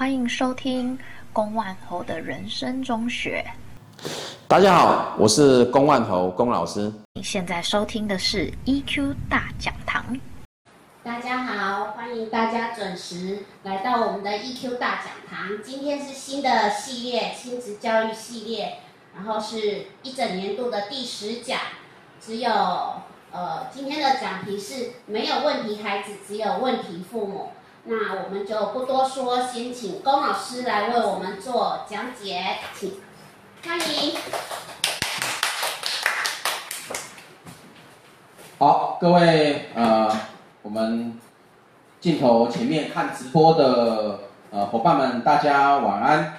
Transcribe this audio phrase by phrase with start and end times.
[0.00, 0.98] 欢迎收听
[1.30, 3.44] 龚万侯的人生中学。
[4.48, 6.90] 大家好，我是龚万侯龚老师。
[7.12, 10.02] 你现在收听的是 EQ 大讲堂。
[11.04, 15.62] 大家好，欢迎大家准时来到我们的 EQ 大讲堂。
[15.62, 18.78] 今天是新的系列亲子教育系列，
[19.14, 21.60] 然后是一整年度的第十讲。
[22.18, 22.50] 只有
[23.32, 27.50] 呃，今天的讲题是没有问题孩子，只有问题父母。
[27.84, 33.00] 那我们就不多说，先请龚老师来为我们做讲解，请
[33.66, 34.14] 欢迎。
[38.58, 40.14] 好，各位呃，
[40.60, 41.18] 我们
[42.00, 46.36] 镜头前面看直播的呃伙伴们，大家晚安。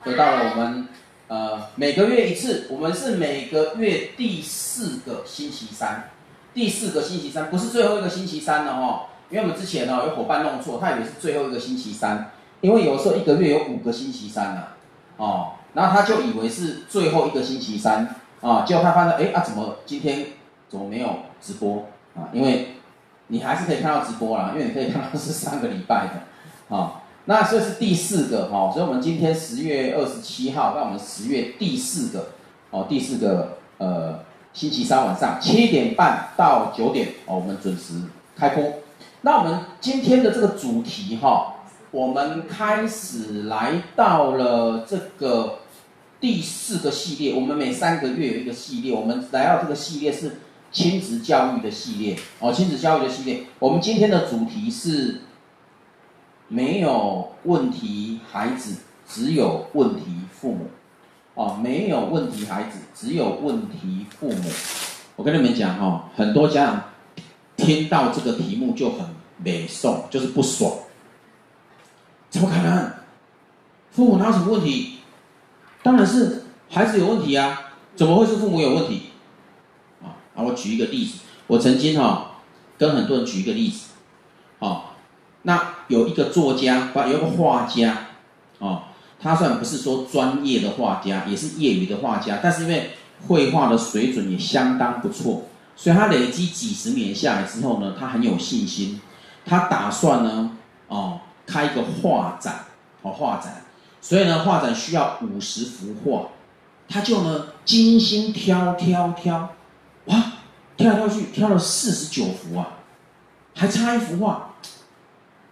[0.00, 0.88] 回到了我们
[1.28, 6.10] 呃每个月一次，我们是每个月第四个星期三，
[6.52, 9.02] 第四个星期三不是最后一个星期三了哦。
[9.30, 12.30] 因为我们之前呢有伙伴弄错，他以为是最后一个星期三，
[12.62, 14.62] 因为有时候一个月有五个星期三呐，
[15.18, 20.26] 哦，然后他就以为是最后一个星期三，啊，结果他发现，哎啊，怎么今天
[20.68, 21.84] 怎么没有直播
[22.16, 22.30] 啊？
[22.32, 22.76] 因为
[23.26, 32.30] 你还是可以看到直播啦，因为你可以看到是上个礼拜的，啊，那这是第四个哈，所以我们今天十月二十七号，那我们十月第四个，
[32.70, 34.20] 哦，第四个呃
[34.54, 38.00] 星期三晚上七点半到九点，哦，我们准时
[38.34, 38.64] 开播。
[39.22, 41.56] 那我们今天的这个主题哈，
[41.90, 45.58] 我们开始来到了这个
[46.20, 47.34] 第四个系列。
[47.34, 50.36] 我们每三个月有一个系列，我们来到这个系列是
[50.70, 53.42] 亲子教育的系列哦，亲子教育的系列。
[53.58, 55.22] 我们今天的主题是
[56.46, 58.76] 没有问题孩子，
[59.08, 60.66] 只有问题父母
[61.34, 64.48] 哦，没有问题孩子，只有问题父母。
[65.16, 66.84] 我跟你们讲哈，很多家长。
[67.68, 69.04] 听到这个题目就很
[69.44, 70.72] 美送，就是不爽。
[72.30, 72.90] 怎么可能？
[73.90, 75.00] 父母哪有什么问题？
[75.82, 77.72] 当然是孩子有问题啊！
[77.94, 79.10] 怎么会是父母有问题？
[80.02, 82.40] 啊，我举一个例子，我曾经哈
[82.78, 83.88] 跟很多人举一个例子，
[84.60, 84.94] 啊，
[85.42, 88.06] 那有一个作家，有一个画家，
[88.60, 88.84] 啊，
[89.20, 92.92] 他虽然不是说专业的画家，也是业余的画家，但是因为
[93.26, 95.47] 绘画的水准也相当不错。
[95.80, 99.00] 所以他累积几十年下来之后呢，他很有信心，
[99.46, 100.50] 他打算呢，
[100.88, 102.64] 哦，开一个画展，
[103.02, 103.62] 哦，画展，
[104.00, 106.30] 所以呢，画展需要五十幅画，
[106.88, 109.50] 他就呢精心挑挑挑，
[110.06, 110.32] 哇，
[110.76, 112.78] 挑来挑去挑了四十九幅啊，
[113.54, 114.56] 还差一幅画，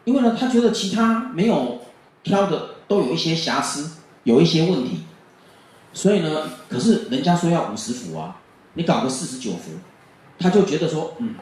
[0.02, 1.82] 因为呢，他觉得其他没有
[2.24, 3.92] 挑的都有一些瑕疵，
[4.24, 5.04] 有一些问题，
[5.92, 8.38] 所以呢，可是人家说要五十幅啊，
[8.74, 9.70] 你搞个四十九幅。
[10.38, 11.34] 他就觉得说，嗯，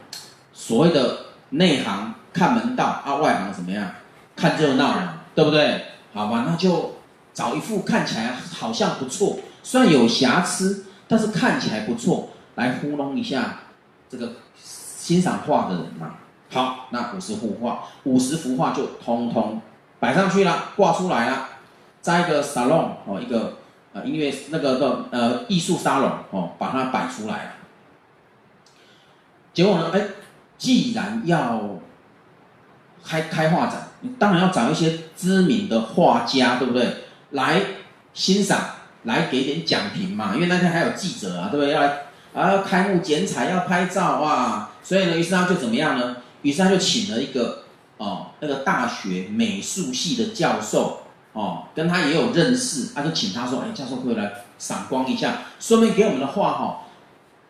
[0.53, 1.19] 所谓的
[1.50, 3.91] 内行看门道啊，外行怎么样？
[4.37, 5.84] 看热闹嘛，对不对？
[6.12, 6.97] 好吧，那就
[7.33, 13.60] 找一幅看起来好像不错，虽然有瑕疵，但是看起来不错，来糊弄一下
[14.09, 16.15] 这个欣赏画的人嘛。
[16.53, 19.60] 好，那五十幅画，五十幅画就通通
[19.99, 21.49] 摆上去了，挂出来了，
[22.00, 23.59] 在一个沙龙哦，一个
[23.93, 27.50] 呃音乐那个的呃艺术沙龙哦，把它摆出来了。
[29.54, 29.91] 结果呢？
[29.94, 30.00] 哎，
[30.59, 31.78] 既然要
[33.04, 37.04] 开开画展，你当然要找一些知名的画家，对不对？
[37.31, 37.62] 来
[38.12, 38.60] 欣赏，
[39.04, 40.32] 来给点奖评嘛。
[40.34, 41.72] 因为那天还有记者啊，对不对？
[41.72, 42.03] 要来
[42.34, 44.72] 啊，开幕剪彩，要拍照啊。
[44.82, 46.16] 所以呢，于是他就怎么样呢？
[46.42, 47.62] 于是他就请了一个
[47.97, 56.81] 哦，那个大学美术系的教授哦，跟他也有认识，他就请他说：“哎，教授可以来赏光一下，顺便给我们的画哈。”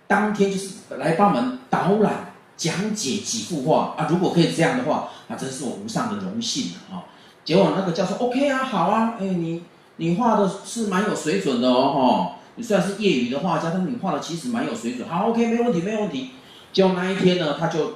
[0.06, 4.06] 当天就是来帮我们导览讲解几幅画啊！
[4.09, 7.03] 如果可以这样的话，那真是我无上的荣幸啊！
[7.44, 9.65] 结果那个教授 OK 啊，好啊，哎，你
[9.97, 12.37] 你画的是蛮有水准的哦，哈！
[12.56, 15.09] 你虽然是业余的画家，但是你画的其实蛮有水准。
[15.09, 16.31] 好，OK，没问题，没问题。
[16.72, 17.94] 结果那一天呢，他就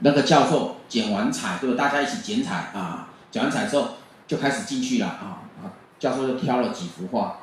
[0.00, 1.76] 那个教授剪完彩，对吧？
[1.76, 3.08] 大家一起剪彩啊！
[3.30, 3.88] 剪完彩之后
[4.26, 5.44] 就开始进去了啊！
[5.60, 7.40] 啊，教授就挑了几幅画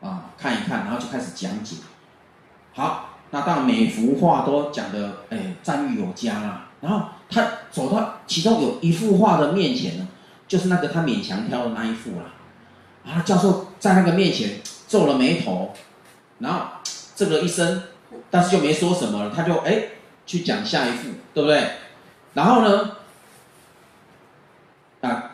[0.00, 1.76] 啊，看一看，然后就开始讲解。
[2.74, 3.10] 好。
[3.36, 6.70] 那当然，每幅画都讲的哎赞誉有加啦。
[6.80, 10.08] 然后他走到其中有一幅画的面前呢，
[10.48, 12.32] 就是那个他勉强挑的那一幅啦。
[13.04, 15.74] 啊，教授在那个面前皱了眉头，
[16.38, 16.60] 然后
[17.14, 17.82] 这个一声，
[18.30, 19.30] 但是就没说什么了。
[19.36, 19.82] 他就哎
[20.24, 21.72] 去讲下一幅，对不对？
[22.32, 22.92] 然后呢，
[25.02, 25.32] 啊，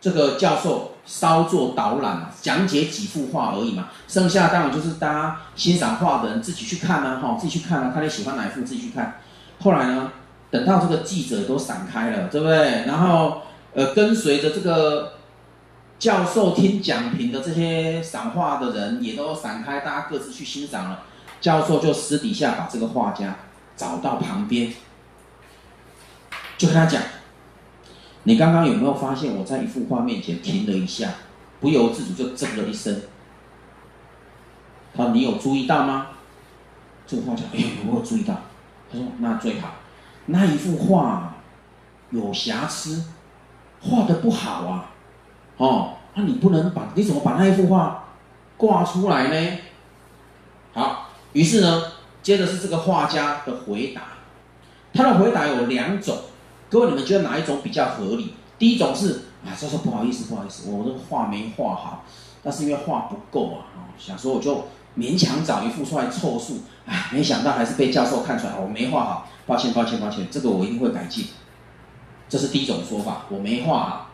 [0.00, 0.95] 这个教授。
[1.06, 9.20] 稍作导览，讲解几幅画而已嘛，剩下当然就是大家欣赏画的人自己去看啊，哈，自己去看啊，看你喜欢哪一幅自己去看。
[9.62, 10.10] 后来呢，
[10.50, 12.84] 等到这个记者都散开了，对不对？
[12.86, 13.42] 然后
[13.72, 15.14] 呃，跟随着这个
[15.98, 21.02] 教授听讲评的这些赏画的人也都散开，大家各自去欣赏了。
[21.40, 23.36] 教授就私底下把这个画家
[23.76, 24.72] 找到旁边，
[26.58, 27.00] 就跟他讲
[28.26, 31.14] ：“你刚刚有没有发现我在一幅画面前停了一下，
[31.60, 33.02] 不由自主就铮了一声？”
[34.96, 36.08] 他说：“你有注意到吗？”
[37.06, 38.34] 这个画家：“哎，我有注意到。”
[38.90, 39.74] 他说：“那最好，
[40.26, 41.36] 那一幅画
[42.10, 43.04] 有瑕疵，
[43.80, 44.90] 画得不好啊。”
[45.58, 48.08] 哦，那你不能把，你怎么把那一幅画
[48.56, 49.58] 挂出来呢？
[50.74, 51.82] 好，于是呢，
[52.22, 54.02] 接着是这个画家的回答，
[54.92, 56.18] 他的回答有两种，
[56.68, 58.34] 各位你们觉得哪一种比较合理？
[58.58, 62.04] 第一种是啊，这说不好意思，不好意思，我这个画没画好，
[62.42, 64.64] 但是因为画不够啊，想说我就
[64.98, 71.26] 勉强找一幅出来凑数，哎，没想到还是被教授看出来，我没画好，抱歉，抱歉，抱歉，这个我一定会改进。
[72.28, 74.06] 这是第一种说法，我没画好。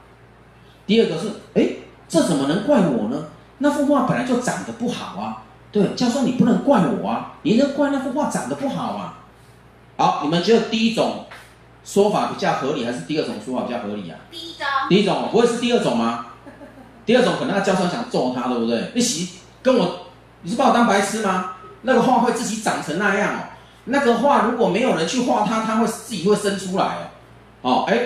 [0.87, 1.77] 第二个是，哎，
[2.09, 3.27] 这怎么能怪我呢？
[3.59, 5.45] 那幅画本来就长得不好啊。
[5.71, 9.21] 对，教授你不能怪我啊，你能怪那幅画长得不好啊？
[9.97, 11.25] 好，你们觉得第一种
[11.85, 14.19] 说法比较合理，还是第二种说法比较合理啊？
[14.31, 14.67] 第一种。
[14.89, 16.27] 第一种不会是第二种吗？
[17.07, 18.93] 第二种可能那个教授想揍他，对不对？
[18.95, 20.07] 你洗跟我，
[20.43, 21.55] 你是把我当白痴吗？
[21.83, 23.39] 那个画会自己长成那样哦。
[23.87, 27.01] 那个画如果没有人去画它，它会自己会生出来哦。
[27.63, 27.97] 哦，哎，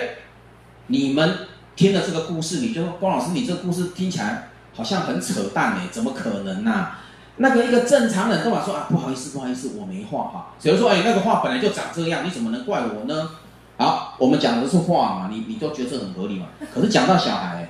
[0.87, 1.37] 你们。
[1.77, 6.99] 听了这个故事，你就说光老师，你这个故事听起来好像很扯淡哎，怎么可能呢、啊？
[7.35, 10.47] 那个一个正常人都嘛说啊，不好意思，不好意思，我没画哈。
[10.59, 13.29] 比如说，哎，那个画本来就长这样，你怎么能怪我呢？
[13.77, 16.47] 好，我们讲的是画嘛，你你都觉得这很合理嘛？
[16.73, 17.69] 可是讲到小孩，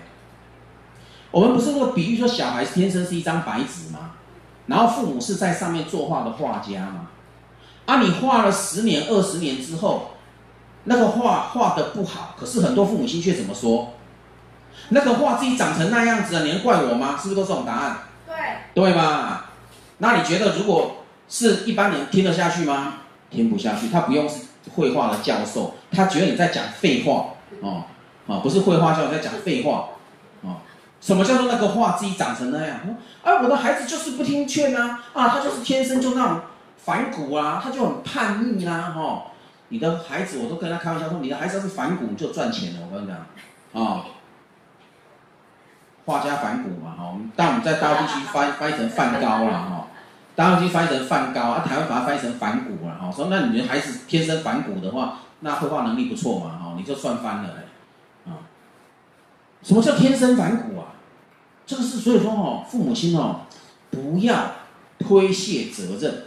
[1.32, 4.12] 我们不是那个比喻说小孩天生是一张白纸吗？
[4.68, 7.10] 然后父母是在上面作画的画家吗？
[7.86, 10.12] 啊，你画了十年、二十年之后，
[10.86, 13.94] 那个画画的不好，可是很多父母亲却怎么说？
[14.90, 17.18] 那个画自己长成那样子了，你能怪我吗？
[17.18, 17.98] 是不是都这种答案？
[18.26, 18.36] 对，
[18.74, 19.52] 对吧？
[19.98, 22.94] 那你觉得如果是一般人听得下去吗？
[23.30, 23.90] 听不下去。
[23.90, 24.42] 他不用是
[24.76, 27.28] 绘画的教授，他觉得你在讲废话
[27.62, 27.84] 哦，
[28.26, 29.90] 哦，不是绘画教你在讲废话
[30.42, 30.58] 哦。
[31.00, 32.80] 什么叫做那个画自己长成那样？
[33.24, 36.42] 啊，我的孩子就是不听劝啊，啊，他就是天生就那种
[36.78, 39.22] 反骨啊，他就很叛逆啦，哈、哦。
[39.70, 43.26] 你的孩子，我都跟他开玩笑说，你的孩子要是反骨就赚钱了，我跟你讲，啊、
[43.74, 44.06] 哦。
[46.06, 49.88] 画家反骨嘛，哈，我们但我们在大陆地区翻翻译成梵高了，哈，
[50.36, 57.50] 大陆地区翻译成梵高，啊，台湾把它翻译成反骨了，哈，说那你的孩子天生反骨的话，那绘画能力不错嘛，哈，你就算翻了，
[58.26, 58.50] 啊，
[59.62, 60.96] 什么叫天生反骨啊？
[61.66, 63.42] 这个是所以说哦，父母亲哦，
[63.92, 64.52] 不要
[65.00, 66.24] 推卸责任，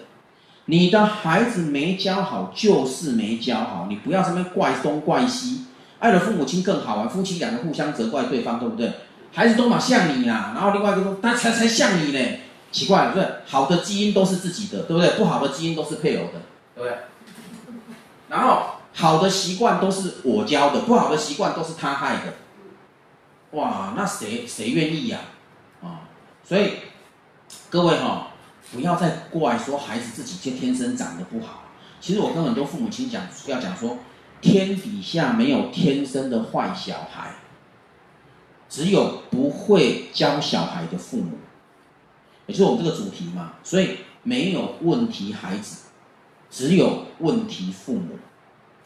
[0.67, 5.65] 你的孩子没教好就是没教好，你不要什么怪东怪西，
[5.99, 8.93] 爱的父母亲更好啊，夫妻两个互相责怪对方，对不对？
[9.33, 12.39] 孩子都嘛像你啦，然后另外一个说他才才像你呢，
[12.71, 13.37] 奇怪了，对不对？
[13.47, 15.11] 好的基因都是自己的，对不对？
[15.13, 16.41] 不好的基因都是配偶的，
[16.75, 16.99] 对不对？
[18.29, 22.35] 然后好的习惯都是我教的，不好的习惯都是他害的。
[23.53, 25.21] 哇，那谁谁愿意呀？
[25.83, 26.09] 啊、
[26.45, 26.75] 所以
[27.69, 28.27] 各位哈、哦，
[28.73, 31.63] 不要再怪说孩子自己就天生长得不好。
[32.01, 33.99] 其实我跟很多父母亲讲，要讲说，
[34.41, 37.35] 天底下没有天生的坏小孩。
[38.69, 41.39] 只有不会教小孩的父母，
[42.47, 45.87] 也就是我们这个主题嘛，所以没有问题孩子，
[46.49, 48.17] 只有问题父母，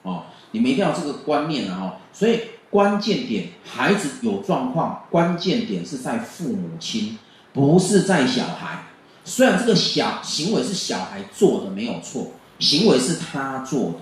[0.05, 7.19] 哦，你们一定要这个观念啊，哈，所以关键点，孩子有状况，关键点是在父母亲，
[7.53, 8.85] 不是在小孩。
[9.25, 12.29] 虽然这个小行为是小孩做的没有错，
[12.61, 13.99] 行为是他做的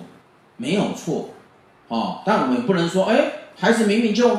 [0.58, 1.30] 没有错，
[1.88, 4.36] 哦，但我们也不能说，哎，孩子明明就。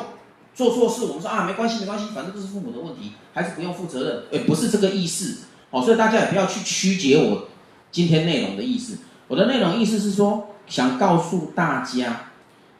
[0.55, 4.23] 做错事，我们说啊，没关系，没关系，反正这是父母的问题，孩子不用负责任。
[4.29, 7.47] 诶，不是这个意思哦，所以大家也不要去曲解我
[7.91, 8.99] 今天内容的意思。
[9.27, 12.31] 我的内容意思是说，想告诉大家，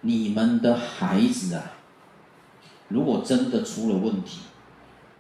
[0.01, 1.63] 你们的孩子啊，
[2.87, 4.39] 如果真的出了问题，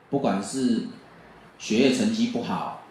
[0.09, 0.87] 不管是
[1.57, 2.83] 学业成绩不好，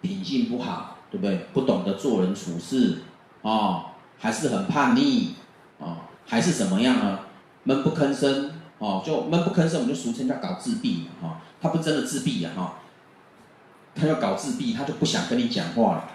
[0.00, 1.46] 品性不好，对不对？
[1.52, 2.98] 不懂得做人处事、
[3.42, 3.86] 哦，
[4.18, 5.34] 还是很叛逆、
[5.78, 7.20] 哦，还是怎么样呢？
[7.64, 8.52] 闷不吭声。
[8.78, 11.30] 哦，就闷不吭声，我们就俗称叫搞自闭嘛，哈、哦，
[11.60, 12.70] 他不真的自闭呀，哈、哦，
[13.94, 16.08] 他要搞自闭，他就不想跟你讲话了。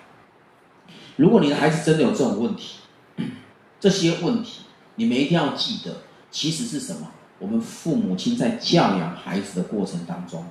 [1.17, 2.77] 如果你的孩子真的有这种问题，
[3.79, 4.61] 这些问题
[4.95, 5.97] 你们一定要记得，
[6.31, 7.11] 其实是什么？
[7.39, 10.45] 我们父母亲在教养孩子的过程当中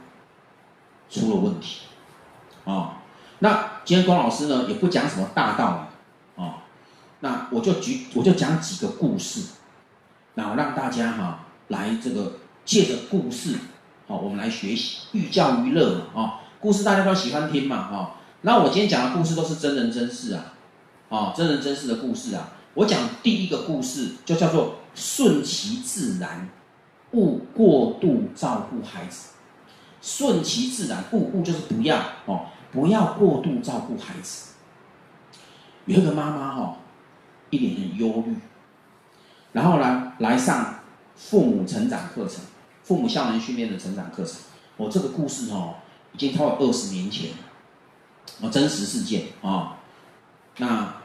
[1.10, 1.80] 出了问题，
[2.64, 3.02] 啊、
[3.40, 5.88] 那今天光老师呢也不讲什么大道
[6.36, 6.62] 理，啊、
[7.20, 9.42] 那我就举我就讲几个故事，
[10.34, 11.40] 然后让大家哈。
[11.68, 13.56] 来，这个借着故事
[14.06, 18.14] 好，我们来学习寓教于乐嘛，哦，故事大家都喜欢听嘛，哈。
[18.42, 20.54] 那我今天讲的故事都是真人真事啊，
[21.08, 22.52] 哦，真人真事的故事啊。
[22.74, 26.48] 我讲第一个故事就叫做顺其自然，
[27.12, 29.30] 勿过度照顾孩子。
[30.02, 34.52] 顺其自然，勿勿就是不要哦，不要过度照顾孩子。
[35.86, 36.76] 有一个妈妈哈，
[37.50, 38.36] 一脸很忧虑，
[39.52, 40.80] 然后呢来上
[41.14, 42.44] 父母成长课程。
[42.82, 44.36] 父母效能训练的成长课程，
[44.76, 45.74] 我、哦、这个故事哦，
[46.12, 47.36] 已经超过二十年前了，
[48.42, 49.72] 哦，真实事件啊、哦。
[50.58, 50.95] 那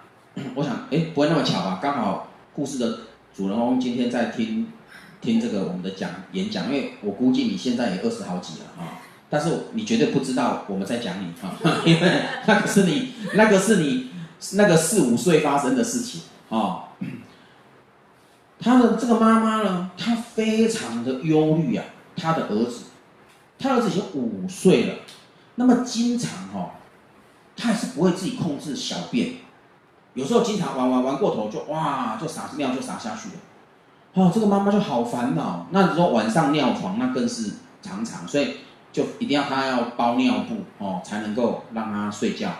[0.55, 1.79] 我想，哎，不会那么巧吧？
[1.81, 2.99] 刚好故事的
[3.35, 4.71] 主人公今天在听
[5.19, 14.09] 听这个我们的讲演讲，因为我估计你现在也二十好几了啊、但是你绝对不知道我们在讲你啊、 因为那个是你，那个是你
[14.53, 16.85] 那个四五岁发生的事情啊。
[18.63, 21.83] 他的这个妈妈呢，她非常的忧虑啊，
[22.15, 22.83] 他的儿子，
[23.57, 24.95] 他儿子已经五岁了，
[25.55, 26.69] 那么经常哦，
[27.57, 29.33] 他还是不会自己控制小便，
[30.13, 33.35] 有时候经常玩玩玩过头就哇就撒尿就撒下去了，
[34.13, 35.67] 哦，这个妈妈就好烦恼。
[35.71, 38.57] 那你说晚上尿床那更是常常，所以
[38.91, 42.51] 就一定要他要包尿布哦，才能够让他睡觉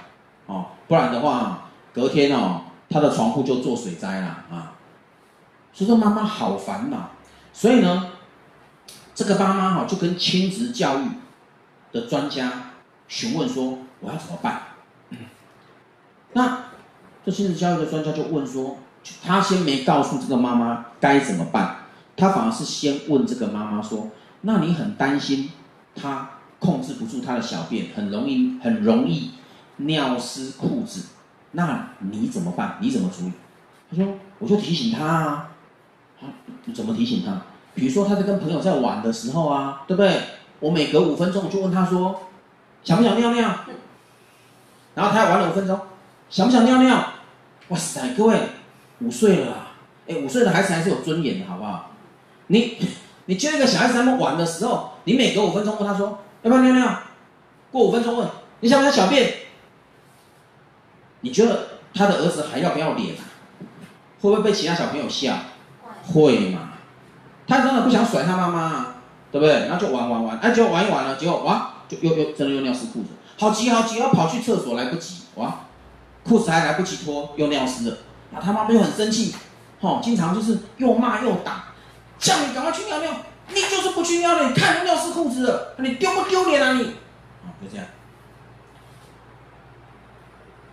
[0.46, 4.74] 哦，不然的话隔天哦，他的床铺就做水灾了啊。
[5.74, 7.12] 所以说妈妈好烦恼，
[7.54, 8.12] 所以呢，
[9.14, 11.06] 这个妈妈哈就跟亲子教育
[11.92, 12.52] 的专家
[13.08, 14.62] 询问说：“我要怎么办？”
[16.34, 16.71] 那
[17.26, 18.78] 这亲子教育的专家就问说
[19.24, 21.78] ：“他先没告诉这个妈妈该怎么办，
[22.18, 24.10] 他反而是先问这个妈妈说
[24.42, 25.52] ：‘那你很担心
[25.96, 29.32] 他控制不住他的小便，很容易很容易
[29.78, 31.06] 尿湿裤子，
[31.52, 32.78] 那你怎么办？
[32.82, 33.32] 你怎么处理？’
[33.92, 35.48] 他说：‘我就提醒他啊。’
[36.66, 37.42] 你怎么提醒他？
[37.74, 40.22] 比如说他在跟朋友在玩的时候啊，对不对？
[40.60, 42.22] 我每隔五分钟我就问他说，
[42.84, 43.56] 想不想尿尿？
[44.94, 45.80] 然后他玩了五分钟，
[46.30, 47.11] 想不想尿尿？
[47.72, 48.38] 哇塞，各位，
[49.00, 49.72] 五岁了啊，
[50.06, 51.92] 哎，五岁的孩子还是有尊严的，好不好？
[52.48, 52.78] 你
[53.28, 57.00] 你就一个小孩子他们玩的时候，你每隔五分钟问他说，要不要尿尿？
[57.72, 58.28] 过五分钟问，
[58.60, 59.34] 你想不想小便？
[61.22, 63.16] 你觉得他的儿子还要不要脸？
[64.20, 65.38] 会不会被其他小朋友笑？
[66.14, 66.74] 会嘛？
[67.48, 68.96] 他真的不想甩他妈妈啊，
[69.32, 69.68] 对不对？
[69.68, 75.61] 然后就玩玩玩，哎，结果玩一玩了，结果哇，就又又真的又尿湿裤子，好急好急，要跑去厕所来不及，哇，
[76.24, 77.98] 裤子还来不及脱，又尿湿了。
[78.32, 79.36] 那他妈妈又很生气，
[79.80, 81.66] 吼，经常就是又骂又打，
[82.18, 83.12] 叫你赶快去尿尿，
[83.50, 86.84] 你就是不去尿尿，你看都尿湿裤子了，你丢不丢脸啊你？
[86.84, 87.86] 啊，就这样。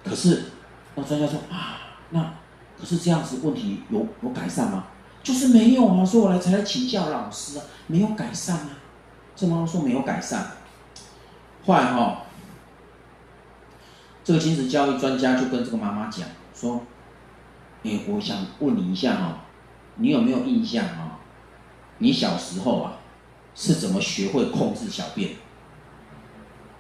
[0.05, 0.53] 可是
[0.95, 1.79] 那专家说啊，
[2.11, 2.35] 那
[2.79, 4.85] 可是这样子问题有有改善吗？
[5.23, 8.71] 就是没有啊，所以我来才来请教老师啊，没有改善啊。
[9.35, 10.47] 这妈妈说没有改善，
[11.65, 12.23] 后来哈，
[14.29, 16.83] 这个亲子教育专家就跟这个妈妈讲说
[17.83, 19.39] ：“哎，我想问你一下哈，
[19.95, 21.21] 你有没有印象啊？
[21.97, 22.93] 你小时候啊
[23.55, 25.31] 是怎么学会控制小便？”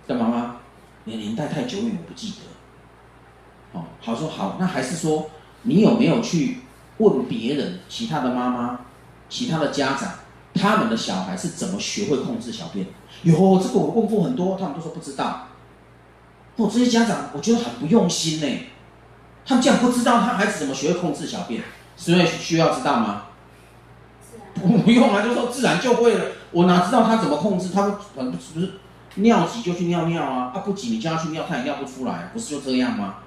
[0.06, 0.56] 这妈妈，
[1.04, 3.78] 你年代太久远，我不记得。
[3.80, 5.30] 哦，好说好，那还是说
[5.62, 6.58] 你有没有去？
[6.98, 8.80] 问别人，其他的妈妈、
[9.30, 10.12] 其他的家长，
[10.52, 12.86] 他们的小孩是怎么学会控制小便？
[13.22, 15.46] 有这个我问过很多，他们都说不知道。
[16.58, 18.66] 不，这些家长我觉得很不用心呢。
[19.46, 21.62] 他们竟然不知道他孩子怎么学会控制小便，
[21.96, 23.22] 所以需要知道吗？
[24.54, 26.24] 不用啊，就说自然就会了。
[26.50, 27.68] 我哪知道他怎么控制？
[27.72, 27.82] 他
[28.16, 28.72] 很不是
[29.14, 33.18] 尿急就去尿尿啊，他不急你叫他去尿，他也尿不出来，不是就这样吗？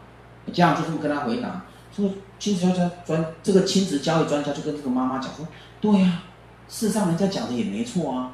[0.52, 1.64] 家长就这么跟他回答。
[1.96, 5.48] 这个亲子教育专这个亲子教育专家就跟这个妈妈讲说
[5.80, 8.32] ：“对呀、啊，事实上人家讲的也没错啊。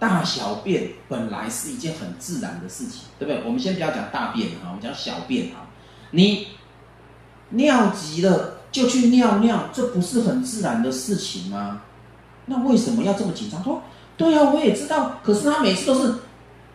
[0.00, 3.44] 大小便本来是一件很自然的事情，对不对？
[3.44, 5.70] 我们先不要讲大便啊，我们讲小便啊。
[6.10, 6.48] 你
[7.50, 11.82] 尿急了就去尿尿，这不是很自然的事情吗？
[12.46, 13.62] 那为什么要这么紧张？
[13.62, 13.82] 说
[14.16, 16.14] 对、啊，我也知道，可是他每次都是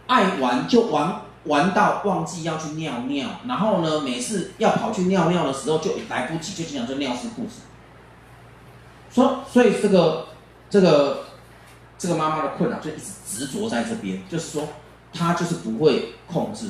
[0.07, 7.59] 爱玩就玩。”玩到忘记要去尿尿，然后呢，每次要跑去尿尿的时候就来不及，就经常就尿湿裤子。
[9.11, 10.29] 说，所以这个
[10.71, 11.25] 这个
[11.97, 14.67] 这个妈妈的困扰就一直执着在这边，就是说
[15.13, 16.69] 她就是不会控制。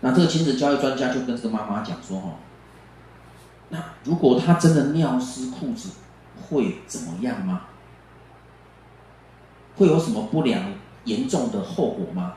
[0.00, 2.28] 那这个亲子教育专家就跟这个妈妈讲说：“哈，
[3.68, 5.90] 那如果她真的尿湿裤子，
[6.48, 7.62] 会怎么样吗？
[9.76, 10.72] 会有什么不良
[11.04, 12.34] 严重的后果吗？”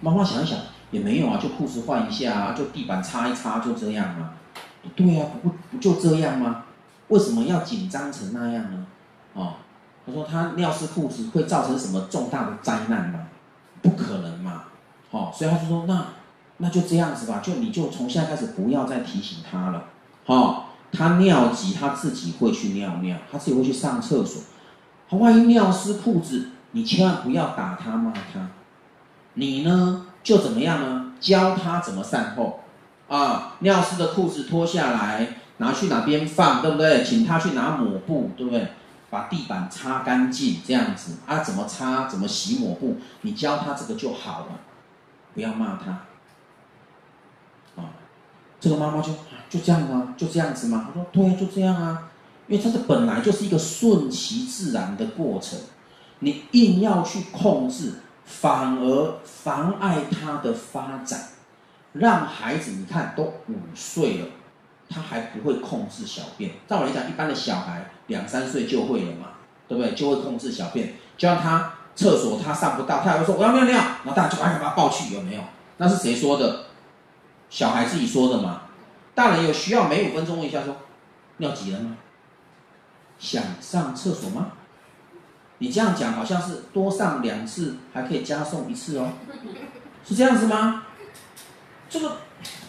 [0.00, 0.58] 妈妈想一想，
[0.90, 4.32] 也没有啊，就裤子换一下啊，就地板擦一擦，就这样嘛。
[4.94, 6.64] 对、啊，不不就这样吗？
[7.08, 8.86] 为什么要紧张成那样呢？
[9.34, 9.54] 哦，
[10.06, 13.20] 他说他尿湿裤子会造成什么重大的灾难吗？
[13.82, 14.64] 不可能嘛，
[15.10, 16.06] 好，所以他就说那
[16.56, 19.84] 那就这样子吧，就你就从现在开始不要再提醒他了，
[20.24, 24.42] 好，他尿急他自己会去尿尿，他自己会去上厕所，
[25.08, 28.48] 他万一尿湿裤子，你千万不要打他骂他，
[29.34, 31.12] 你呢就怎么样呢？
[31.20, 32.60] 教他怎么善后，
[33.08, 35.26] 啊，尿湿的裤子脱下来，
[35.58, 37.02] 拿去哪边放，对不对？
[37.02, 38.68] 请他去拿抹布，对不对？
[39.14, 42.08] 把地板擦干净，这样子啊，怎么擦？
[42.08, 42.96] 怎么洗抹布？
[43.20, 44.58] 你教他这个就好了，
[45.34, 45.92] 不要骂他。
[47.80, 47.94] 啊，
[48.58, 49.12] 这个妈妈就
[49.48, 50.14] 就这样吗？
[50.16, 50.86] 就这样子吗？
[50.88, 52.10] 他说对，就这样啊，
[52.48, 55.56] 因为这是本来就是一个顺其自然的过程，
[56.18, 57.92] 你硬要去控制，
[58.24, 61.28] 反而妨碍他的发展，
[61.92, 64.26] 让孩子你看都五岁了。
[64.88, 69.28] 他还不会控制小便，照我来讲，一般的小孩两三岁就会了嘛，
[69.66, 69.94] 对不对？
[69.94, 70.94] 就会控制小便。
[71.16, 75.42] 就像他厕所他上不到，他还会说我要尿尿，然后大人就赶紧把他抱去，有没有？
[75.78, 76.66] 那是谁说的？
[77.50, 78.62] 小孩自己说的嘛。
[79.14, 80.76] 大人有需要，每五分钟问一下说，
[81.38, 81.96] 尿急了吗？
[83.18, 84.52] 想上厕所吗？
[85.58, 89.12] 你这样讲好像是多上两次还可以加送一次哦，
[90.04, 90.82] 是这样子吗？
[91.88, 92.16] 这个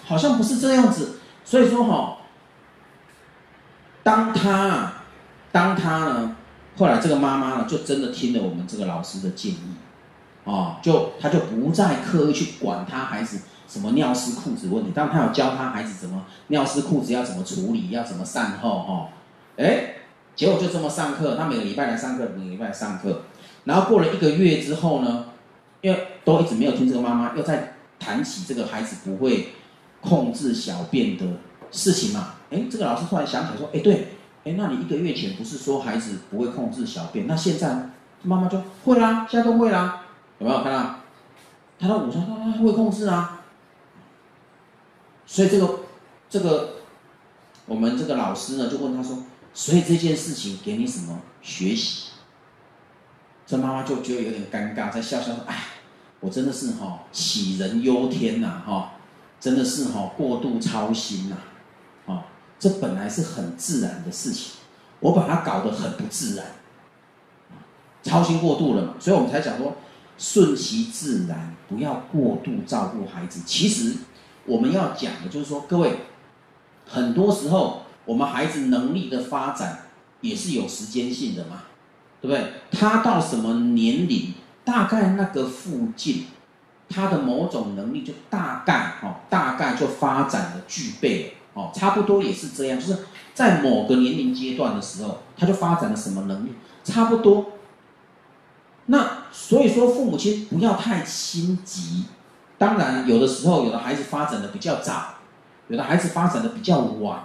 [0.05, 1.19] 好像不是这样子。
[1.45, 2.17] 所以说哈，
[4.01, 4.93] 当他，
[5.51, 6.35] 当他呢，
[6.75, 9.75] 后来这个妈妈呢，就真的听了我们这个老师的建议，
[10.43, 19.09] 哦，就他就不再刻意去管他孩子什么尿湿裤子问题，当他有教他孩子怎么尿湿裤子要怎么处理，要怎么善后哈，
[19.57, 19.97] 哎，
[20.35, 23.21] 结果就这么上课，他每个礼拜来上课，每个礼拜来上课，
[23.65, 25.25] 然后过了一个月之后呢，
[25.81, 29.49] 因为都一直没有听这个妈妈，又在谈起这个孩子不会。
[30.07, 31.25] 控制小便的
[31.71, 34.07] 事情嘛，哎，这个老师突然想起来说，哎，对，
[34.45, 37.89] 哎，那你一个月前不是说孩子不会控制小便，那现在
[38.21, 40.03] 妈妈就会啦，现在都会啦，
[40.39, 40.95] 有没有看到？
[41.77, 43.43] 他到午餐，他他会控制啊，
[45.25, 45.79] 所以这个
[46.29, 46.75] 这个
[47.65, 52.11] 我们这个老师呢就问他说，所以这件事情给你什么学习？
[53.45, 55.65] 这妈妈就觉得有点尴尬，在笑笑说，哎，
[56.19, 58.93] 我真的是哈、哦、杞人忧天呐，哈、
[59.45, 61.35] 真的是哈过度操心呐，
[62.11, 62.25] 啊，
[62.57, 64.53] 这本来是很自然的事情，
[64.99, 66.47] 我把它搞得很不自然，
[68.01, 69.75] 操心过度了嘛，所以我们才讲说
[70.17, 73.41] 顺其自然，不要过度照顾孩子。
[73.45, 73.93] 其实
[74.47, 75.99] 我们要讲的就是说，各位，
[76.87, 79.81] 很多时候我们孩子能力的发展
[80.21, 81.65] 也是有时间性的嘛，
[82.19, 82.51] 对不对？
[82.71, 86.25] 他到什么年龄，大概那个附近。
[86.95, 92.99] 他的某种能力就大概哦，大概就发展了具备了哦，差不多也是这样，就是
[93.33, 96.53] 在某个年龄阶段的时候，他就发展了什么能力，
[96.85, 97.47] 差不多。
[98.85, 102.05] 那所以说，父母亲不要太心急。
[102.57, 105.15] 当然，有的时候有的孩子发展的比较早，
[105.67, 107.19] 有的孩子发展的比较晚。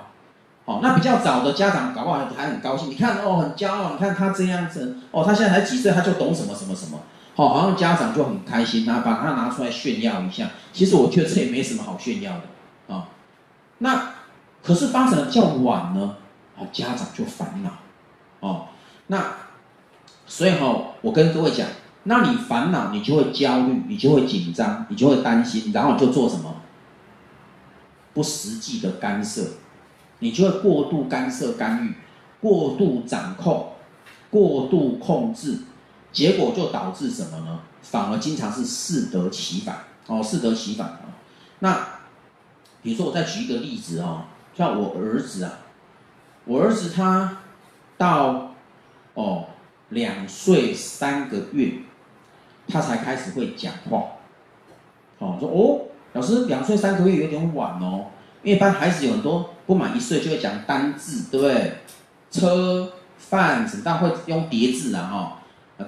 [0.64, 6.98] 哦，那比较早的家长搞不好还很高兴，你看哦，很骄傲，你看他这样子哦，他现在才几岁，他就懂什么什么什么。
[7.40, 10.50] 哦，好像家长就很开心，拿把它拿出来炫耀一下。
[10.74, 13.09] 其实我觉得这也没什么好炫耀的啊、
[13.79, 14.12] 那
[14.62, 16.16] 可是发展的较晚呢，
[16.59, 17.70] 啊，家长就烦恼。
[18.40, 18.66] 哦，
[19.07, 19.24] 那
[20.26, 21.66] 所以哈、哦，我跟各位讲，
[22.03, 26.57] 那你烦恼，你就会焦虑，你就会紧张，你就会担心，然后就做什么？
[28.12, 29.42] 不实际的干涉，
[30.18, 31.94] 你就会过度干涉、干预，
[32.38, 33.72] 过度掌控，
[34.31, 35.61] 过度控制。
[36.12, 37.60] 结果就导致什么呢？
[37.82, 41.00] 反而经常是适得其反哦，适得其反啊。
[41.60, 41.86] 那
[42.82, 44.24] 比如说，我再举一个例子哦，
[44.56, 45.58] 像我儿子啊，
[46.44, 47.38] 我儿子他
[47.96, 48.54] 到
[49.14, 49.46] 哦
[49.90, 51.74] 两岁三个月，
[52.68, 54.04] 他才开始会讲话。
[55.18, 58.06] 哦，说哦，老师两岁三个月有点晚哦，
[58.42, 61.76] 因为一般孩子有很多不满一岁就会讲单字，对不对？
[62.30, 65.36] 车、饭子，但会用叠字啊，哈。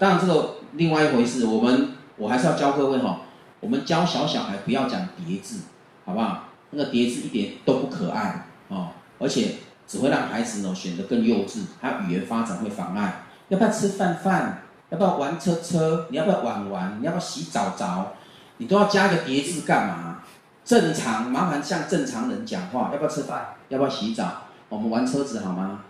[0.01, 1.47] 当然，这个另外一回事。
[1.47, 3.21] 我们我还是要教各位哈，
[3.61, 5.61] 我们教小小孩不要讲叠字，
[6.05, 6.45] 好不好？
[6.71, 13.25] 那个叠字一点都不可爱哦，而且只会让孩子呢显得更幼稚，他语言发展会妨碍。
[13.49, 14.63] 要不要吃饭饭？
[14.89, 16.07] 要不要玩车车？
[16.11, 16.99] 你要不要玩玩？
[17.01, 18.15] 你要不要洗澡澡？
[18.57, 20.21] 你都要加个叠字干嘛？
[20.65, 22.91] 正常，麻烦像正常人讲话。
[22.93, 23.49] 要不要吃饭？
[23.69, 24.45] 要不要洗澡？
[24.69, 25.81] 我们玩车子好吗？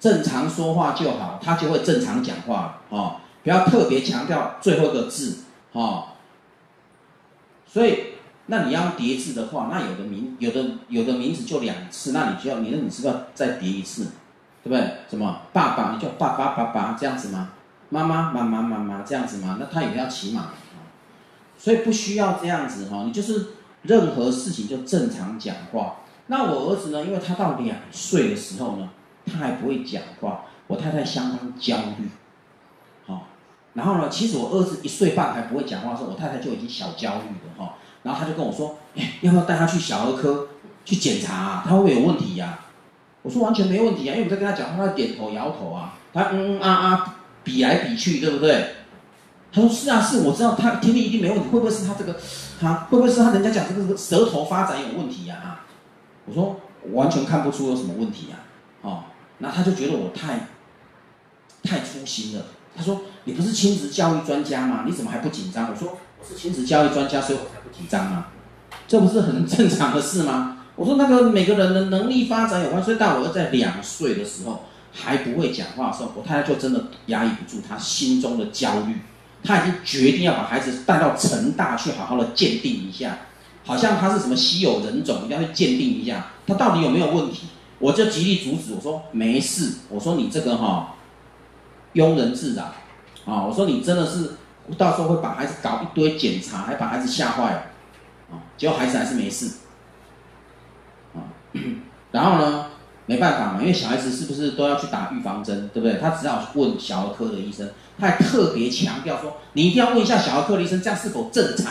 [0.00, 3.16] 正常说话就好，他就会正常讲话哦。
[3.44, 6.08] 不要特别强调最后一个字，哦，
[7.66, 8.14] 所以
[8.46, 14.06] 那你要叠字的话，那有的名有的有的名字就两次，那你就要你那你是不是要再叠一次，
[14.62, 14.94] 对不对？
[15.08, 17.52] 什么爸爸你叫爸爸爸爸这样子吗？
[17.90, 19.58] 妈妈妈妈妈妈这样子吗？
[19.60, 20.48] 那他也要骑马，
[21.58, 23.48] 所以不需要这样子哈，你就是
[23.82, 25.96] 任何事情就正常讲话。
[26.28, 27.04] 那我儿子呢？
[27.04, 28.88] 因为他到两岁的时候呢，
[29.26, 32.08] 他还不会讲话，我太太相当焦虑，
[33.74, 40.48] 然后呢，其实我儿子一岁半还不会讲话的时候，我太太就已经小焦虑了哈，然后他就跟我说，哎，要不要带他去小儿科
[40.84, 41.62] 去检查啊？
[41.64, 42.60] 他会不会有问题呀？
[43.22, 47.16] 我说完全没问题啊，因为我在跟他讲话，他点头摇头啊，他嗯嗯啊啊。
[47.44, 48.68] 比来比去，对不对？
[49.52, 52.16] 他说是啊，是，我知道他听力一定没问题，会不会是他这个，
[52.58, 55.36] 他会不会是他人家讲这个舌头发展有问题呀？
[55.44, 55.60] 啊，
[56.24, 56.58] 我说
[56.94, 58.36] 完全看不出有什么问题呀，
[58.80, 59.04] 哦，
[59.36, 60.48] 那他就觉得我太，
[61.62, 62.46] 太粗心了。
[62.74, 64.84] 他说你不是亲子教育专家吗？
[64.86, 65.70] 你怎么还不紧张？
[65.70, 68.28] 我说我是亲子教育专家，所以我才不紧张啊，
[68.86, 70.58] 这不是很正常的事吗？
[70.76, 74.64] 我说那个每个人的能力发展有关，所以到我在两岁的时候。
[74.96, 78.94] 还不会讲话的时候，我太太就真的压抑不住她心中的焦虑，
[79.42, 83.18] 她已经决定要把孩子带到成大去好好的鉴定一下，
[83.64, 87.48] 好像他是什么稀有人种，一定要去鉴定一下，他到底有没有问题。
[87.80, 90.94] 我就极力阻止，我说没事，我说你这个哈、
[91.94, 92.72] 庸人自扰，
[93.26, 94.32] 啊，我说你真的是
[94.76, 97.58] 到时候会把孩子搞一堆检查，还把孩子吓坏了，
[98.30, 99.50] 啊，结果孩子还是没事，
[101.14, 101.24] 啊，
[102.12, 102.66] 然后呢？
[103.06, 105.98] 没办法嘛，因为小孩子是不是都要去打预防针，对不对？
[105.98, 111.70] 他只好问小儿科的医生，他还特别强调说，你一定要问一下小儿科的医生，这样是否正常？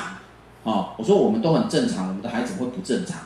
[0.62, 3.18] 哦，我说我们都很正常，我们的孩子会不正常。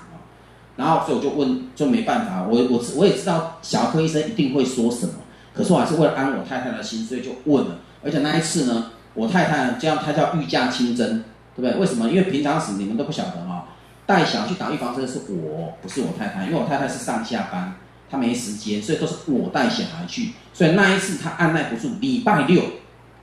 [0.77, 5.15] 然后所以我就问，就没办法，我我我也知道小儿科医生一定会说什么，
[5.53, 7.79] 可是我还是为了安我太太的心，所以就问了。
[8.03, 11.23] 而且那一次呢，我太太这样，她叫御驾亲征，
[11.55, 11.75] 对不对？
[11.75, 12.09] 为什么？
[12.09, 13.63] 因为平常时你们都不晓得哈、哦，
[14.05, 17.75] 带小孩去打预防针是我，不是我太太，因为我太太是上下班。
[18.09, 20.31] 他没时间，所以都是我带小孩去。
[20.53, 22.63] 所以那一次他按捺不住，礼拜六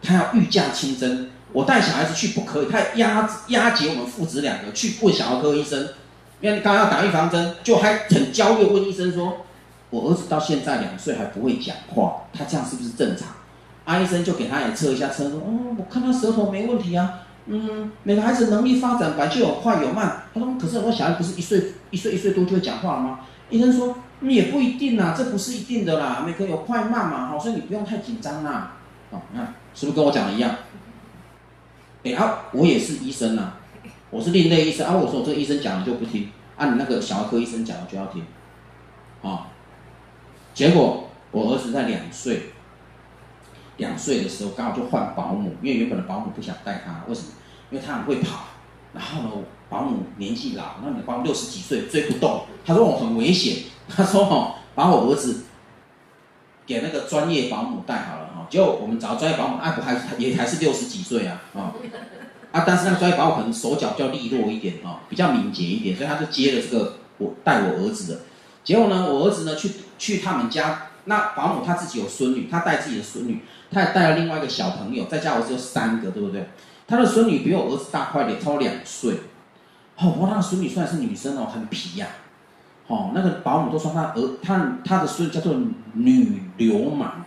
[0.03, 5.89] 他要御驾亲征，我带小孩子去不可以，他押押解我们父子两个去问小儿科医生，
[6.43, 9.47] 因为刚要打预防针，就还很焦虑问医生说
[9.89, 13.29] ：“我儿子到现在两岁还不会讲话，他这样是不是正常？”
[13.85, 23.21] 阿医生就给他也测一下，测说：“哦，我看他舌头没问题啊，嗯，每个孩子能力发展本来就有快有慢。”他说：“可是很多小孩不是一岁一岁一岁多就会讲话了吗？”
[23.51, 23.97] 医生说。
[24.23, 28.73] 也不一定啊，这不是一定的啦，每个有快慢嘛，好，所以你不用太紧张啦。
[29.11, 30.55] 好，你看是不是跟我讲的一样？
[32.05, 33.53] 哎啊，我也是医生呐，
[34.09, 34.95] 我是另类医生啊。
[34.95, 38.25] 我说我这个医生讲的就不听，按、你那个小儿科医生讲的就要听。
[39.23, 39.49] 啊，
[40.55, 42.54] 结果我儿子在两岁，
[43.77, 47.29] 两岁的时候刚好就换保姆，因为原本的保姆不想带他，为什么？
[47.71, 48.45] 因为他很会跑，
[48.93, 49.31] 然后呢，
[49.69, 53.65] 保姆年纪老，那你的保姆六十几岁追不动，他说我很危险。
[53.87, 55.45] 他说：“哦，把我儿子
[56.65, 61.75] 给那个专业保姆带好了哈，结果我们找专业保姆，阿不还也还是六十几岁啊，啊，
[62.51, 68.21] 啊，但是那个专业保姆可能手脚比较利落一点啊，比较敏捷一点，所以他就接了这个我带我儿子的。
[68.65, 76.49] 结果呢，我儿子呢去去他们家，那保姆他自己有孙女，他带自己的孙女，他也带了另外一个小朋友，在家我只有三个，对不对？
[76.87, 79.15] 他的孙女比我儿子大快点，超两岁。
[79.99, 82.07] 哦，我那个孙女虽然是女生哦，很皮呀。”
[82.87, 85.55] 哦，那个保姆都说他儿，他他的孙叫做
[85.95, 87.25] 女流氓，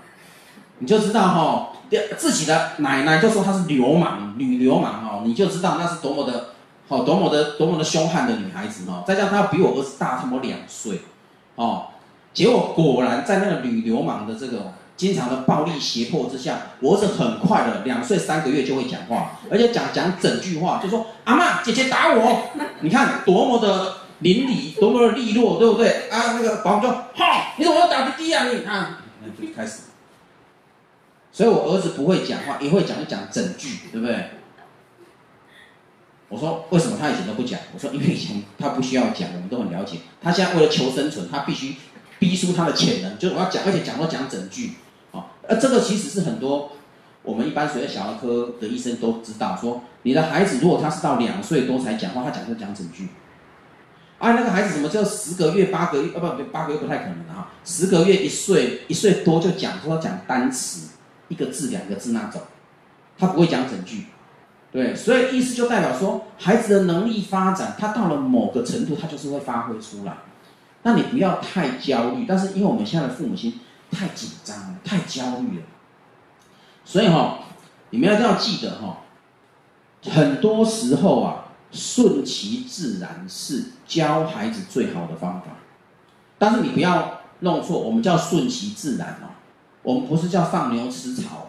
[0.78, 1.70] 你就知道哈、哦，
[2.16, 6.50] 自己的奶奶就说她是流氓，女流氓哦，你就知道那是多么的，
[6.90, 9.04] 哦，多么的多么的凶悍的女孩子哦。
[9.08, 11.02] 再加上她比我儿子大这么两岁，
[11.56, 11.88] 哦，
[12.36, 22.50] 结果果然在那个女流氓的这个经常的暴力胁迫之下，我儿子很快的两岁三个月就会讲话，而且讲讲整句话，就说阿嬷姐姐打我，
[22.82, 23.94] 你看多么的。
[24.22, 26.10] 邻里多么的利落，对不对？
[26.10, 28.46] 啊，那个保姆说：“哈，你怎么要打弟弟啊？
[28.46, 29.82] 你啊，那就开始。
[31.32, 34.32] 所以我儿子不会讲话，一会讲就讲整句，对不对？
[36.30, 37.60] 我说为什么他以前都不讲？
[37.76, 40.00] 我说因为以前他不需要讲，我们都很了解。
[40.20, 41.76] 他现在为了求生存，他必须
[42.18, 44.72] 逼出他的潜能，就是我要讲，而且讲都讲整句。
[45.48, 46.72] 啊，而这个其实是很多
[47.24, 53.08] 我们一般所谓小儿科的医生都知道，说你的孩子如果他是到两岁多才讲话，他讲就讲整句。
[54.20, 56.10] 啊，那个孩子怎么就十个月、八个月？
[56.16, 57.50] 呃，不，八个月不太可能的哈。
[57.64, 60.90] 十个月、一岁、一岁多就讲，说讲单词，
[61.28, 62.42] 一个字、两个字那种，
[63.16, 64.06] 他不会讲整句，
[64.72, 64.96] 对。
[64.96, 70.18] 所以意思就代表说，孩子的能力发展，他到了某个程度，他就是会发挥出来。
[70.82, 73.60] 那你不要太焦虑，但是因为我们现在的父母亲
[73.92, 75.66] 太紧张了，太焦虑了，
[76.86, 77.40] 所以哈，
[77.90, 78.98] 你们一定要记得哈，
[80.12, 81.44] 很多时候啊。
[81.70, 85.48] 顺其自然是教孩子最好的方法，
[86.40, 89.36] 但是你不要弄错，我们叫顺其自然哦，
[89.84, 91.48] 我们不是叫放牛吃草，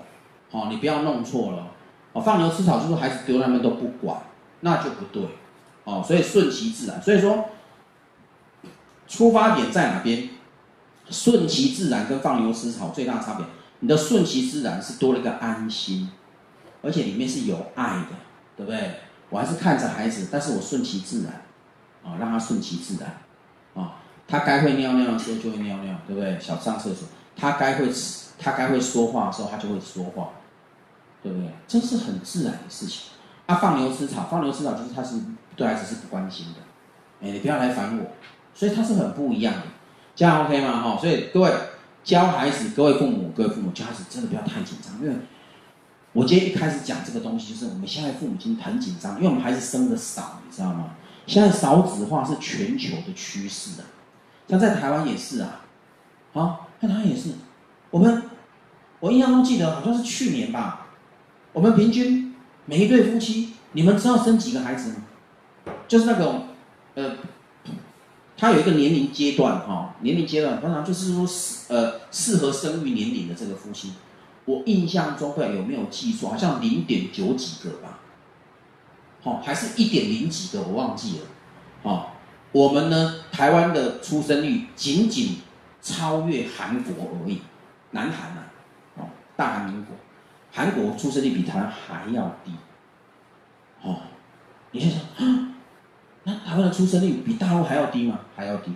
[0.50, 1.68] 哦，你不要弄错了，
[2.12, 4.20] 哦，放牛吃草就是孩子丢那边都不管，
[4.60, 5.22] 那就不对，
[5.84, 7.00] 哦，所以顺其自然。
[7.00, 7.50] 所以说，
[9.06, 10.30] 出发点在哪边？
[11.10, 13.44] 顺其自然跟放牛吃草最大的差别，
[13.80, 16.10] 你的顺其自然是多了一个安心，
[16.82, 18.16] 而且里面是有爱的，
[18.56, 19.00] 对不对？
[19.30, 21.32] 我还是看着孩子，但是我顺其自然，
[22.02, 23.18] 啊、让他顺其自然，
[23.74, 26.38] 啊、他该会尿尿的时候就会尿尿，对不对？
[26.40, 30.30] 想上厕所，他该会吃，他该会说话的时候他就会说话，
[31.22, 31.50] 对不对？
[31.66, 33.10] 这是很自然的事情。
[33.46, 35.16] 他、啊、放牛吃草，放牛吃草就是他是
[35.56, 38.04] 对孩子是不关心的，哎，你不要来烦我，
[38.54, 39.62] 所以他是很不一样的，
[40.18, 40.82] 这样 OK 吗？
[40.82, 41.52] 哈，所以各位
[42.02, 45.14] 教孩子，各位父母，各位父母教孩子真的不要太紧张，因为。
[46.12, 50.96] 我今天一开始讲这个东西，就是我们现在父母亲很紧张，因为我们孩子生的少，你知道吗？
[51.24, 53.86] 现在少子化是全球的趋势啊，
[54.48, 55.60] 像在台湾也是啊，
[56.32, 57.30] 啊，在台湾也是。
[57.90, 58.24] 我们
[58.98, 60.88] 我印象中记得好像是去年吧，
[61.52, 64.96] 我们平均每一对夫妻，你们知道生几个孩子吗？
[65.86, 66.48] 就是那种
[66.94, 67.16] 呃，
[68.38, 73.94] 他有一个年龄阶段哈，年龄阶段通常就是说适呃适合生育年龄的这个夫妻。
[74.44, 77.98] 我印象中，不知道有没有记错，好像零点九几个吧，
[79.20, 81.24] 好，还是一点零几个，我忘记了。
[81.82, 82.06] 哦，
[82.52, 85.40] 我们呢，台湾的出生率仅仅
[85.82, 87.42] 超越韩国而已，
[87.90, 88.46] 南韩啊，
[88.96, 89.96] 哦，大韩民国，
[90.50, 92.52] 韩国出生率比台湾还要低。
[93.82, 93.96] 哦，
[94.70, 95.47] 你想想，
[96.28, 98.20] 那台湾的出生率比大陆还要低吗？
[98.36, 98.74] 还要低。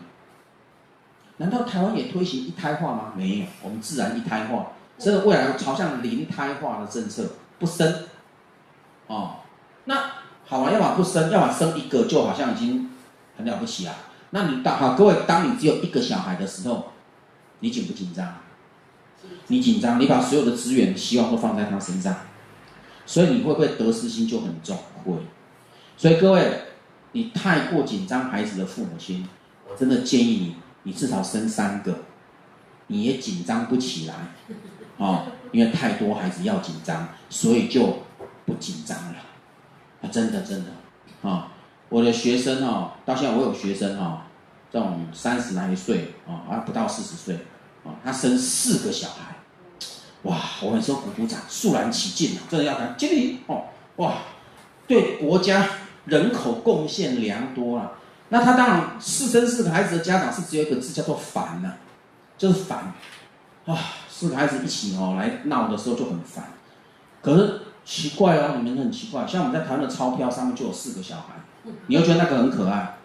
[1.36, 3.12] 难道台湾也推行一胎化吗？
[3.14, 4.72] 没有，我们自然一胎化。
[4.98, 8.04] 这个未来朝向零胎化的政策，不生，
[9.06, 9.40] 哦，
[9.84, 10.12] 那
[10.46, 12.90] 好玩，要么不生，要么生一个，就好像已经
[13.36, 13.96] 很了不起啊。
[14.30, 16.92] 那你当好，各位，当你只有一个小孩的时候，
[17.60, 18.36] 你紧不紧张？
[19.48, 22.16] 你紧张，你把所有的资源、希望都放在他身上，
[23.04, 24.78] 所以你会不会得失心就很重？
[25.04, 25.12] 会。
[25.98, 26.62] 所以各位，
[27.12, 29.28] 你太过紧张孩子的父母亲，
[29.68, 32.00] 我真的建议你，你至少生三个，
[32.88, 34.14] 你也紧张不起来。
[34.98, 38.04] 哦，因为太多孩子要紧张，所以就
[38.46, 39.16] 不紧张了。
[40.02, 41.52] 啊，真的真的，啊、
[41.88, 44.20] 我的学生哦，到现在我有学生哈、哦，
[44.72, 47.34] 这种三十来岁啊，还、不到四十岁，
[47.84, 49.36] 啊、他生四个小孩，
[50.22, 53.64] 哇，我们说鼓鼓掌，肃然起敬啊，真的要谈经理哦，
[53.96, 54.18] 哇，
[54.86, 55.68] 对国家
[56.06, 57.92] 人口贡献良多了。
[58.28, 61.74] 那他当然四生四个孩子的家长是只有一个字叫做烦呐、
[62.36, 62.94] 就是烦，
[63.66, 63.78] 啊。
[64.14, 66.44] 四个孩子一起哦来闹的时候就很烦，
[67.20, 72.98] 可是奇怪哦，你们很奇怪，像我们在台湾的钞票上面就有四个小孩，你又觉得那个很可爱，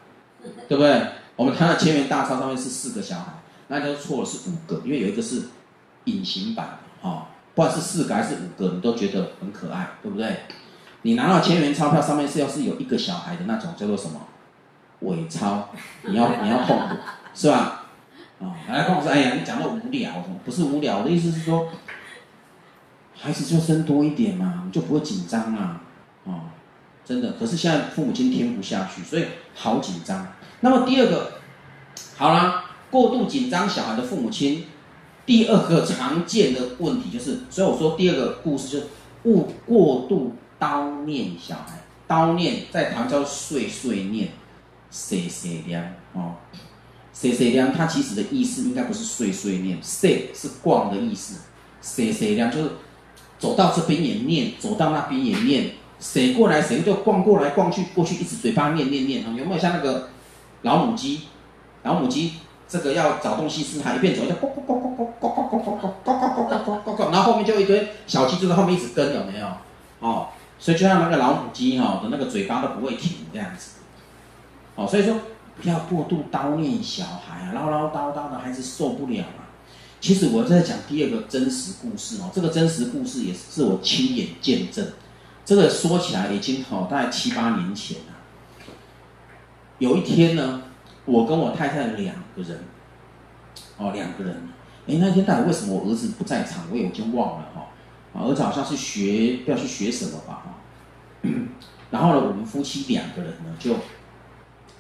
[0.68, 1.08] 对不对？
[1.36, 3.34] 我们台湾千元大钞上面是四个小孩，
[3.70, 5.42] 那就错了，是五个，因为有一个是
[6.04, 7.24] 隐形版的哦，
[7.56, 10.42] 不管是四个还是五个，你都觉得很可爱，对不对？
[11.08, 14.20] 你拿到千元钞票上面是要是有一个小孩的那种叫做什么
[15.00, 15.70] 伪钞，
[16.02, 16.78] 你要你要碰
[17.34, 17.86] 是吧？
[18.42, 20.12] 啊、哦，来跟我说，哎呀，你讲的无聊，
[20.44, 21.70] 不是无聊，我的意思是说，
[23.16, 25.82] 孩子就生多一点嘛，你就不会紧张啊，
[26.26, 26.42] 哦，
[27.06, 27.32] 真的。
[27.40, 30.28] 可是现在父母亲听不下去，所以好紧张。
[30.60, 31.32] 那么第二个，
[32.18, 34.66] 好啦，过度紧张小孩的父母亲，
[35.26, 38.88] 第二个常见的问题就是，所以我说第二个故事就是，
[39.24, 44.30] 误过度叨念小孩，叨念在台湾叫碎碎念，
[44.90, 46.36] 碎碎念哦。
[47.14, 51.42] 碎碎念，它其实的意思应该不是碎碎念，碎是逛的意思，
[51.82, 52.72] 碎碎念就是
[53.40, 60.10] 走到这边也念，走到那边也念，谁过来谁就逛过来逛去，过去一直嘴巴念念念，有没有像那个
[60.62, 61.22] 老母鸡？
[61.84, 62.34] 老母鸡
[62.68, 69.48] 这个要找东西吃，它一边走就咕咕咕咕咕咕咕咕咕咕咕咕咕咕咕，然后后面就一堆小鸡就在后面一直跟，有没有？
[70.00, 70.28] 哦，
[70.60, 73.80] 所以就像那个老母鸡哈的那个嘴巴都不会停这样子，
[74.76, 75.16] 哦，所以说。
[75.60, 79.50] 不要过度叨念小孩啊，唠唠叨叨的孩子受不了啊。
[80.00, 84.86] 其实我在讲第二个真实故事哦，这个真实故事也是我亲眼见证。
[85.44, 88.14] 这个说起来已经好大概七八年前了。
[89.80, 90.62] 有一天呢，
[91.06, 92.60] 我跟我太太两个人，
[93.78, 94.50] 哦，两个人，
[94.86, 96.66] 哎，那天到底为什么我儿子不在场？
[96.72, 97.66] 我已经忘了哈。
[98.14, 100.47] 儿子好像是学要去学什么吧。
[101.92, 103.76] 然后呢，我们夫妻两个人呢就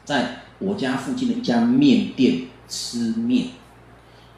[0.05, 0.41] 在。
[0.59, 3.49] 我家附近的一家面店吃面，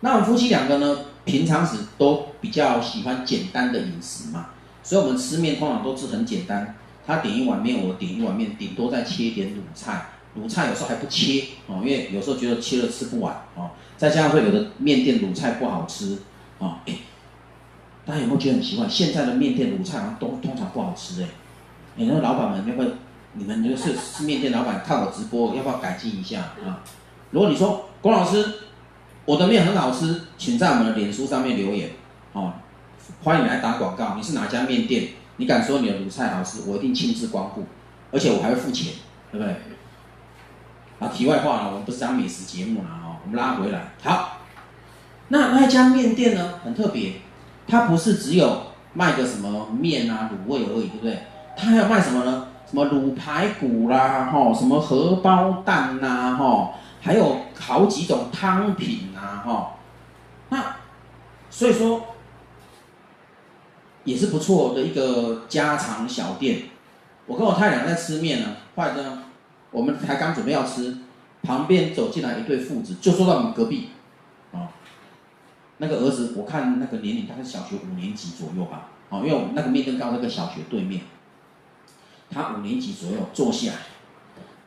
[0.02, 4.48] 那我们夫妻两个呢，平常时都比较喜欢简单的饮食嘛，
[4.84, 6.76] 所以我们吃面通常都是很简单，
[7.08, 10.08] 他点一碗面，我点一碗面，顶多再切一点卤菜，
[10.38, 16.18] 卤菜有时候还不切哦，因为有时候觉得切了吃不完哦，再加上说有的面店卤菜不好吃
[16.58, 16.80] 哦，
[18.06, 18.90] 大家有没有觉得很奇怪？
[18.90, 21.30] 现在的面店卤菜好像都通常不好吃哎。
[22.00, 22.90] 你那老板们要不要？
[23.34, 26.80] 你们那个是是面店老板，看我直播要不要改进一下啊？
[27.32, 28.54] 如果你说龚老师，
[29.26, 31.90] 我的面很好吃，请在我们的脸书上面留言
[32.32, 32.54] 哦。
[33.22, 34.16] 欢迎来打广告。
[34.16, 35.10] 你是哪家面店？
[35.36, 37.66] 你敢说你的卤菜好吃，我一定亲自光顾，
[38.14, 38.94] 而且我还会付钱，
[39.30, 39.56] 对不对？
[41.00, 43.92] 啊，题外话了，我们不是讲美食节目了哦，我们拉回来。
[44.02, 44.38] 好，
[45.28, 47.16] 那那家面店呢，很特别，
[47.68, 51.20] 它不是只有卖个什么面啊、卤味而已，对不对？
[51.62, 52.48] 他要卖什么呢？
[52.65, 59.72] 什么卤排骨啦，吼，什么荷包蛋呐，吼，还有好几种汤品呐，吼。
[60.50, 60.76] 那
[61.50, 62.02] 所以说
[64.04, 66.63] 也是不错的一个家常小店。
[67.26, 69.24] 我跟我太太在吃面呢，后来呢，
[69.72, 70.95] 我们才刚准备要吃，
[71.41, 73.89] 旁边走进来一对父子，就坐到我们隔壁，
[74.54, 74.69] 啊，
[75.78, 81.02] 那个儿子我看那个年龄大概小学五年级左右吧，哦，因为我们那个面店刚好在个小学对面。
[82.32, 83.78] 他五年级左右坐下来，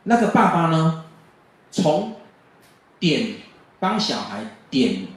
[0.03, 1.05] 那个爸爸呢，
[1.71, 2.15] 从
[2.99, 3.35] 点
[3.79, 5.07] 帮小孩点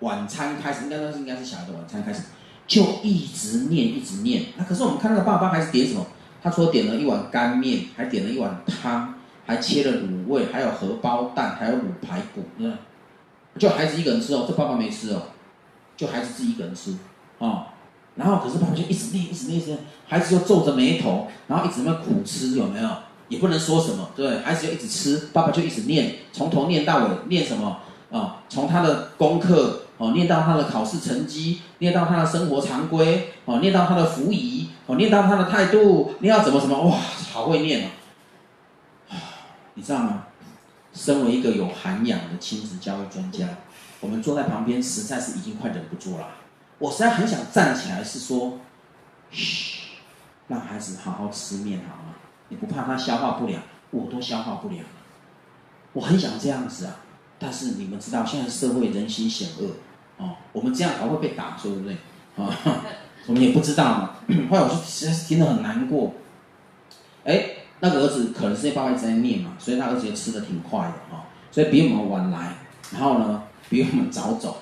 [0.00, 2.24] 晚餐开始，应该那是应该是小孩的晚餐开始，
[2.66, 4.46] 就一直念一直念。
[4.56, 6.06] 那可是我们看那个爸爸还是点什么？
[6.42, 9.14] 他说点了一碗干面，还点了一碗汤，
[9.46, 12.76] 还切了卤味，还有荷包蛋，还有卤排骨，嗯，
[13.58, 15.22] 就孩子一个人吃哦，这爸爸没吃哦，
[15.96, 16.98] 就孩子自己一个人吃，啊、
[17.38, 17.66] 哦。
[18.16, 22.88] 然后，可是爸爸就一直念，一直念，一直念，孩子就皱着眉头，然后一直在苦吃，有没有？
[23.28, 27.78] 也不能说什么，对，孩子就一直吃，爸爸就一直念，从头念到尾，念什么？
[28.12, 36.80] 啊、从他的功课，哦，念到他的考试成绩，念到他的生活常规，哦，念到他的服仪，哦，念到他的态度，念到怎么什么？
[36.80, 36.96] 哇，
[37.32, 37.90] 好会念哦！
[39.74, 40.26] 你知道吗？
[40.92, 43.48] 身为一个有涵养的亲子教育专家，
[43.98, 46.28] 我们坐在旁边，实在是已经快忍不住了。
[46.78, 48.58] 我实在很想站起来，是说，
[49.30, 49.80] 嘘，
[50.48, 52.14] 让孩子好好吃面好吗？
[52.48, 53.62] 你不怕他消化不良？
[53.90, 54.84] 我都消化不良。
[55.92, 56.96] 我很想这样子啊，
[57.38, 59.70] 但是你们知道，现在社会人心险恶，
[60.18, 61.94] 哦，我们这样还会被打，对不对？
[62.36, 62.50] 啊，
[63.26, 64.10] 我们也不知道嘛。
[64.50, 66.12] 后来我就实在是听得很难过。
[67.24, 72.56] 哎，那个儿子可能是爸爸一直在念嘛，所以他儿子也吃的挺快的哦，所以比我们晚来，
[72.92, 74.56] 然后呢，比我们早走。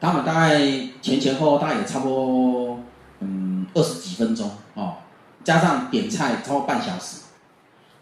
[0.00, 0.58] 他们大概
[1.02, 2.80] 前前后后大概也差不多，
[3.20, 4.94] 嗯，二十几分钟哦，
[5.44, 7.22] 加上点菜超过半小时。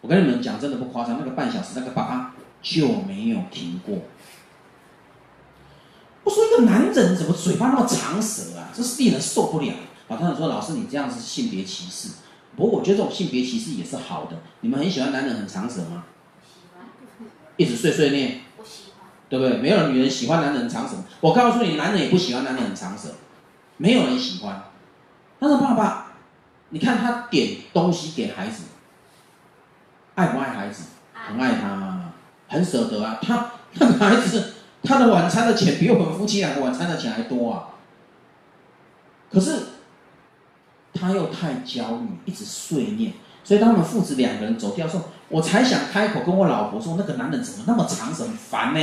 [0.01, 3.97] 我跟你们讲，真的不夸张，那个半小时那个爸爸就没有停过。
[6.23, 8.69] 我说一个男人怎么嘴巴那么长舌啊？
[8.73, 9.73] 这是令人受不了。
[10.07, 12.13] 老太太说：“老师，你这样是性别歧视。”
[12.55, 14.37] 不过我觉得这种性别歧视也是好的。
[14.61, 16.05] 你们很喜欢男人很长舌吗？
[16.41, 16.85] 喜欢。
[17.57, 18.41] 一直碎碎念。
[19.29, 19.57] 对不对？
[19.57, 20.95] 没有女人喜欢男人很长舌。
[21.21, 23.09] 我告诉你，男人也不喜欢男人很长舌，
[23.77, 24.63] 没有人喜欢。
[25.39, 26.13] 但是爸爸，
[26.69, 28.63] 你看他点东西给孩子，
[30.15, 30.85] 爱不爱孩子？
[31.13, 32.11] 很爱他，
[32.47, 33.19] 很舍得啊。
[33.21, 37.69] 他那个孩子，他的晚餐的钱比我们夫妻两个晚餐的钱还多啊。
[39.31, 39.59] 可是
[40.91, 43.13] 他又太焦虑，一直碎念，
[43.43, 48.79] 所以当他们父子两个人走掉的时候，我才想开口跟我老婆说：“那个男人怎么那么长舌，很烦呢？”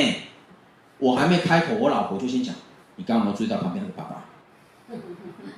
[0.99, 2.55] 我还没开口，我老婆就先讲
[2.97, 4.25] ：“你刚刚有没有注意到旁边那个爸爸？”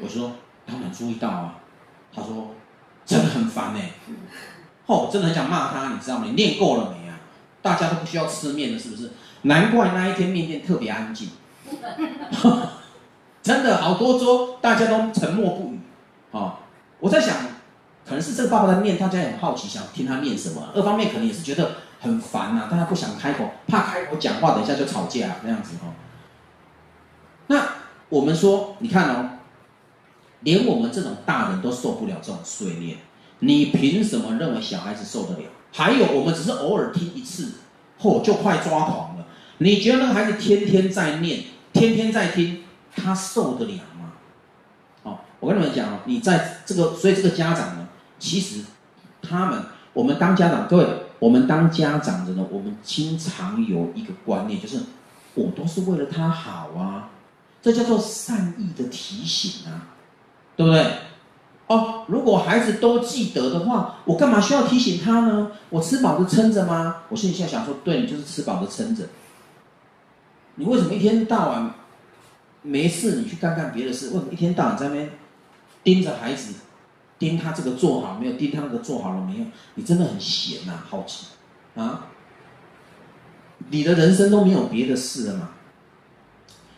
[0.02, 0.32] 我说
[0.66, 1.54] ：“当然注意到啊。”
[2.12, 2.54] 他说
[3.06, 3.80] ：“真的很烦呢。”
[4.86, 6.24] 哦，真的很想骂他，你知道吗？
[6.26, 7.20] 你练够了没啊？
[7.62, 9.12] 大家都不需要吃面了，是不是？
[9.42, 11.28] 难怪那一天面店特别安静。
[13.42, 15.80] 真的好多桌大家都沉默不语。
[16.32, 16.56] 哦，
[16.98, 17.36] 我在想，
[18.04, 20.70] 可能是这个爸爸在念，大家也很好奇，想听他念什么。
[20.74, 21.70] 二方面可能也是觉得。
[22.00, 25.92] 很烦呐、啊，大家不想开口，怕开口讲话，等一下就吵架那样子哦。
[27.48, 27.66] 那
[28.08, 29.30] 我们说，你看哦，
[30.40, 32.98] 连我们这种大人都受不了这种碎念，
[33.40, 35.48] 你凭什么认为小孩子受得了？
[35.72, 37.54] 还有，我们只是偶尔听一次，
[38.00, 39.26] 嚯、哦，就快抓狂了。
[39.58, 41.40] 你觉得那个孩子天天在念，
[41.72, 42.62] 天天在听，
[42.94, 44.12] 他受得了吗？
[45.02, 47.88] 哦，我跟你们讲哦，你在这个，所以这个家长呢，
[48.20, 48.62] 其实
[49.20, 50.86] 他们，我们当家长，各位。
[51.18, 54.78] 我们当家长的呢，我们经常有一个观念，就是
[55.34, 57.10] 我都是为了他好啊，
[57.60, 59.94] 这叫做善意的提醒啊，
[60.56, 60.86] 对不对？
[61.66, 65.50] 哦，如果孩子都记得的话，我干嘛需要提醒他呢？
[65.68, 67.02] 我吃饱的撑着吗？
[67.10, 69.04] 我现在想说，对，你就是吃饱的撑着。
[70.54, 71.70] 你为什么一天到晚
[72.62, 74.06] 没事，你去干干别的事？
[74.06, 75.10] 为什么一天到晚在那边
[75.82, 76.54] 盯着孩子？
[77.18, 78.32] 盯他这个做好没有？
[78.34, 79.44] 盯他那个做好了没有？
[79.74, 81.26] 你真的很闲呐，好奇
[81.74, 82.06] 啊！
[83.70, 85.50] 你的人生都没有别的事了嘛？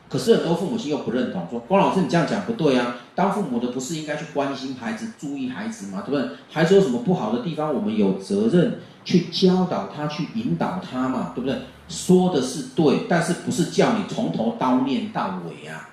[0.08, 2.96] 可是很多父母亲又不认同，说：“光老师你这样讲不对啊！
[3.14, 6.02] 当父母的不是应该去关心孩子、注意孩子吗？
[6.04, 6.36] 对不对？
[6.50, 11.56] 孩子有什么不好的地方，我们有责任去教导他、去引导他嘛，对不对？
[11.88, 15.90] 说的是对，但是不是叫你从头叨念到尾啊？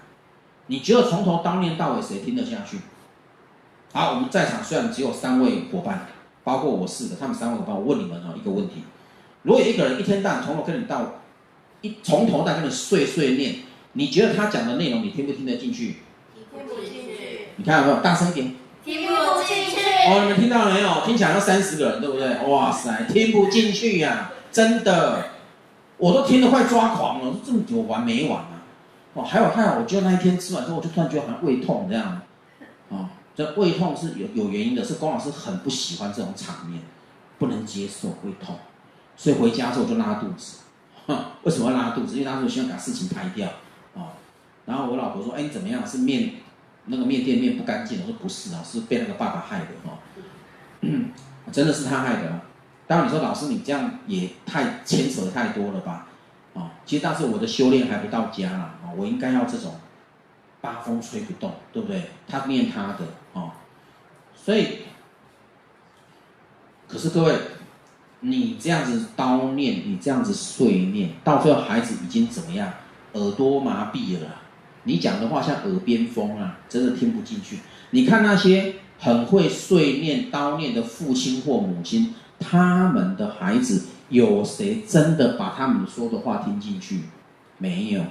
[0.65, 2.79] 你觉得从头叨念到尾，谁听得下去？
[3.97, 6.05] 好，我们在场虽然只有三位伙伴，
[6.43, 8.83] 包括我四个，他们三位伙伴，我问你们哦一个问题：
[9.41, 11.13] 如果有一个人一天到晚从头跟你到
[11.81, 13.55] 一从头到跟你碎碎念，
[13.93, 15.95] 你觉得他讲的内容你听不听得进去？
[16.35, 17.47] 听不进去。
[17.55, 17.99] 你看有没有？
[18.01, 18.53] 大声一点。
[18.85, 19.81] 听不进去。
[20.07, 21.01] 哦，你们听到了没有？
[21.03, 22.45] 听起来要三十个人，对不对？
[22.47, 25.29] 哇塞，听不进去呀、啊，真的，
[25.97, 28.61] 我都听得快抓狂了，这么久完没完啊？
[29.15, 32.21] 哦，还有还有，我觉得那一天吃完之后，我就突然觉得好像胃痛这样。
[33.37, 36.81] 这胃痛是有有原因的，是龚老师很不喜欢这种场面，
[37.37, 38.57] 不能接受胃痛，
[39.15, 40.61] 所以回家之后就拉肚子。
[41.05, 42.17] 哼，为什么要拉肚子？
[42.17, 43.47] 因为他说希望把事情拍掉。
[43.93, 44.07] 哦，
[44.65, 45.85] 然后我老婆说：“哎，你怎么样？
[45.85, 46.31] 是面
[46.87, 49.99] 那个面店面不干净？”我说：“不是啊，是被那个爸爸害的。”哦，
[51.51, 52.41] 真的是他害的。
[52.87, 56.07] 当然你说老师你这样也太牵扯太多了吧？
[56.55, 59.75] 啊，其实当时我的修炼还不到家啦，啊，我应该要这种
[60.61, 62.03] 八风吹不动，对不对？
[62.27, 62.99] 他念他的，
[63.33, 63.51] 哦，
[64.35, 64.79] 所以，
[66.87, 67.35] 可是各位，
[68.21, 72.71] 你这样子叨念，你这样子碎念，到最后孩子已经怎么样？
[73.13, 74.27] 耳朵麻痹了，
[74.83, 77.59] 你讲的话像耳边风啊，真的听不进去。
[77.91, 83.87] 你看那些很会碎念、叨念的父亲或母亲，他们的孩子。
[84.09, 87.01] 有谁真的把他们说的话听进去？
[87.57, 88.01] 没有，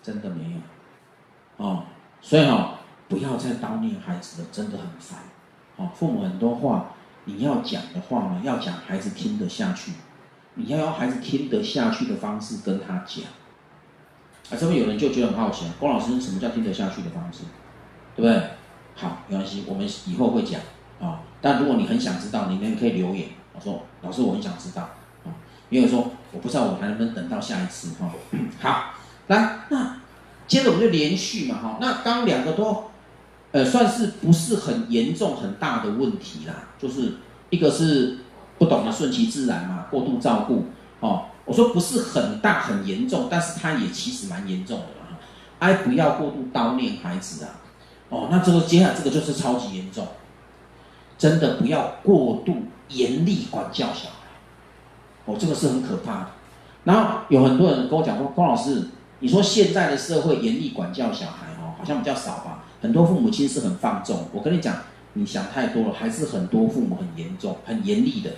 [0.00, 0.60] 真的没有。
[1.62, 1.84] 哦，
[2.22, 5.18] 所以哈、哦，不要再叨念孩子了，真的很烦。
[5.76, 6.86] 哦，父母很多话，
[7.26, 9.92] 你要讲的话呢，要讲孩子听得下去。
[10.54, 13.24] 你要用孩子听得下去的方式跟他讲。
[14.50, 17.44] 啊，这边有人就觉得很好奇，郭老师，什么叫听得下去的方式？
[18.16, 18.42] 对不对？
[18.96, 20.60] 好，没关系，我们以后会讲
[21.00, 23.28] 啊、但如果你很想知道，你们可以留言。
[23.52, 24.82] 我说，老师，我很想知道
[25.24, 25.28] 啊。
[25.68, 28.10] 因为说，我不知道我还能不能等到下一次哈。
[28.60, 28.94] 好，
[29.28, 29.99] 来，那
[30.50, 31.78] 接着我们就连续嘛哈。
[31.80, 32.90] 那刚两个都，
[33.52, 36.54] 呃，算是不是很严重很大的问题啦。
[36.76, 37.12] 就是
[37.50, 38.18] 一个是
[38.58, 40.64] 不懂得顺其自然嘛，过度照顾
[40.98, 41.26] 哦。
[41.44, 45.16] 我说不是很大很严重，但是它也其实蛮严重的哈。
[45.60, 47.50] 哎，不要过度叨念孩子啊。
[48.08, 50.04] 哦，那这个接下来这个就是超级严重，
[51.16, 52.56] 真的不要过度
[52.88, 54.26] 严厉管教小孩。
[55.26, 56.26] 哦，这个是很可怕的。
[56.82, 58.88] 然后有很多人跟我讲说，龚老师，
[59.20, 62.64] 你说现在的社会严厉管教小孩哦，好像比较少吧？
[62.82, 64.28] 很多父母亲是很放纵。
[64.32, 64.76] 我跟你讲，
[65.12, 68.32] 你想太多了，还是很多父母很严重、很严厉的。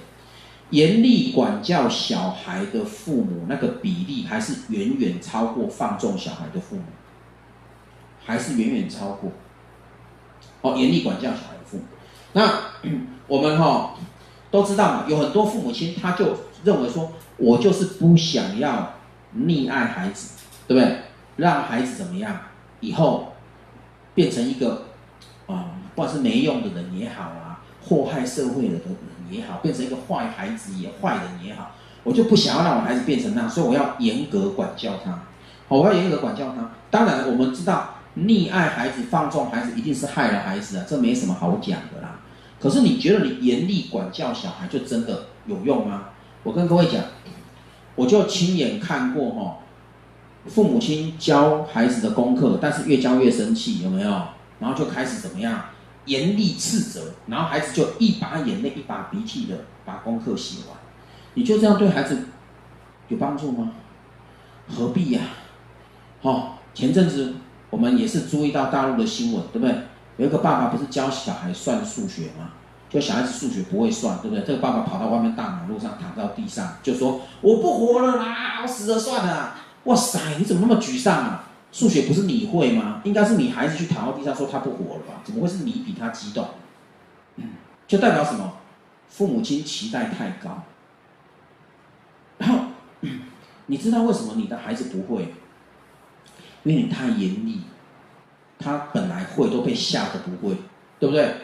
[0.70, 6.82] 严厉管教小孩的父母，那个比例还是远远超过放纵小孩的父母，
[8.24, 9.32] 还是远远超过。
[10.62, 11.84] 哦，严厉管教小孩的父母，
[12.32, 12.90] 那
[13.28, 13.90] 我们哈、哦、
[14.50, 16.36] 都知道嘛，有很多父母亲他就。
[16.64, 18.94] 认为说，我就是不想要
[19.36, 20.41] 溺爱孩子，
[20.72, 20.96] 对不对？
[21.36, 22.34] 让孩子怎么样？
[22.80, 23.34] 以后
[24.14, 24.86] 变成一个
[25.46, 28.82] 啊，不管是没用的人也好啊，祸害社会的人
[29.30, 35.10] 也好，变成一个坏孩子也坏人也好，我就不想要让我孩子变成那样，所以我要严格管教他。
[35.68, 36.70] 好，我要严格管教他。
[36.90, 42.20] 当然，我们知道溺爱孩子、放纵孩子，一定是害了孩子啊，这没什么好讲的啦。
[42.58, 46.10] 可是你觉得你严厉管教小孩，就真的有用吗？
[46.42, 47.02] 我跟各位讲，
[47.94, 49.58] 我就亲眼看过哈，
[50.46, 54.10] 父母亲教孩子的功课，但是越教越生气，有没有？
[54.58, 55.60] 然后就开始怎么样？
[56.04, 60.76] 严厉斥责，然后孩子就一把眼泪一把鼻涕的把功课写完。
[61.34, 62.26] 你就这样对孩子
[63.06, 63.70] 有帮助吗？
[64.68, 65.20] 何必呀？
[66.22, 67.34] 好，前阵子
[67.70, 69.76] 我们也是注意到大陆的新闻，对不对？
[70.16, 72.50] 有一个爸爸不是教小孩算数学吗？
[72.90, 74.44] 就小孩子数学不会算，对不对？
[74.44, 79.54] 这个爸爸跑到外面大马路上躺到地上，就说：“我不活了啦，我死了算了。”
[79.84, 81.48] 哇塞，你怎么那么沮丧啊？
[81.72, 83.00] 数学不是你会吗？
[83.04, 85.22] 应该是你孩子去躺到地上说他不活了吧？
[85.24, 86.46] 怎么会是你比他激动？
[87.86, 88.58] 就代表什么？
[89.08, 90.62] 父母亲期待太高。
[92.38, 92.66] 然后，
[93.66, 95.34] 你知道为什么你的孩子不会？
[96.64, 97.62] 因为你太严厉，
[98.58, 100.56] 他本来会都被吓得不会，
[100.98, 101.34] 对不对？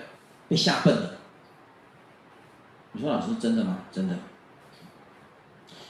[0.49, 1.11] 被吓笨了。
[2.93, 3.79] 你说老师真的吗？
[3.91, 4.15] 真的。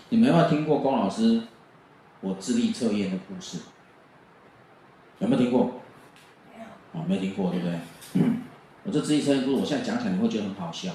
[0.09, 1.43] 你们有没有听过龚老师
[2.21, 3.59] 我智力测验的故事？
[5.19, 5.81] 有没有听过？
[6.55, 7.01] 没有。
[7.01, 7.79] 哦，没有听过，对不对？
[8.85, 10.93] 我这智力测验故事，我现在讲起来你会觉得很好笑，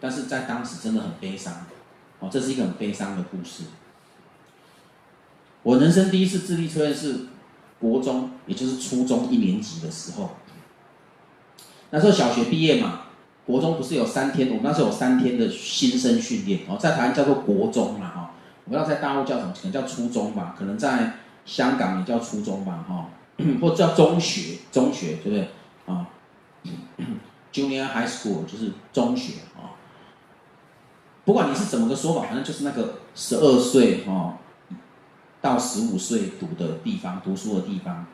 [0.00, 1.66] 但是在当时真的很悲伤。
[2.20, 3.64] 哦，这是一个很悲伤的故事。
[5.64, 7.26] 我人生第一次智力测验是
[7.80, 10.36] 国中，也就是初中一年级的时候。
[11.90, 13.02] 那时候小学毕业嘛，
[13.44, 18.31] 国中不是有三天，我们那时候有三天的新生训练哦，在台湾叫做国中嘛哈，
[18.64, 23.08] 我不知道在大陆叫什么，可能叫初中吧，可能在香港也叫初中吧哈，
[23.60, 25.48] 或者叫中学，中学对不对
[25.86, 26.06] 啊？
[27.52, 29.74] Junior High School 就是中学啊。
[31.24, 34.38] 不管你是怎么个说法，反正就是那个十二岁哈
[35.40, 38.06] 到十五岁读的地方，读书的地方。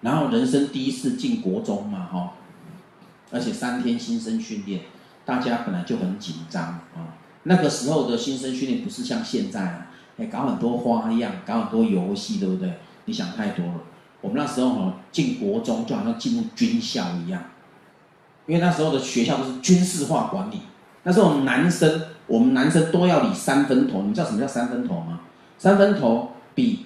[0.00, 2.34] 然后人生第一次进国中嘛哈，
[3.32, 4.82] 而且三天新生训练，
[5.24, 7.17] 大家本来就很紧张啊。
[7.48, 9.86] 那个时候的新生训练不是像现在啊，
[10.18, 12.74] 哎搞很多花样，搞很多游戏，对不对？
[13.06, 13.74] 你想太多了。
[14.20, 17.42] 我们那时候哈进国中就好像进入军校一样，
[18.46, 20.60] 因为那时候的学校都是军事化管理。
[21.04, 25.20] 那时候男生，我们男生都要理三分头，你知道什么叫三分头吗？
[25.56, 26.84] 三分头比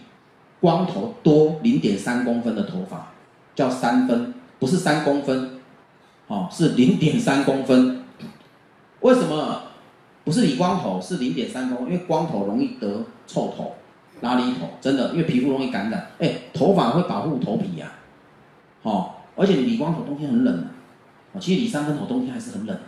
[0.61, 3.09] 光头多零点三公分的头发，
[3.57, 5.59] 叫三分，不是三公分，
[6.29, 8.05] 哦，是零点三公分。
[9.01, 9.63] 为什么
[10.25, 11.01] 不是理光头？
[11.01, 13.75] 是零点三公分，因为光头容易得臭头、
[14.21, 16.11] 拉力头，真的，因为皮肤容易感染。
[16.19, 17.93] 哎，头发会保护头皮呀，
[18.83, 20.67] 哦，而且你理光头冬天很冷，
[21.33, 22.79] 哦，其实理三分头冬天还是很冷。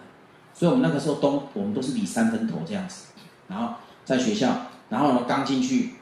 [0.53, 3.07] 所以我们那个时候冬，我们都是理三分头这样子，
[3.49, 3.75] 然后
[4.05, 5.95] 在学校，然后呢刚进去，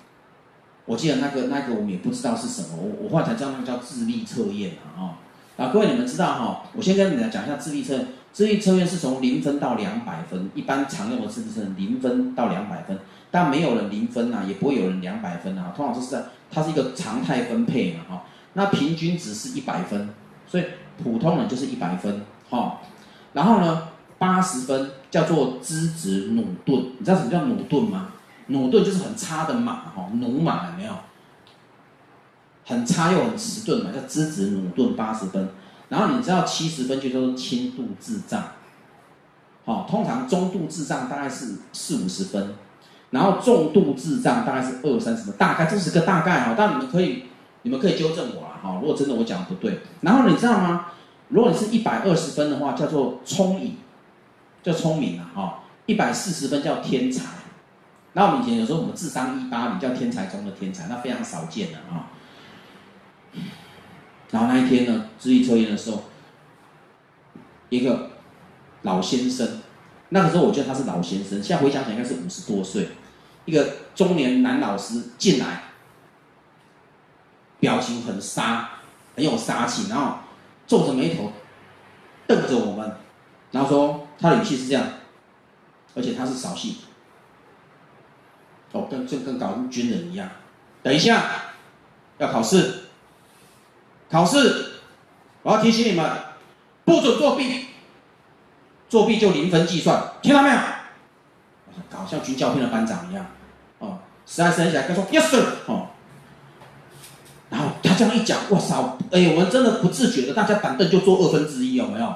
[0.84, 5.16] 我记得那个那个我们也不知道是什么，我我后来才知道那个叫智力测验啊，
[5.56, 12.98] 啊各位你们知道哈，我先跟你们讲一下智力测验，智力测验是从零分到两百分，一般常用的智力测验零分到两百分，
[13.30, 18.24] 但没有人零分呐，也不会有人两百分啊，通常是在它是一个常态分配嘛哈，
[18.54, 20.08] 那平均值是一百分，
[20.46, 20.64] 所以
[21.02, 22.80] 普通人就是一百分哈，
[23.32, 23.88] 然后呢。
[24.18, 28.10] 八十分叫做资质駑钝，你知道什么叫駑钝吗？
[28.48, 30.92] 駑钝就是很差的马，哈，努马有没有？
[32.64, 35.48] 很差又很迟钝嘛，叫资质駑钝八十分。
[35.92, 38.42] 然后你知道七十分就叫做轻度智障，
[39.66, 42.54] 好，通常中度智障大概是四五十分，
[43.10, 47.24] 然后重度智障大概是二三十分，大概这是个大概哈，但你们可以
[47.60, 49.80] 你们可以纠正我啊，哈，如果真的我讲的不对。
[50.00, 50.86] 然后你知道吗？
[51.28, 53.76] 如果你是一百二十分的话，叫做聪颖。
[54.62, 57.24] 叫聪明啊，哈，一百四十分叫天才。
[58.12, 62.08] 那我们以前有时候我们智商一八零叫天才中的天才，那非常少见的啊。
[64.32, 66.02] 然后那一天呢，智力测验的时候，
[67.68, 68.10] 一个
[68.82, 69.60] 老先生，
[70.08, 72.88] 那个时候我觉得他是老先生，现在回想起来应该是五十多岁，
[73.44, 75.62] 一个中年男老师进来，
[77.60, 78.70] 表情很杀，
[79.14, 80.16] 很有杀气，然后
[80.66, 81.30] 皱着眉头
[82.26, 82.96] 瞪着我们，
[83.52, 84.08] 然后说。
[84.20, 84.86] 他的语气是这样，
[85.96, 86.76] 而且他是扫兴，
[88.70, 90.30] 哦，跟就跟搞军人一样。
[90.80, 91.24] 等一下，
[92.18, 92.81] 要考试，
[94.12, 94.72] 考试，
[95.42, 96.06] 我要提醒你们，
[96.84, 97.68] 不准作弊，
[98.90, 100.56] 作弊就零分计算，听到没有？
[101.90, 103.24] 搞像军教片的班长一样，
[103.78, 105.86] 哦，实在是起来，他说 yes sir，哦，
[107.48, 112.14] 然后他这样一讲，哇操，哎，我们真的不自觉的，大家板凳就坐二分之一，有没有？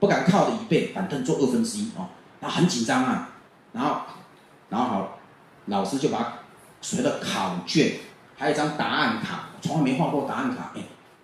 [0.00, 2.08] 不敢靠的椅背，板凳坐二分之一哦，
[2.40, 3.30] 然后很紧张啊，
[3.72, 4.00] 然后，
[4.68, 5.18] 然后好，
[5.66, 6.38] 老师就把
[6.80, 7.98] 所谓的考卷，
[8.36, 10.80] 还有一张答案卡，从来没画过答案卡，哎，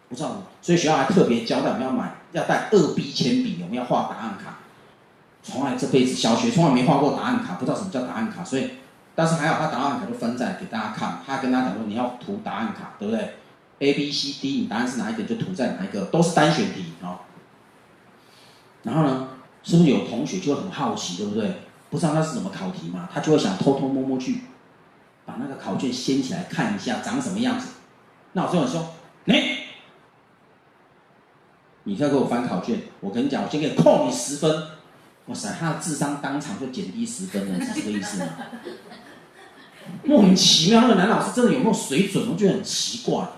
[0.09, 4.59] 不知道，所以学校还特别交代我们要买，要带二 B 铅笔，我们要画答案卡，
[5.43, 8.71] 从来这辈子小学从来没画过答案卡，不知道什么叫答案卡，所以，
[9.15, 13.35] 但是还好，他答案卡都分在给大家看，他跟大家讲说你要涂答案卡，对不对
[13.81, 17.21] ？A B C D，你答案是哪一个就涂在哪一个，都是单选题啊。
[18.83, 19.29] 然后呢，
[19.63, 21.63] 是不是有同学就会很好奇，对不对？
[21.91, 24.41] 不知道那是什么考题嘛，他就会想偷偷摸摸去
[25.25, 27.69] 把那个考卷掀起来看一下，长什么样子。
[28.35, 29.35] 那我就很说，你，
[31.85, 34.69] 你再给我翻考卷，我跟你讲，我先给你扣你十分。
[35.27, 38.29] 哇塞，他的智商当场就减低十分了，是这个意思吗？
[40.05, 42.29] 莫名其妙，那个男老师真的有没有水准？
[42.31, 43.17] 我觉得很奇怪。
[43.23, 43.31] 哦，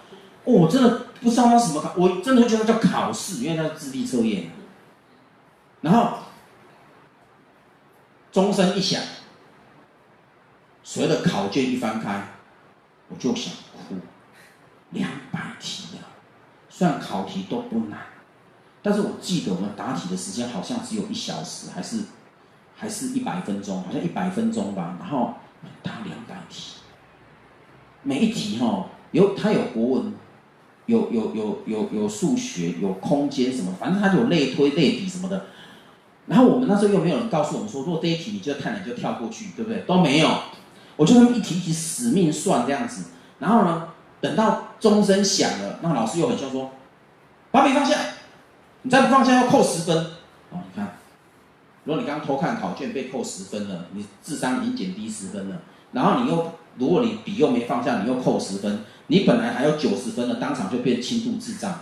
[0.44, 4.50] 我真的不知道他什么考，我真的会觉得他叫考试，因为他是智力测验。
[5.82, 6.18] 然后，
[8.32, 9.00] 钟声一响，
[10.82, 12.28] 所有的考卷一翻开，
[13.08, 13.52] 我就想。
[14.90, 16.06] 两百题啊，
[16.68, 17.98] 虽然考题都不难，
[18.82, 22.02] 但是我记得我们答题的时间好像只有一小时，还是
[22.76, 24.96] 还是一百分钟，好像一百分钟吧。
[24.98, 25.34] 然后
[25.82, 26.74] 答两百题，
[28.02, 30.14] 每一题哈、哦，有它有国文，
[30.86, 35.46] 有有有有有数学，有空间什么，反正它有类推、类比什么的。
[36.26, 39.82] 然后我们那时候又没有人告诉我们说，如果这一题你觉得太难就跳过去，对不对？
[39.82, 40.28] 都没有，
[40.96, 43.06] 我就那么一题一题死命算这样子。
[43.38, 43.88] 然后呢，
[44.20, 46.70] 等到钟声响了，那老师又很凶说
[47.50, 47.96] ：“把笔放下。”
[48.82, 49.96] 你再不放下要扣十分。
[50.50, 50.96] 哦，你看，
[51.84, 55.62] 如果你刚刚偷看考卷被扣十分了，你智商已经减低十分了。
[55.90, 61.80] 然后你又，如果你笔又没放下，你又扣十分，你本来还有九十分的，当场就变轻度智障，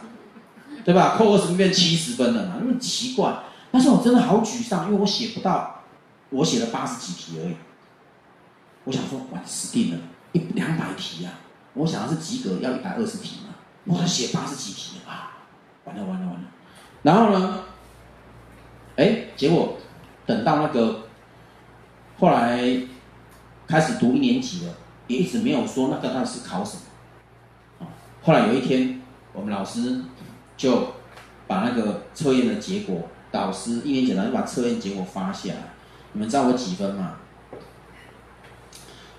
[0.85, 1.17] 对吧？
[1.19, 3.37] 扣二十分变七十分了嘛，那么奇怪。
[3.71, 5.83] 但是我真的好沮丧，因为我写不到，
[6.31, 7.55] 我写了八十几题而已。
[8.85, 9.99] 我想说，哇，死定了，
[10.33, 11.33] 一两百题啊！
[11.75, 13.55] 我想的是及格要一百二十题嘛，
[13.85, 15.39] 我还写八十几题了啊，
[15.85, 16.43] 完了完了完了。
[17.03, 17.65] 然后呢，
[18.97, 19.77] 哎，结果
[20.25, 21.09] 等到那个
[22.19, 22.63] 后来
[23.67, 24.75] 开始读一年级了，
[25.09, 27.89] 也一直没有说那个到底是考什么。
[28.23, 29.03] 后来有一天，
[29.33, 30.01] 我们老师
[30.57, 30.95] 就
[31.49, 35.75] 把那个测验的结果，导师一年级老师把测验结果发下来。
[36.13, 37.17] 你们知道我几分吗？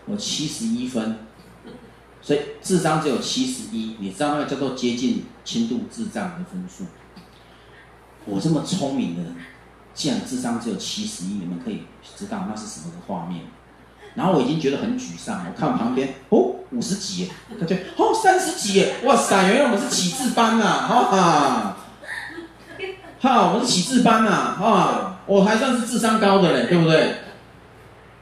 [0.05, 1.19] 我七十一分。
[2.25, 6.85] 所以智商只有七十一，你知道那个叫做接近轻度智障的分数。
[8.25, 9.35] 我这么聪明的人，
[9.93, 11.83] 既然智商只有七十一，你们可以
[12.17, 13.41] 知道那是什么个画面。
[14.15, 21.77] 然后我已经觉得很沮丧，我看旁边哦五十几，感觉哦三十几，哇塞，原来我们是启智班呐，哈哈，
[23.19, 27.17] 哈我们是启智班呐，哈，我还算是智商高的嘞，对不对？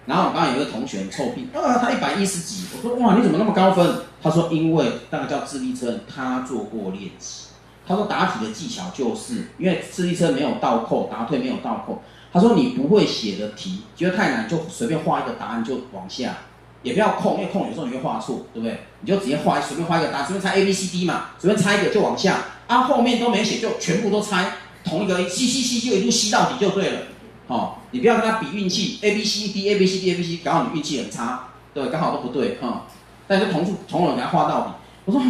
[0.06, 4.02] 然后我刚刚有一个同学很臭屁，啊，他一百一十几，我说哇，你怎么那么高分？
[4.22, 7.48] 他说因为那个叫智力测验，他做过练习。
[7.86, 12.02] 他说答题的技巧就是，因为智力测没有倒扣，答对没有倒扣。
[12.32, 16.38] 他说你不会写的题，觉得太难就随便画一个答案就往下，
[16.82, 18.80] 也不要空，因为空有时候你会画错，对不对？
[19.02, 22.38] 你就直接画，随便画一个答案，随便猜 A B C D 嘛，随便猜一个就往下，
[22.68, 27.00] 啊后面都没写就全部都猜同一个，吸吸吸就一路吸到底就对了。
[27.48, 32.88] 哦，你不要跟他比运气，A B C D A B C D A B C，刚好你运气很差，对，刚好都不对，哈、
[33.28, 34.74] 但是同处同样给他画到底。
[35.06, 35.22] 我说，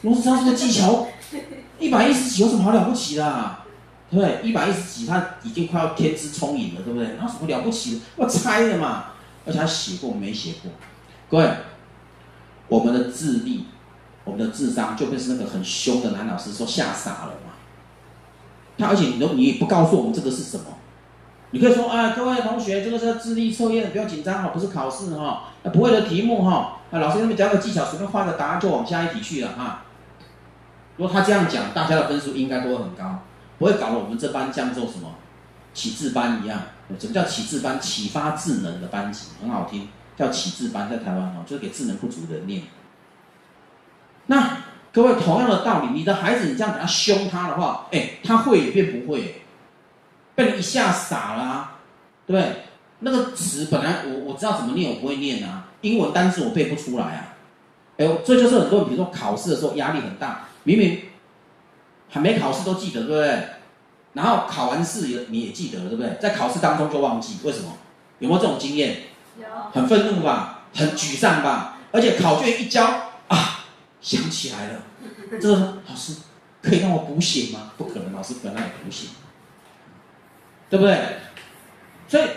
[0.00, 1.06] 罗志昌这个技巧，
[1.78, 3.66] 一百一十几有什么好了不起的、啊？
[4.10, 4.40] 对？
[4.42, 7.16] 一百一十几他已经快要天资聪颖了，对不对？
[7.20, 8.00] 那什么了不起的？
[8.16, 9.04] 我猜的嘛。
[9.46, 10.70] 而且他写过没写过？
[11.28, 11.50] 各位，
[12.68, 13.66] 我们的智力，
[14.24, 17.52] 我们的智商就会是那个很凶的男老师说吓傻了嘛。
[18.78, 20.64] 他而且你都你也不告诉我们这个是什么，
[21.52, 29.82] 你可以说啊，各位同学，这个是智力测验，不要紧张哈，不是考试哈，不会的题目哈，啊老师给你们讲个技巧，随便画个答案就往下一题去了哈。
[30.96, 33.20] 如果他这样讲，大家的分数应该都会很高，
[33.58, 35.14] 不会搞得我们这班像做什么
[35.74, 36.60] 启智班一样。
[36.98, 37.80] 什么叫启智班？
[37.80, 42.62] 启发智能的班级，很好听，叫启智班，在台湾哦，就是给智能不足的人念。
[44.26, 44.58] 那。
[44.92, 49.42] 各位，同样的道理，你的孩子你这样给他凶他的话，哎，他会也变不会，
[50.34, 51.78] 被你一下傻了，啊，
[52.26, 52.62] 对不对？
[53.00, 57.36] 那个词本来我我知道怎么念，我不会念啊，英文单词我背不出来啊，
[57.98, 61.02] 哎呦，这就是很多人，比如说考试的时候压力很大，明明
[62.08, 63.44] 还没考试都记得，对不对？
[64.12, 66.16] 然后考完试也你也记得了，对不对？
[66.20, 67.76] 在考试当中就忘记，为什么？
[68.18, 69.02] 有没有这种经验？
[69.38, 69.46] 有。
[69.72, 70.64] 很愤怒吧？
[70.74, 71.78] 很沮丧吧？
[71.92, 72.84] 而且考卷一交
[73.28, 73.64] 啊。
[74.00, 74.82] 想起来了，
[75.40, 76.16] 这个老师
[76.62, 77.72] 可以让我补写吗？
[77.76, 79.08] 不可能，老师不能让你补写，
[80.70, 81.18] 对不对？
[82.08, 82.28] 所以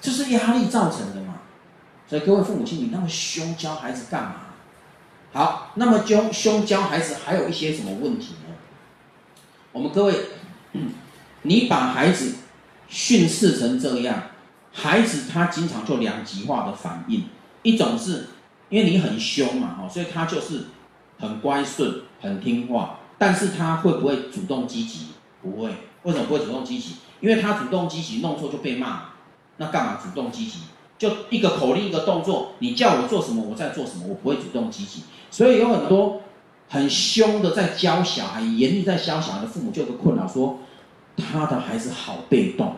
[0.00, 1.40] 这是压力造成的嘛。
[2.08, 4.34] 所以各位父母亲，你那么凶教孩子干嘛？
[5.32, 8.54] 好，那么凶凶教孩子还有一些什么问题呢？
[9.72, 10.14] 我们各位，
[11.42, 12.36] 你把孩子
[12.88, 14.22] 训斥成这样，
[14.72, 17.26] 孩子他经常就两极化的反应，
[17.62, 18.28] 一种是
[18.68, 20.66] 因为你很凶嘛，哈，所以他就是。
[21.18, 25.10] 很乖顺，很听话，但是他会不会主动积极？
[25.40, 25.70] 不会。
[26.02, 26.96] 为什么不会主动积极？
[27.22, 29.04] 因为他主动积极，弄错就被骂。
[29.56, 30.58] 那干嘛主动积极？
[30.98, 35.04] 就一个口令，一个动作，你叫我做什么，我在做什么，我不会主动积极。
[35.30, 36.20] 所以有很多
[36.68, 40.58] 很凶的在教小孩，严厉在教小孩的父母就有个困扰，说
[41.16, 42.76] 他的孩子好被动。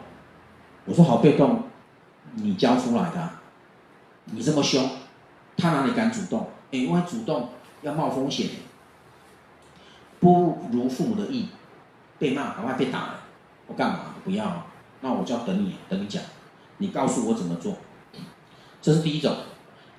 [0.84, 1.64] 我说好被动，
[2.34, 3.30] 你教出来的，
[4.26, 4.88] 你这么凶，
[5.57, 6.49] 他哪里敢主动？
[6.70, 7.49] 哎，因为主动。
[7.82, 8.47] 要冒风险，
[10.18, 11.51] 不如父母的意，
[12.18, 13.20] 被骂，赶快被打了，
[13.66, 14.14] 我干嘛？
[14.25, 14.66] 不要，
[15.01, 16.22] 那我就要等你，等你讲，
[16.79, 17.77] 你告诉我怎么做，
[18.81, 19.37] 这是第一种。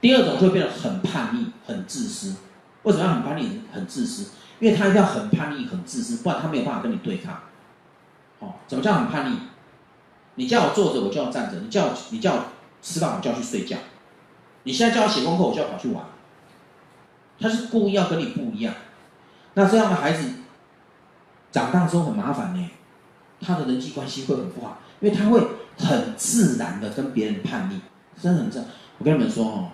[0.01, 2.35] 第二种就会变得很叛逆、很自私。
[2.83, 4.31] 为什么要很叛逆、很自私？
[4.59, 7.39] 因为他一定要很叛逆、很自私，不然他没有办法跟你对抗。
[8.39, 9.37] 哦，怎么叫很叛逆？
[10.35, 12.45] 你叫我坐着，我就要站着；你叫我你叫我
[12.81, 13.77] 吃饭，我就要去睡觉；
[14.63, 16.05] 你现在叫我写功课，我就要跑去玩。
[17.39, 18.73] 他是故意要跟你不一样，
[19.55, 20.29] 那这样的孩子
[21.51, 22.69] 长大之后很麻烦呢，
[23.39, 25.39] 他的人际关系会很不好，因为他会
[25.77, 27.79] 很自然的跟别人叛逆，
[28.21, 28.63] 真的很正。
[28.97, 29.69] 我跟你们说哦，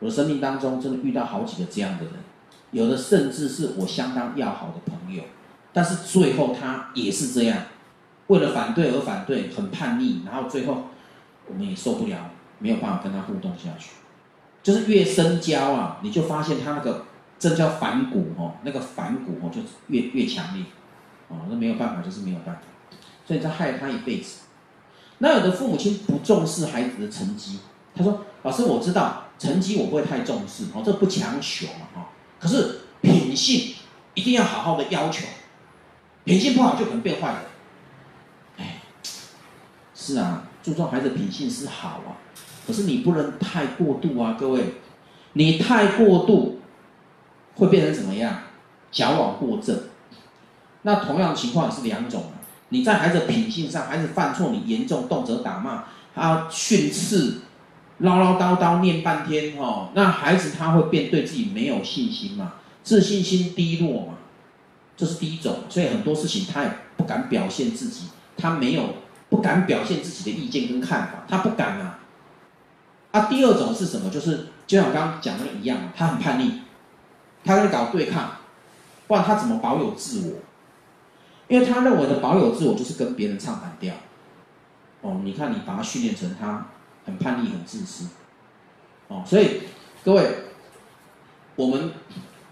[0.00, 2.14] 我的生命当中真的遇到好几个这样的人，
[2.72, 5.22] 有的甚至是我相当要好的朋友，
[5.72, 7.58] 但是最后他也是这样，
[8.26, 10.88] 为了反对而反对，很叛逆，然后最后
[11.46, 13.90] 我们也受不了，没有办法跟他互动下去。
[14.62, 17.04] 就是越深交啊，你就发现他那个
[17.38, 20.64] 这叫反骨哦，那个反骨哦就越越强烈，
[21.28, 22.62] 哦，那没有办法，就是没有办法，
[23.26, 24.40] 所以在害他一辈子。
[25.18, 27.58] 那有的父母亲不重视孩子的成绩，
[27.94, 32.08] 他说：“老师，我知道成绩我不会太重视，哦，这不强求嘛，哈。
[32.38, 33.74] 可是品性
[34.12, 35.26] 一定要好好的要求，
[36.24, 37.42] 品性不好就可能变坏了。
[38.58, 38.82] 哎，
[39.94, 42.20] 是啊，注重孩子品性是好啊，
[42.66, 44.74] 可是你不能太过度啊，各位，
[45.32, 46.60] 你太过度
[47.54, 48.42] 会变成怎么样？
[48.92, 49.84] 矫枉过正。
[50.82, 52.24] 那同样的情况也是两种。”
[52.70, 57.34] 你在孩子品性上，孩子犯错，你严重动辄打骂，他训斥，
[57.98, 64.14] 唠唠叨叨念半天，哦，那孩子他会变对自己没有信心嘛，自信心低落嘛，
[64.96, 68.82] 这是第一种，所以很多事情他也不敢表现自己，他没有
[69.28, 72.00] 不敢表现自己的意见跟看法，他不敢啊。
[73.12, 74.10] 啊，第二种是什么？
[74.10, 76.62] 就是就像我刚刚讲的一样，他很叛逆，
[77.44, 78.32] 他跟你搞对抗，
[79.06, 80.38] 不然他怎么保有自我？
[81.48, 83.94] 因为他认为的保有自我就是跟别人唱反调，
[85.00, 86.66] 哦，你看你把他训练成他
[87.04, 88.08] 很叛逆、很自私，
[89.06, 89.60] 哦，所以
[90.04, 90.28] 各位，
[91.54, 91.92] 我们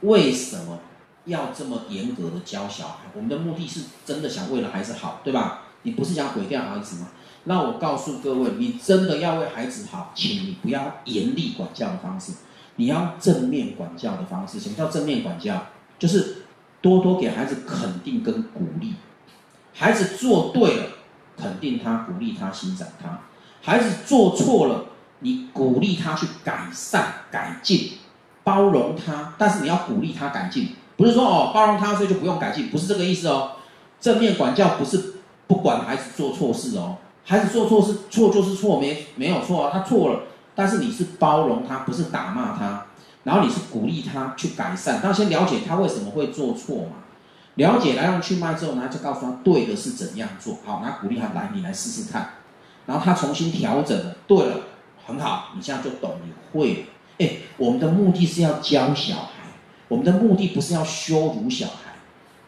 [0.03, 0.79] 为什么
[1.25, 3.07] 要这么严格的教小孩？
[3.15, 5.63] 我们的目的是真的想为了孩子好，对吧？
[5.83, 7.09] 你不是想毁掉孩子吗？
[7.45, 12.33] 那我告诉各位，你真的要为孩子好，请你不要严厉管教的方式，
[12.77, 14.61] 你要正面管教的方式。
[14.61, 15.67] 什么叫正面管教？
[15.99, 16.44] 就是。
[16.85, 18.93] 多多给孩子肯定跟鼓励，
[19.73, 20.85] 孩子做对了，
[21.35, 23.09] 肯定他、鼓励他、欣赏他；
[23.63, 24.85] 孩子做错了，
[25.21, 27.93] 你鼓励他去改善、改进，
[28.43, 29.33] 包容他。
[29.39, 33.53] 但是你要鼓励他改进，不是说哦包容他所以就不用改进，不是这个意思哦。
[33.99, 35.15] 正面管教不是
[35.47, 40.21] 不管孩子做错事哦，孩子做错事错就是错，没没有错啊，他错了，
[40.55, 42.85] 但是你是包容他，不是打骂他。
[43.25, 46.97] 然后你是鼓励他去改善，但先了解他为什么会做错嘛？
[47.57, 50.59] 了解来龙去脉之后呢，就告诉他对的是怎样做。
[50.65, 52.31] 好，然后鼓励他来，你来试试看。
[52.87, 54.57] 然后他重新调整了，对了，
[55.07, 56.79] 很好，你现在就懂，你会了。
[57.19, 59.31] 哎，我们的目的是要教小孩，
[59.89, 61.95] 我们的目的不是要羞辱小孩。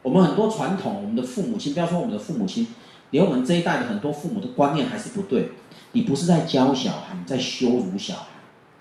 [0.02, 2.66] 我们很多传统，我们的父母亲，不要说我们的父母亲，
[3.12, 5.52] 连我们这一代的很多父母的观念还是不对。
[5.92, 8.26] 你不是在教小孩，你在羞辱小孩，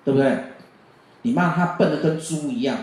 [0.03, 0.43] 对不对？
[1.25, 2.77] 你骂他笨得跟猪一样，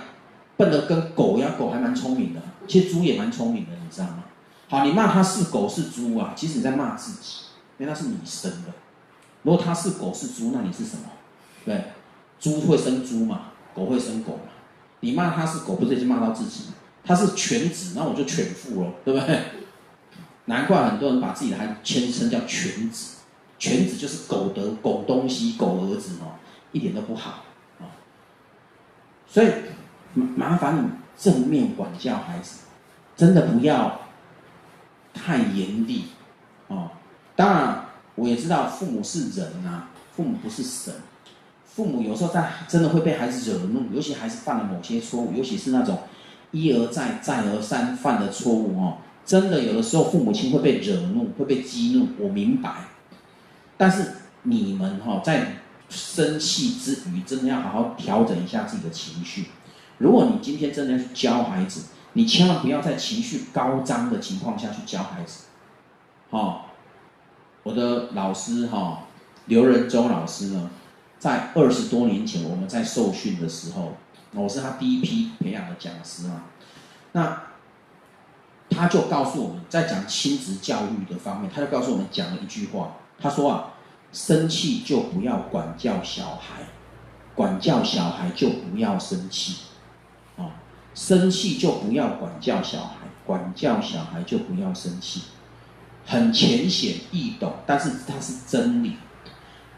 [0.57, 4.25] 笨得跟狗一样，狗还蛮聪明的，其实猪也蛮聪明的，你知道吗？
[4.69, 7.45] 好，你骂他是狗是猪啊，其实你在骂自己，
[7.79, 8.73] 因为那是你生的。
[9.45, 11.05] 如果他是狗是猪，那你是什么？
[11.65, 11.85] 对，
[12.41, 14.51] 猪会生猪嘛，狗会生狗嘛。
[14.99, 16.65] 你骂他是狗，不是已经骂到自己？
[17.05, 19.41] 他是犬子，那我就犬父咯，对不对？
[20.47, 23.19] 难怪很多人把自己的孩子谦称叫犬子，
[23.57, 26.35] 犬子就是狗的狗东西，狗儿子哦，
[26.73, 27.45] 一点都不好。
[29.33, 29.51] 所以，
[30.37, 32.65] 麻烦你正面管教孩子，
[33.17, 33.99] 真的不要
[35.15, 36.05] 太严厉
[36.69, 36.91] 哦。
[37.35, 40.93] 当然，我也知道父母是人啊，父母不是神。
[41.65, 46.01] 父母有时候在真的会被孩子惹怒，尤其孩子犯了某些错误，尤其是那种
[46.51, 48.99] 一而再、再而三犯的错误哦。
[49.25, 52.71] 真的有的时候父母亲会被惹怒，会被激怒，我明白。
[53.79, 54.13] 但是
[54.43, 55.62] 你们哈在。
[55.93, 59.51] 生气之余，真的要好好调整一下自己的情绪。
[59.99, 61.85] 如果你今天真的要去教孩子，
[62.15, 65.45] 你千万不要在情绪高涨的情况下去教孩子。
[66.31, 66.63] 哦，
[67.63, 69.05] 我的老师哈，
[69.47, 70.71] 刘仁洲老师呢，
[71.19, 73.93] 在二十多年前我们在受训的时候，
[74.33, 76.45] 我是他第一批培养的讲师嘛。
[77.13, 77.43] 那
[78.71, 83.72] 他就告诉我们在讲亲子教育的方面，他就告诉我们讲了一句话，他说啊。
[84.13, 86.65] 生气就不要管教小孩，
[87.35, 89.63] 管教小孩就不要生气，
[90.37, 90.61] 啊，
[90.95, 95.23] 生气就不要管教小孩，管教小孩就不要生气，
[96.05, 98.97] 很浅显易懂，但是它是真理。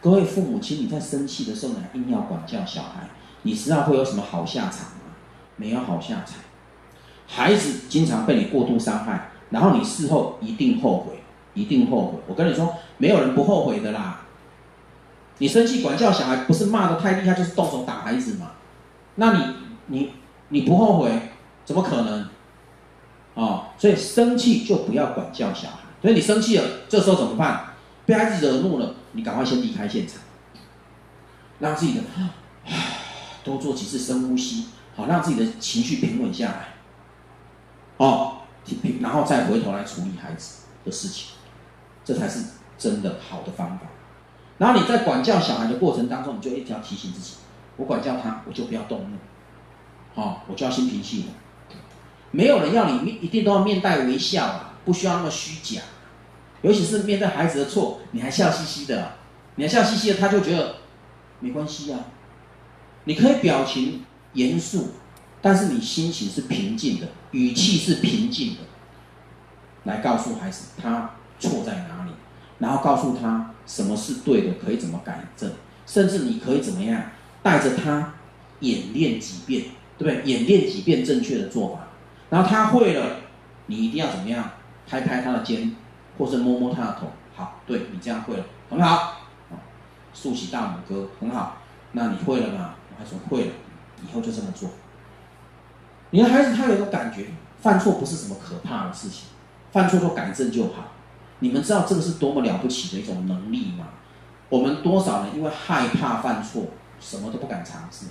[0.01, 3.09] 各位父母亲，你在生气的时候呢，硬要管教小孩，
[3.43, 5.15] 你知道会有什么好下场吗？
[5.57, 6.41] 没有好下场。
[7.29, 11.23] 孩子经常被你过度伤害，然后你事后一定后悔，
[11.55, 12.19] 一定后悔。
[12.27, 14.23] 我跟你说，没有人不后悔的啦。
[15.39, 18.53] 你生气管教小孩，不是骂的太厉害，就是动手打孩子嘛？
[19.17, 19.55] 那你
[19.87, 20.13] 你
[20.49, 21.31] 你不后悔，
[21.65, 22.29] 怎么可能？
[23.35, 25.79] 哦，所以生气就不要管教小孩。
[26.01, 27.75] 所以你生气了，这时候怎么办？
[28.07, 30.19] 被孩子惹怒了，你赶快先离开现场，
[31.59, 32.03] 让自己的
[33.43, 36.69] 多做几次深呼吸，好让自己的情绪平稳下来。
[37.97, 38.39] 哦，
[39.01, 41.31] 然后再回头来处理孩子的事情，
[42.05, 42.45] 这才是
[42.77, 43.87] 真的好的方法。
[44.59, 47.35] 然后你在管教小孩的过程当中，你就一直要提醒自己：
[47.77, 49.17] 我管教他，我就不要动怒，
[50.21, 51.29] 哦，我就要心平气和。
[52.31, 55.83] 没有人要你一定都要面带微笑，不需要那么虚假。
[56.63, 59.13] 尤其是面对孩子的错，你还笑嘻嘻的，
[59.57, 60.77] 你还笑嘻嘻的，他就觉得
[61.41, 62.01] 没关系啊。
[63.05, 64.93] 你可以表情严肃，
[65.43, 68.61] 但是你心情是平静的，语气是平静的，
[69.85, 72.13] 来告诉孩子他错在哪里，
[72.59, 75.51] 然后告诉他什么是对的，可以怎么改正，
[75.87, 77.03] 甚至你可以怎么样
[77.43, 78.15] 带着他
[78.61, 79.67] 演练几遍，
[79.99, 80.23] 对不对？
[80.25, 81.89] 演练几遍正确的做法，
[82.31, 83.17] 然后他会了，
[83.67, 84.51] 你一定要怎么样？
[84.87, 85.75] 拍拍他的肩，
[86.19, 87.09] 或是摸摸他的头。
[87.35, 89.17] 好，对，你这样会了，很好，
[90.13, 91.59] 竖起大拇哥，很好。
[91.93, 92.75] 那你会了吗？
[92.99, 93.53] 他说会了，
[94.07, 94.71] 以后就这么做。
[96.11, 97.27] 你的孩子他有一个感觉，
[97.61, 99.29] 犯错不是什么可怕的事情，
[99.73, 100.93] 犯错就改正就好。
[101.45, 103.89] 你们知道这个是多么了不起的一种能力吗？
[104.49, 106.63] 我们多少人因为害怕犯错，
[106.99, 108.07] 什么都不敢尝试，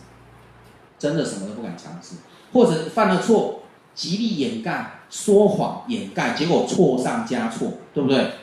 [0.99, 2.17] 真的什么都不敢尝试，
[2.53, 3.63] 或者犯了错，
[3.95, 8.33] 极力掩盖、说谎掩盖，结果错上加错，对不对？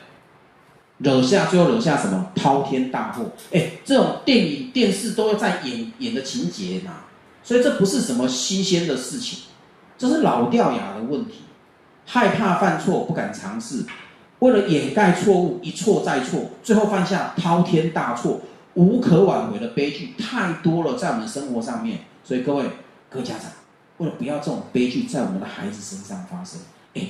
[0.97, 3.31] 惹下最后惹下什么滔天大祸？
[3.53, 7.05] 哎，这种电影、电视都要在演演的情节嘛，
[7.41, 9.43] 所以这不是什么新鲜的事情，
[9.97, 11.43] 这是老掉牙的问题。
[12.05, 13.85] 害怕犯错，不敢尝试，
[14.41, 18.41] 为了掩盖错误，一错再错，最后犯下滔天大错，
[18.73, 21.99] 无可挽回的悲剧太多了，在我们生活上面。
[22.23, 22.65] 所以各位
[23.07, 23.51] 各位家长，
[23.97, 26.59] 为了不要这种悲剧在我们的孩子身上发生，
[26.95, 27.09] 哎，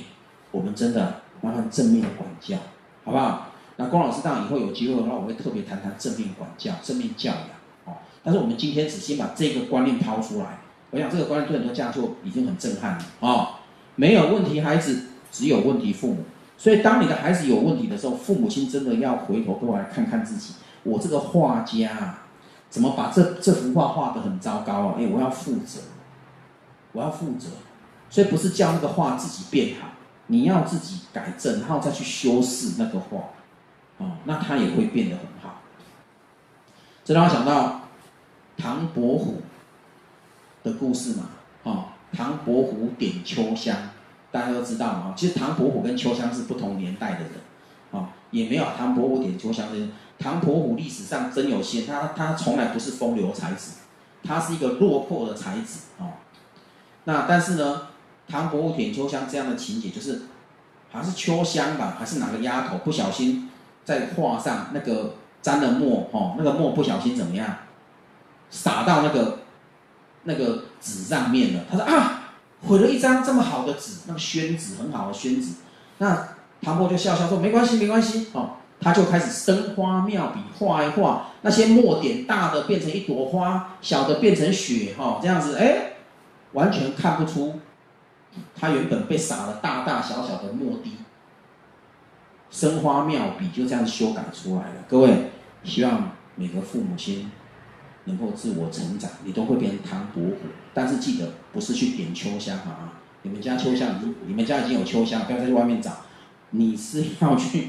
[0.50, 2.58] 我们真的麻烦正面的管教，
[3.04, 3.48] 好不好？
[3.76, 7.46] 那龚老师当然以后有机会的话，我会特别谈谈正面管教、正面教养
[7.86, 7.96] 哦。
[8.22, 10.58] 但是我们今天只先把这个观念抛出来，
[10.90, 13.54] 我想这个观念对很多家长已经很震撼了哦。
[13.96, 16.24] 没有问题孩子，只有问题父母。
[16.62, 20.54] 所以当你的孩子有问题的时候，父母亲真的要回头过来看看自己。
[20.84, 22.18] 我这个画家
[22.70, 24.94] 怎么把这这幅画画得很糟糕啊？
[24.96, 25.80] 哎，我要负责，
[26.92, 27.48] 我要负责。
[28.08, 29.88] 所以不是叫那个画自己变好，
[30.28, 33.18] 你要自己改正，然后再去修饰那个画。
[33.98, 35.62] 哦，那他也会变得很好。
[37.04, 37.80] 这让我想到
[38.56, 39.42] 唐伯虎
[40.62, 41.24] 的故事嘛，
[41.64, 43.76] 哦，唐伯虎点秋香，
[44.32, 45.14] 大家都知道嘛。
[45.16, 47.30] 其实唐伯虎跟秋香是不同年代的人，
[47.92, 49.88] 啊，也没有唐伯虎点秋香的。
[50.18, 53.74] 唐伯虎历史上真有仙，他他从来不是风流才子，
[54.24, 56.14] 他是一个落魄的才子哦。
[57.04, 57.88] 那但是呢，
[58.26, 60.22] 唐伯虎点秋香这样的情节，就是
[60.90, 63.48] 好像是秋香吧，还是哪个丫头不小心。
[63.84, 67.52] 在画上那个沾了墨，哦，那个墨不小心怎么样，
[68.48, 69.40] 洒到那个
[70.22, 71.64] 那个纸上面了。
[71.68, 72.21] 他说啊，
[72.66, 75.52] 毁了一张这么好的纸，那个宣纸很好的宣纸。
[75.98, 76.28] 那
[76.60, 78.50] 唐伯就笑笑说没关系没关系，哦，
[78.80, 85.94] 他就开始生花妙笔画一画，那些墨点大的变成一朵花，小的变成雪，哈，这样子，哎，
[86.52, 87.60] 完全看不出
[88.54, 90.96] 他原本被洒了大大小小的墨滴。
[92.50, 94.84] 生花妙笔就这样修改出来了。
[94.86, 95.30] 各位，
[95.64, 97.30] 希望每个父母亲
[98.04, 100.36] 能够自我成长，你都会变成唐伯虎。
[100.74, 103.00] 但是记得不是去点秋香啊！
[103.22, 105.92] 你们家秋香已经，你们家已经有秋香，不要再去外面找。
[106.50, 107.68] 你是要去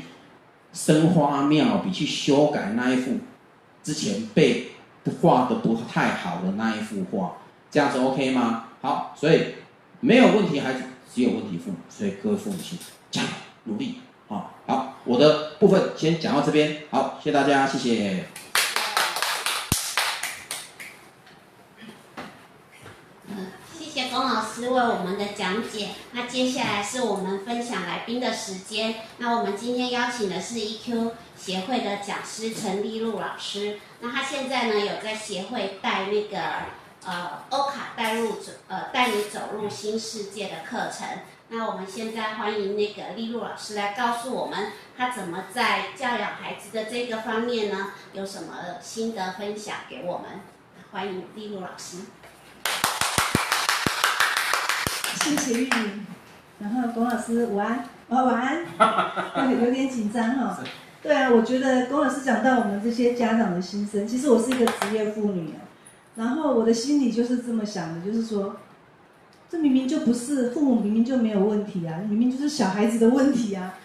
[0.73, 3.19] 生花妙笔去修改那一幅
[3.83, 4.71] 之前被
[5.21, 7.37] 画的不太好的那一幅画，
[7.69, 8.69] 这样子 OK 吗？
[8.81, 9.55] 好，所以
[9.99, 11.77] 没有问题孩子，只有问题父母。
[11.89, 12.77] 所以各位父母亲，
[13.11, 13.27] 加油
[13.65, 13.99] 努力。
[14.65, 16.83] 好，我的部分先讲到这边。
[16.89, 18.25] 好，谢谢大家，谢谢。
[23.27, 23.47] 嗯，
[24.13, 25.89] 龚老师为我们的讲解。
[26.11, 28.93] 那接下来是我们分享来宾的时间。
[29.17, 33.79] 那我们今天邀请的是 EQ 协会的讲师陈丽露老师。
[34.01, 36.37] 那他现在呢有在协会带那个
[37.03, 41.07] 呃欧卡带入走呃带你走入新世界的课程。
[41.47, 50.39] 那我们现在欢迎那个丽露老师来告诉我们，他怎么在教养孩子的这个方面呢，有什么心得分享给我们？
[50.91, 51.97] 欢迎丽露老师。
[55.21, 56.05] 谢谢玉玲，
[56.59, 60.59] 然后龚老师午安，哦晚安， 有点紧张哈。
[61.01, 65.53] 对啊，我觉得龚老师讲到我们这些家长的心声，其实我是一个职业妇女，
[66.15, 68.57] 然后我的心里就是这么想的，就是说。
[69.49, 73.75] 这明明就不是父母，明明就没有问题啊，明明就是小孩子的问题啊，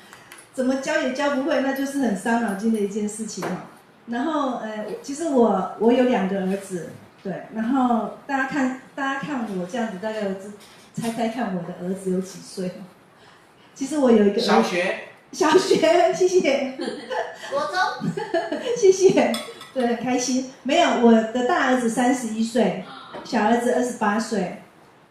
[0.55, 3.67] 怎么教也教不会，那就是很伤脑筋的一件事情哈。
[4.07, 6.89] 然后呃，其实我我有两个儿子，
[7.23, 10.31] 对，然后大家看大家看我这样子，大概有
[11.01, 12.73] 猜猜看我的儿子有几岁？
[13.75, 15.77] 其实我有一个小学，小学，
[16.13, 16.75] 谢谢。
[17.51, 18.11] 国中，
[18.77, 19.33] 谢谢，
[19.73, 20.51] 对，很开心。
[20.65, 22.85] 没有，我的大儿子三十一岁，
[23.25, 24.63] 小儿子二十八岁，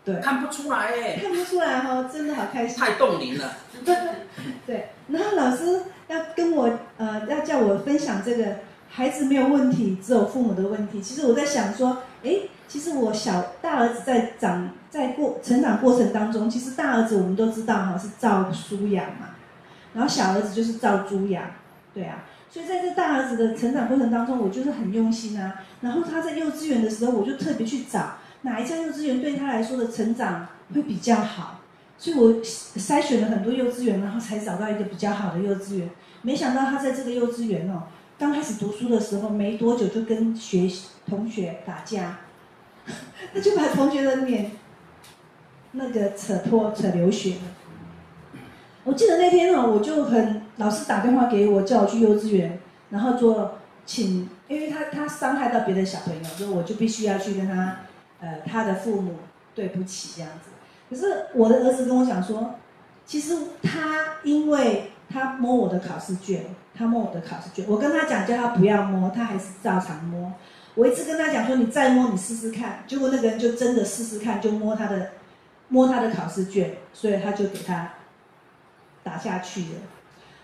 [0.03, 0.15] 对。
[0.19, 2.77] 看不出来哎，看不出来哈、哦，真的好开心。
[2.77, 3.53] 太冻龄了。
[4.65, 8.57] 对，然后老师要跟我呃，要叫我分享这个
[8.89, 11.01] 孩子没有问题，只有父母的问题。
[11.01, 12.32] 其实我在想说，哎，
[12.68, 19.30] 其实我小大儿子在长在过成长过程当中，其实大儿子我们都知道哈是赵书雅嘛，
[19.93, 21.51] 然后小儿子就是赵朱雅。
[21.93, 25.61] 对啊，所以在这大儿子的成长过程当中，我就是很用心啊。
[25.82, 31.61] 然后他在幼稚园的时候，我就特别去找哪一家幼稚园对他来说的成长会比较好。
[31.97, 35.89] 所以我筛选了很多幼稚园，然后才找到一个比较好的幼稚园。
[36.22, 37.84] 没想到他在这个幼稚园哦，
[38.20, 40.68] 刚开始读书的时候没多久就跟学
[41.07, 42.20] 同学打架，
[43.34, 44.51] 他就把同学的脸
[45.74, 47.36] 那个扯破、扯流血。
[48.84, 52.59] 我记得那天哦，我就很老师打电话给我，叫我去幼稚园，
[52.89, 57.82] 然后做请，因为他他伤害到别的小朋友，所以我就必须要去跟他，
[58.20, 59.15] 呃，他的父母
[59.53, 60.49] 对不起这样子。
[60.89, 62.55] 可是我的儿子跟我讲说，
[63.05, 66.45] 其实他因为他摸我的考试卷，
[66.78, 70.34] 他摸我的考试卷，我跟他讲叫他不要摸，他还是照常摸。
[70.75, 72.84] 我一直跟他讲说，你再摸，你试试看。
[72.86, 75.11] 结果那个人就真的试试看，就摸他的
[75.69, 77.93] 摸他的考试卷，所以他就给他。
[79.03, 79.80] 打下去了，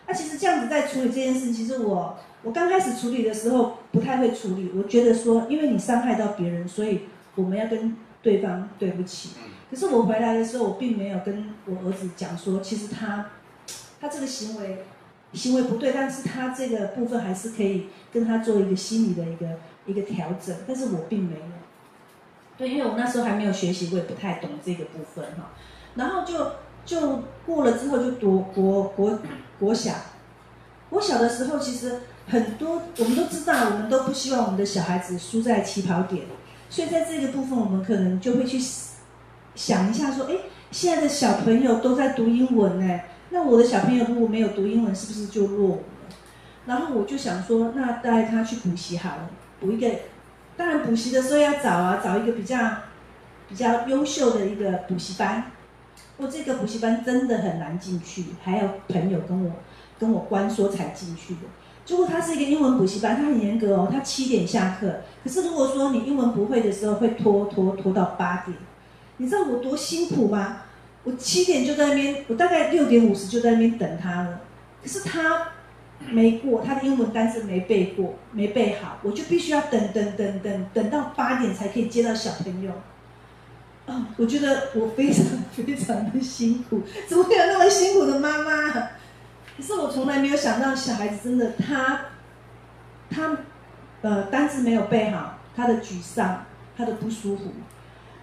[0.07, 7.01] 那、其实这样子在处理这件事，其实我我刚开始处理的时候不太会处理，我觉得说，因为你伤害到别人，所以
[7.35, 9.31] 我们要跟对方对不起。
[9.69, 13.25] 可是我回来的时候，我并没有跟我儿子讲说，其实他
[13.99, 14.85] 他这个行为
[15.33, 19.45] 行为不对，但是他这个部分还是可以跟他做一个心理的一个
[19.85, 21.41] 一个调整，但是我并没有。
[22.57, 25.51] 对，因为我那时候还没有学习，我也不太懂这个部分哈，
[25.95, 26.51] 然后就。
[26.85, 29.17] 就过了之后就读国国
[29.57, 29.93] 国小，
[30.89, 36.25] 国小的时候其实很多我们都知道，我们都不希望我们的小孩子输在起跑点，
[36.69, 38.61] 所以在这个部分我们可能就会去
[39.55, 40.35] 想一下说，哎，
[40.71, 42.99] 现在的小朋友都在读英文呢，
[43.33, 46.15] 那我的小朋友如果没有读英文，是不是就落伍了？
[46.67, 49.29] 然后我就想说，那带他去补习好了，
[49.59, 49.89] 补一个，
[50.55, 52.57] 当然补习的时候要找啊，找一个比较
[53.49, 55.45] 比较优秀的一个补习班。
[56.17, 59.51] 我这个补习班真的很难进去，还有朋友跟我
[59.99, 61.41] 跟我关说才进去的。
[61.85, 64.97] 结果他是一个英文补习班，他很严格哦，他七点下课。
[65.23, 68.55] 可是如果说你英文不会的时候，会拖拖拖到八点。
[69.17, 70.57] 你知道我多辛苦吗？
[71.03, 74.41] 我七点就在那边，我大概六点五十就在那边等他了。
[74.81, 75.49] 可是他
[76.09, 82.71] 没过，他的英文单词没背过，没背好，我就必须要等等等等等到八点才可以接到小朋友。
[84.15, 88.71] 我觉得我非常 非常的辛苦，怎么会有那么辛苦的妈妈？
[89.55, 91.99] 可是我从来没有想到，小孩子真的他，
[93.09, 93.37] 他，
[94.01, 96.45] 呃，单词没有背好，他的沮丧，
[96.77, 97.51] 他的不舒服，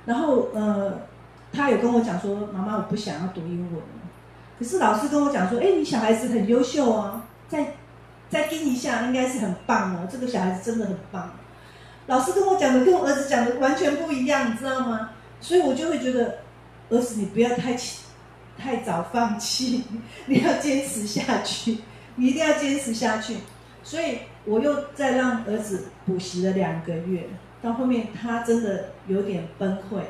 [0.07, 1.03] 然后呃，
[1.53, 3.83] 他有跟我讲说，妈妈，我不想要读英文。
[4.59, 7.75] 可是老师跟我讲说，哎，你小孩子很优秀啊，再
[8.29, 11.33] 再跟一下，应该是很棒哦，这个小孩子真的很棒。
[12.07, 15.11] 老师跟我讲的跟我儿子讲的完全不一样，你知道吗？
[15.41, 16.39] 所以我就会觉得，
[16.91, 17.75] 儿子，你不要太
[18.59, 19.85] 太早放弃，
[20.27, 21.79] 你要坚持下去，
[22.17, 23.37] 你一定要坚持下去。
[23.83, 27.27] 所以我又再让儿子补习了两个月，
[27.63, 30.03] 到后面他真的有点崩溃。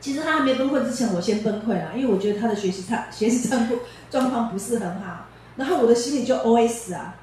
[0.00, 3.80] 其实他还没崩溃之前，我先崩溃了，因为我觉得他的学习他学习状况
[4.10, 5.26] 状况不是很好。
[5.56, 7.16] 然后我的心里就 OS 啊，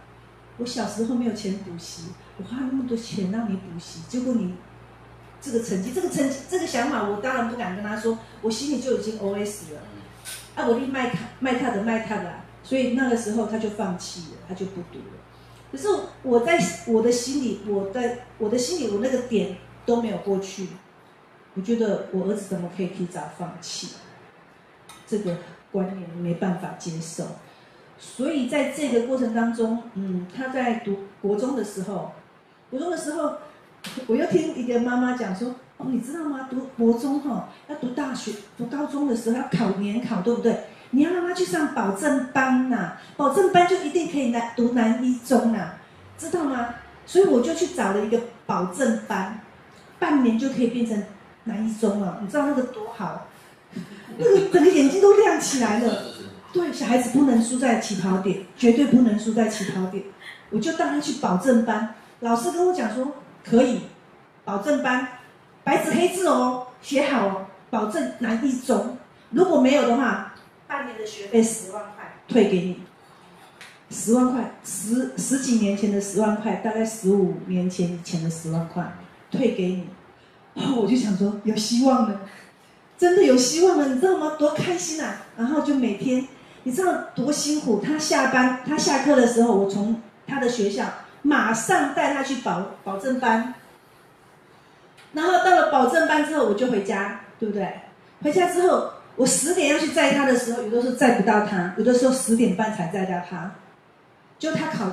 [0.58, 2.04] 我小时候没有钱补习，
[2.38, 4.54] 我花那么多钱让你补习，结果你。
[5.40, 9.80] 这个成绩，这个成绩，这个想法，我当然不敢跟他说，我心里就已经 OS 了。
[10.56, 15.14] 啊，我立卖他卖他的卖他的，所以那个时候他就放弃了，他就不读了。
[15.72, 15.88] 可是
[16.24, 20.70] 我在我的心里，我在我的心里，我那个点都没有过去。
[21.58, 23.95] 我觉得我儿子怎么可以提早放弃？
[25.05, 25.36] 这个
[25.72, 27.26] 观念没办法接受。
[27.99, 32.12] 所以在这个过程当中，嗯，他在读国中的时候，
[32.70, 33.34] 国中的时候。
[34.08, 36.49] 我又听一个妈妈讲说，哦，你知道吗？
[36.49, 40.64] 读国中哈、哦，要读大学、读高中的时候要考联考，对不对？
[40.89, 45.78] 你要让他去上保证班呐、保证班就一定可以来读南一中啊，
[46.18, 46.74] 知道吗？
[47.05, 49.39] 所以我就去找了一个保证班，
[49.99, 51.01] 半年就可以变成
[51.48, 52.20] 南一中了。
[52.22, 53.26] 你知道那个多好？
[54.18, 56.04] 那个整个眼睛都亮起来了。
[56.54, 60.04] 对，小孩子不能输在起跑点，绝对不能输在起跑点。
[60.50, 63.14] 我就带他去保证班，老师跟我讲说。
[63.50, 63.80] 可以，
[64.43, 65.08] 保证班，
[65.64, 68.98] 白纸黑字哦，写好哦，保证拿一中。
[69.30, 70.36] 如果没有的话，
[70.68, 72.82] 半年的学费十万块退给你，
[73.89, 78.98] 十万块，十十几年前的十万块，大概十五年前以前的十万块
[79.32, 79.88] 退给你，
[80.58, 82.22] 然后我就想说有希望了，
[82.97, 84.34] 真的有希望了，你知道吗？
[84.38, 85.26] 多开心啊！
[85.38, 86.28] 然后就每天，
[86.64, 87.80] 你知道多辛苦？
[87.80, 90.86] 他下班，他下课的时候，我从他的学校
[91.22, 93.53] 马上带他去保保证班，
[95.14, 97.82] 然后到了保证班之后，我就回家，对不对？
[98.22, 98.91] 回家之后。
[99.18, 103.51] 我十点要去载他的时候，有的时候载不到他，有的时候十点半才载到他。
[104.38, 104.91] 就他考，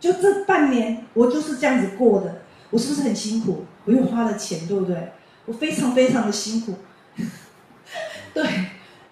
[0.00, 2.36] 就这半年我就是这样子过的。
[2.70, 3.64] 我是不是很辛苦？
[3.84, 5.12] 我又花了钱，对不对？
[5.46, 6.74] 我非常非常的辛苦。
[8.34, 8.44] 对，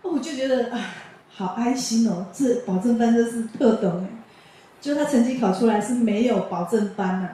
[0.02, 0.80] 我就觉得啊，
[1.30, 2.26] 好安心哦。
[2.32, 4.08] 这保证班真是特懂哎。
[4.80, 7.28] 就他成绩考出来是没有保证班呐，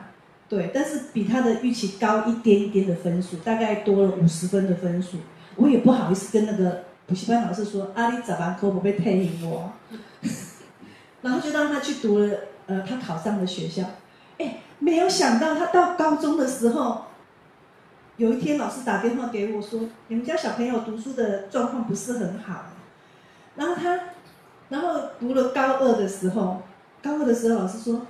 [0.48, 5.18] 对，但是比他的预期高一点一点的分数，大概多了五十分的分数。
[5.56, 6.84] 我也不好意思跟那个。
[7.04, 9.72] 补习班老师说：“阿里早班可不被退赢我。”
[11.20, 12.34] 然后就让他去读了，
[12.66, 13.82] 呃，他考上的学校。
[14.82, 17.04] 没有想到他到高中的时候，
[18.16, 22.64] 有一天老师打电话给我说：“你们家小朋友读书的状况不是很好。”
[23.54, 24.00] 然后他，
[24.70, 26.62] 然后读了高二的时候，
[27.00, 28.06] 高二的时候老师说：“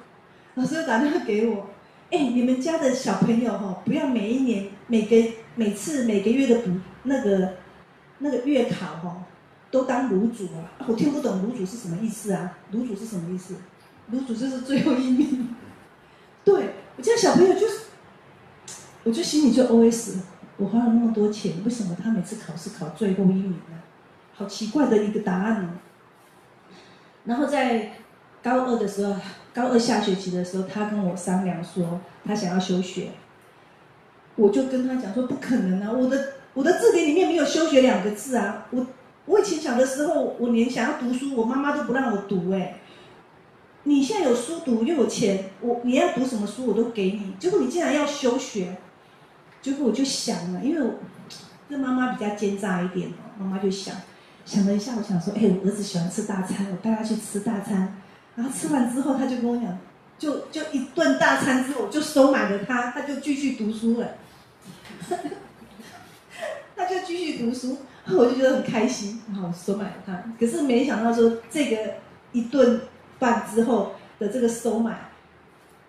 [0.55, 1.66] 老师又打电话给我，
[2.11, 5.16] 哎，你们家的小朋友哈，不要每一年、每个、
[5.57, 6.70] 每次、每个月的补
[7.03, 7.55] 那个。”
[8.25, 9.25] 那个月考哈，
[9.68, 10.70] 都当卤煮啊！
[10.87, 12.57] 我听不懂卤煮是什么意思啊？
[12.73, 13.57] 卤煮是什么意思？
[14.12, 15.57] 卤煮就是最后一名。
[16.45, 17.80] 对，我家小朋友就是，
[19.05, 20.16] 我就心里就 OS：
[20.57, 23.78] 我花了那么多钱，为什么他每次考试考最后一名呢？
[24.34, 25.70] 好奇怪的一个答案呢。
[27.24, 27.93] 然后在
[28.43, 29.14] 高二的时候，
[29.55, 33.11] 高二下学期的时候，他跟我商量说他想要休学，
[34.36, 36.34] 我就跟他讲说不可能啊，我的。
[36.55, 38.66] 我的字典里面没有休学两个字啊！
[38.72, 38.86] 我
[39.24, 42.78] 我以前小的时候，我连想要读书，我妈妈都不让我读哎。
[43.85, 47.35] 你现在有书读又有钱，我你要读什么书我都给你。
[47.39, 48.76] 结果你竟然要休学，
[49.61, 50.95] 结果我就想了，因为我
[51.68, 53.95] 这妈妈比较奸诈一点哦，妈妈就想
[54.45, 57.99] 想了一下，我想说，哎，我儿子喜欢吃大餐，我带他去吃大餐。
[58.35, 59.78] 然后吃完之后，他就跟我讲，
[60.18, 64.14] 就就一顿大餐之后，我就收买了他，他就继续读书了。
[66.76, 70.24] 他就继续读书，我就觉得很开心，然后收买了他。
[70.39, 71.95] 可是没想到说这个
[72.33, 72.80] 一顿
[73.23, 75.12] 饭之后的这个收买，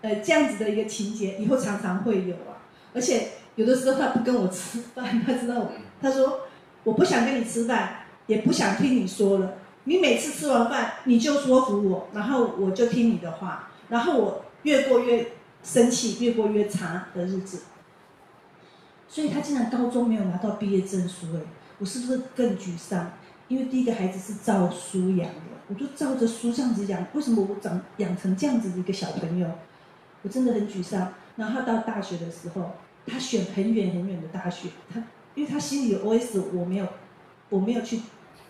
[0.01, 2.61] 呃，这样子的一个情节以后常常会有啊。
[2.93, 6.41] 而且有的时候他不跟我吃饭，他知道我，他说
[6.83, 9.55] 我不想跟你吃饭，也不想听你说了。
[9.85, 15.31] 你每次吃完饭你就说服我，然后我就听你的话，然后我越过越
[15.63, 17.63] 生气，越过越差的日子。
[19.09, 21.41] 所以他竟然高中没有拿到毕业证书，哎，
[21.79, 23.11] 我是不是更沮丧？
[23.47, 29.49] 因为第一个孩子是赵书养的，我就照着书这样子养，为什么我长养成这样子的一个小朋友？
[30.21, 31.11] 我真的很沮丧。
[31.35, 32.73] 然后到大学的时候，
[33.07, 35.03] 他选很远很远的大学，他
[35.33, 36.87] 因为他心里有 OS，我没有，
[37.49, 38.01] 我没有去，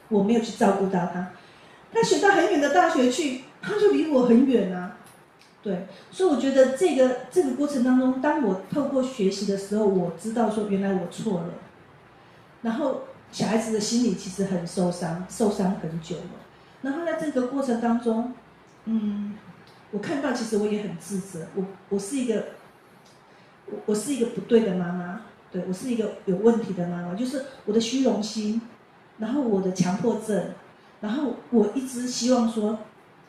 [0.09, 1.31] 我没有去照顾到他，
[1.93, 4.97] 他选到很远的大学去，他就离我很远啊。
[5.61, 11.53] 对，所以我觉得这个这个过程当中，当我透过学习的时候，我知道说原来我错了。
[12.63, 16.23] 然后小孩子的心里其实很受伤，受伤很久了。
[16.83, 18.33] 然后在这个过程当中，
[18.85, 19.33] 嗯，
[19.89, 22.45] 我看到其实我也很自责，我我是一个，
[23.65, 28.61] 我我是一个不对的妈妈，对，我是一个有问题的妈妈，就是我的虚荣心，
[29.17, 30.49] 然后我的强迫症，
[31.01, 32.79] 然后我一直希望说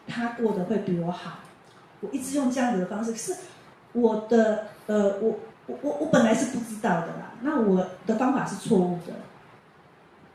[0.07, 1.39] 他过得会比我好。
[2.01, 3.35] 我一直用这样子的方式，是
[3.93, 7.33] 我的呃，我我我我本来是不知道的啦。
[7.43, 9.13] 那我的方法是错误的，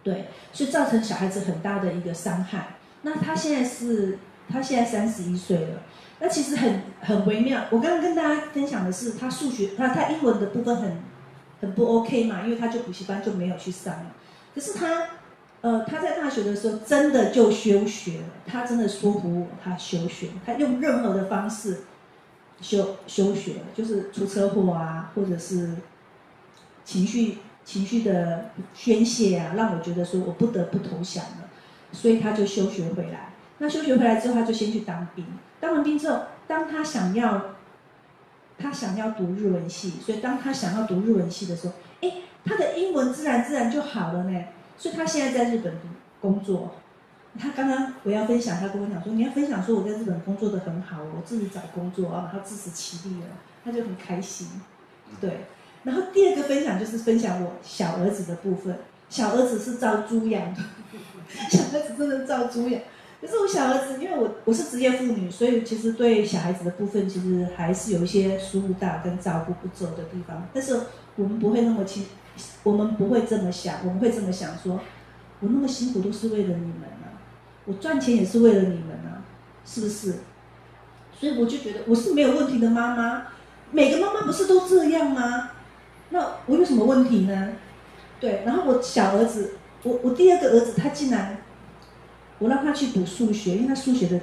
[0.01, 2.77] 对，所以造成小孩子很大的一个伤害。
[3.01, 4.19] 那他现在是，
[4.49, 5.81] 他现在三十一岁了。
[6.19, 7.65] 那其实很很微妙。
[7.69, 10.97] 我刚刚跟大家分享的是，他数学，他他英文的部分很
[11.61, 13.95] 很不 OK 嘛，因为他就补习班就没有去上。
[14.53, 15.07] 可是他。
[15.61, 21.79] 呃，他在大学的时候真的就休学了，他真的说服我，他休学，他用任何的方式
[22.61, 25.75] 休休学，就是出车祸啊，或者是
[26.85, 31.48] 情绪情绪的宣泄啊，让我觉得说我不得不投降了，
[31.91, 33.33] 所以他就休学回来。
[33.57, 35.25] 那休学回来之后，他就先去当兵，
[35.59, 37.55] 当完兵之后，当他想要
[38.57, 42.11] 他想要读日文系，所以当他想要读日文系的时候，哎，
[42.45, 44.45] 他的英文自然自然就好了呢。
[44.77, 45.73] 所以他现在在日本
[46.21, 46.75] 工作，
[47.37, 53.27] 他刚刚我要分享，他跟我讲说，你要分享说我在日本工作的很好，我自己找工作啊，他自食其力了，
[53.65, 54.47] 他就很开心，
[55.19, 55.41] 对。
[55.83, 58.77] 然后第二个分享就是分享我小儿子的部分，
[59.09, 60.61] 小儿子是照猪养的，
[61.49, 62.81] 小儿子真的照猪养。
[63.21, 70.47] 可是我小儿子，因为我我是职业妇女，所以其实对小孩子的部分，其实还是有一些疏忽大跟照顾不周的地方。
[70.53, 70.79] 但是
[71.17, 72.05] 我们不会那么轻，
[72.63, 74.79] 我们不会这么想，我们会这么想说，
[75.41, 77.19] 我那么辛苦都是为了你们啊，
[77.65, 79.21] 我赚钱也是为了你们啊，
[79.65, 80.15] 是不是？
[81.19, 83.23] 所以我就觉得我是没有问题的妈妈，
[83.71, 85.51] 每个妈妈不是都这样吗？
[86.11, 87.49] 那我有什么问题呢？
[88.21, 91.37] 对，然后我小儿子，我我第二个儿子，他竟然。
[92.37, 94.17] 我让他去补数学，因为他数学的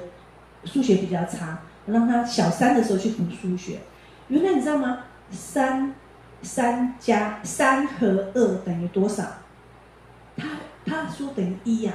[0.65, 1.59] 数学比较差。
[1.85, 3.77] 我让他小三的时候去补数学。
[4.27, 5.03] 原来你知道吗？
[5.29, 5.93] 三
[6.41, 9.23] 三加三和二等于多少？
[10.35, 10.47] 他
[10.83, 11.93] 他说等于一呀。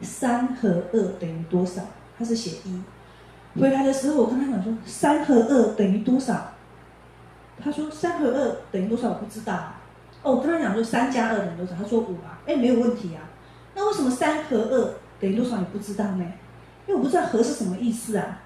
[0.00, 1.82] 三和二等于多少？
[2.16, 2.80] 他是写一。
[3.60, 6.52] 回来的时候我跟他讲说三和二等于多少？
[7.60, 9.08] 他说三和二等于多少？
[9.08, 9.72] 我不知道。
[10.22, 11.74] 哦，我跟他讲说三加二等于多少？
[11.74, 12.40] 他说五啊。
[12.46, 13.22] 哎，没有问题啊。
[13.74, 14.94] 那为什么三和二？
[15.20, 16.24] 等于多少你不知道呢？
[16.86, 18.40] 因为我不知道和是什么意思啊。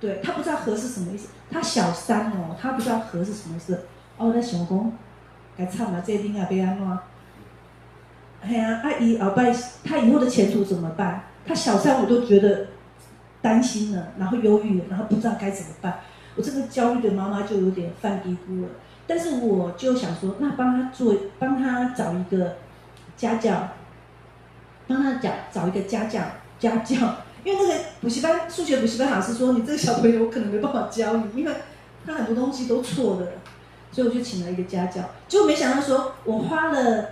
[0.00, 3.80] 对，他不知道和是什么意思，他小三哦，他不知道和是什么意思。
[4.16, 4.92] 哦，那小公，
[5.56, 6.98] 该唱嘛，这一定要被安怎？
[8.40, 9.52] 哎呀，阿姨鳌拜，
[9.82, 11.24] 他以后的前途怎么办？
[11.44, 12.68] 他小三我都觉得
[13.42, 16.00] 担心了，然后忧郁了，然后不知道该怎么办。
[16.36, 18.68] 我这个焦虑的妈妈就有点犯嘀咕了。
[19.08, 22.58] 但是我就想说，那帮他做，帮他找一个
[23.16, 23.70] 家教。
[24.86, 26.18] 帮他讲找一个家教
[26.58, 26.96] 家教，
[27.44, 31.52] 因为那个补习班数学补习班老师说，你这个小朋友我可能没办法教你，因为
[32.06, 33.32] 他很多东西都错的，
[33.92, 35.02] 所以我就请了一个家教。
[35.28, 37.10] 结果没想到说，我花了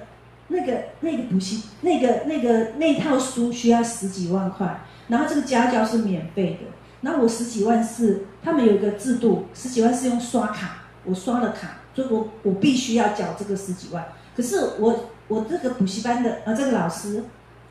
[0.48, 14.06] 那个那个补习那个那个那套书需要十几万块，然后这个家教是免费的，然后我十几万是他们有一个制度，十几万是用刷卡，我刷了卡，所以我我必须要缴这个十几万。
[14.36, 17.24] 可是我我这个补习班的呃这个老师。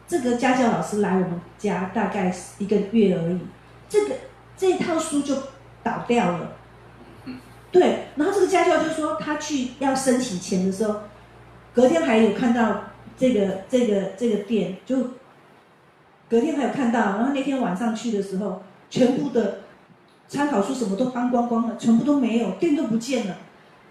[0.07, 3.39] 这个家教老师来我们家大概一个月而已，
[3.89, 4.15] 这个
[4.55, 5.35] 这一套书就
[5.81, 6.51] 倒掉了。
[7.71, 10.99] 对，然后这个家教就说他去要申请钱的时候，
[11.73, 12.83] 隔天还有看到
[13.17, 14.95] 这个这个这个店，就
[16.29, 18.61] 隔天还有看到，然后那天晚上去的时候，
[18.91, 19.61] 全部的
[20.27, 23.35] 参考书什么都翻光光了，全部都没有，店都不见了。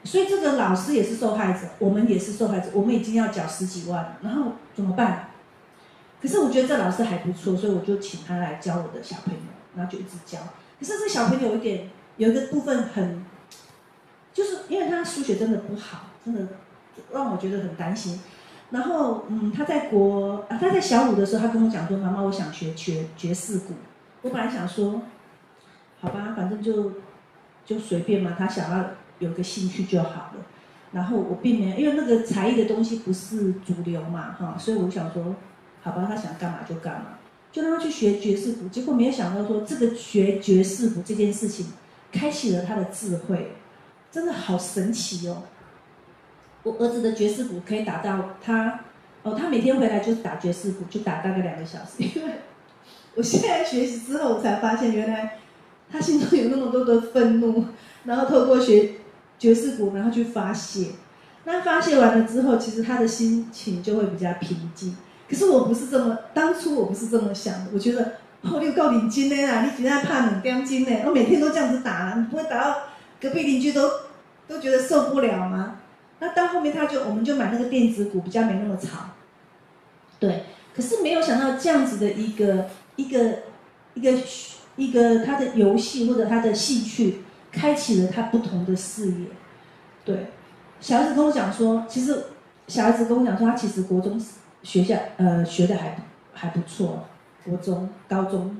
[0.04, 5.30] 所以这个老师也是受害者，我们也是受害者，我们已经要缴十几万了，然后怎么办？
[6.20, 9.40] 可是我觉得这老师还不错，所以我就请他来教我的小朋友，
[9.76, 10.38] 然后就一直教。
[10.78, 13.24] 可是这小朋友有一点，有一个部分很，
[14.32, 16.46] 就是因为他数学真的不好，真的
[17.12, 18.20] 让我觉得很担心。
[18.70, 23.74] 然后，嗯，他在国啊，他在小五的时候，他跟我讲说：“妈妈，我想学学爵士鼓。”
[24.22, 25.02] 我本来想说，
[26.00, 26.92] 好吧，反正就
[27.64, 28.84] 就随便嘛，他想要
[29.18, 30.46] 有个兴趣就好了。
[30.92, 35.34] 然后我并没有，因为那个才艺的东西不是主流嘛，哈，所以我想说。
[35.86, 37.18] 好吧，他想干嘛就干嘛，
[37.52, 38.66] 就让他去学爵士鼓。
[38.70, 41.66] 结果没有想到说，这个学爵士鼓这件事情，
[42.10, 43.52] 开启了他的智慧，
[44.10, 45.42] 真的好神奇哦！
[46.62, 48.80] 我儿子的爵士鼓可以打到他，
[49.24, 51.96] 哦，他每天回来就打爵士鼓，就打大概两个小时。
[52.18, 52.32] 因为
[53.14, 55.36] 我现在学习之后，我才发现原来
[55.92, 57.66] 他心中有那么多的愤怒，
[58.04, 58.92] 然后透过学
[59.38, 60.88] 爵士鼓，然后去发泄。
[61.44, 64.96] 那发泄完了之后，其实他的心情就会比较平静。
[65.28, 67.70] 可是我不是这么，当初我不是这么想的。
[67.72, 68.12] 我觉得，
[68.42, 71.02] 哦，你有够领金的啦，你今天怕冷掉金呢？
[71.04, 72.76] 我每天都这样子打，你不会打到
[73.20, 73.90] 隔壁邻居都
[74.46, 75.76] 都觉得受不了吗？
[76.20, 79.10] 那到后面他就，我们就买那个电子鼓，比较没那么吵。
[80.18, 80.44] 对，
[80.74, 82.66] 可是没有想到这样子的一个
[82.96, 83.38] 一个
[83.92, 84.12] 一个
[84.76, 87.23] 一个他的游戏或者他的兴趣，
[87.54, 89.28] 开启了他不同的视野。
[90.04, 90.26] 对，
[90.80, 92.24] 小孩子跟我讲说，其实
[92.66, 94.20] 小孩子跟我讲说，他其实国中。
[94.64, 95.94] 学校呃学的还
[96.32, 97.04] 还不错，
[97.44, 98.56] 国中、高中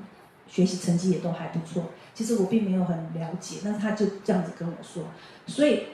[0.47, 1.85] 学习成绩也都还不错。
[2.13, 5.05] 其实我并没有很了解，但是他就这样子跟我说。
[5.47, 5.85] 所以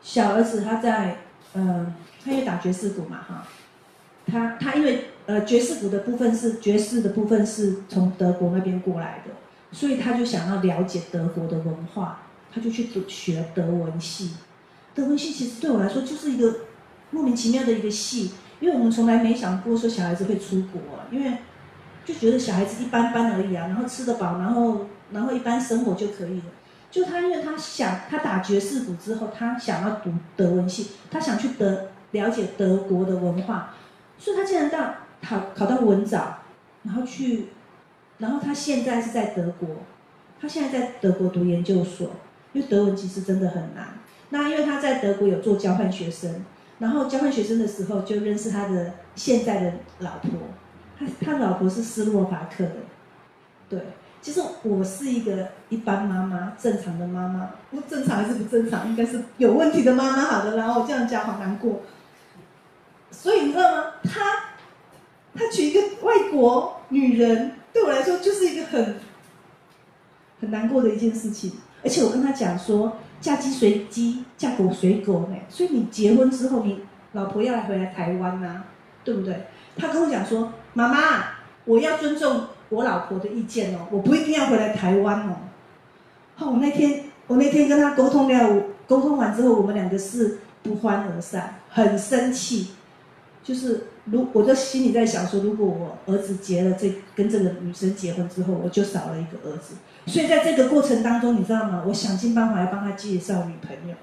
[0.00, 1.18] 小儿子他在
[1.52, 1.94] 呃，
[2.24, 3.46] 他因为打爵士鼓嘛哈，
[4.26, 9.32] 他他因为呃爵士鼓的部分是爵士的部分是从德国那边过来的，
[9.70, 12.22] 所以他就想要了解德国的文化，
[12.60, 14.32] 就去读学德文系。
[14.94, 16.54] 德文系其实对我来说就是一个
[17.10, 18.32] 莫名其妙的一个系。
[18.60, 20.80] 因为我们从来没想过说小孩子会出国，
[21.12, 21.38] 因为
[22.04, 26.46] 就觉得小孩子一般般而已啊，然后吃得饱，然后然后一般生活就可以了。
[26.90, 33.76] 就他因为他想他打爵士鼓之后，他想要读德文系，他想去德了解德国的文化，
[34.18, 36.38] 所以他竟然到考考到文藻，
[36.82, 37.50] 然后去，
[38.18, 39.68] 然后他现在是在德国，
[40.40, 42.10] 他现在在德国读研究所，
[42.52, 43.98] 因为德文其实真的很难。
[44.30, 46.44] 那因为他在德国有做交换学生。
[46.80, 50.30] 然后交换学生的时候就认识他的现在的老婆，
[50.96, 52.74] 他他老婆是斯洛伐克的，
[53.68, 53.80] 对，
[54.22, 58.88] 其实我是一个一般妈妈，正常的妈妈，不正常还是不正常？
[58.88, 61.80] 应该是有问题的妈妈，好的，然后我这样讲好难过，
[63.10, 63.84] 所以你知道吗？
[64.04, 64.20] 他
[65.34, 68.94] 他娶一个外国女人，对我来说就是一个很
[70.40, 72.96] 很难过的一件事情，而且我跟他讲说。
[73.20, 75.34] 嫁鸡随鸡，嫁狗随狗呢。
[75.48, 76.82] 所以你结婚之后，你
[77.14, 78.64] 老婆要来回来台湾呐、啊，
[79.02, 79.46] 对不对？
[79.76, 81.24] 他跟我讲说：“妈妈，
[81.64, 85.34] 我要尊重我老婆的意见哦，我不一定要回来台湾哦。”
[86.36, 92.68] 好，我那天我那天跟他沟通了，沟通完之后，我们两个是不欢而散，很生气。
[93.42, 99.74] 就是如我在心里在想说，如果我儿子结了这跟这个女生结婚之后，我就少了一个儿子。
[100.08, 101.84] 所以在这个过程当中，你知道吗？
[101.86, 103.94] 我想尽办法来帮他介绍女朋友，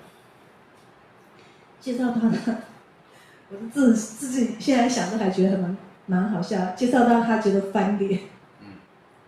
[1.81, 2.57] 介绍他的，
[3.49, 5.75] 我自自己现在想都还觉得蛮
[6.05, 6.73] 蛮好笑。
[6.75, 8.19] 介绍到他觉得翻脸，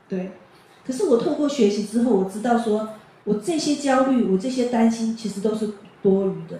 [0.08, 0.32] 对。
[0.86, 2.90] 可是我透过学习之后，我知道说，
[3.24, 6.60] 我这些焦虑，我这些担心，其实都是多余的。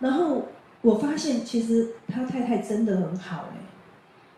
[0.00, 0.48] 然后
[0.82, 3.56] 我发现，其实他太太真的很好哎，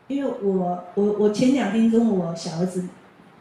[0.07, 2.85] 因为我我我前两天跟我小儿子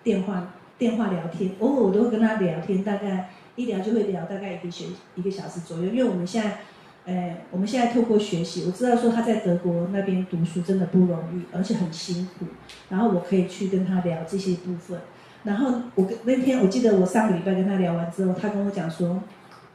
[0.03, 0.47] 电话。
[0.77, 4.85] 电话聊天，偶尔我都会跟他聊天，大概一聊就会聊大概一个学
[5.15, 5.85] 一个小时左右。
[5.85, 6.57] 因为我们现在，
[7.05, 12.45] 呃，我们现在透过学习，我知道说他在德国那边读书真的不容易，而且很辛苦。
[12.89, 14.99] 然后我可以去跟他聊这些部分。
[15.43, 19.21] 然后我跟那天我记得我上个礼拜跟他聊完之后，他跟我讲说，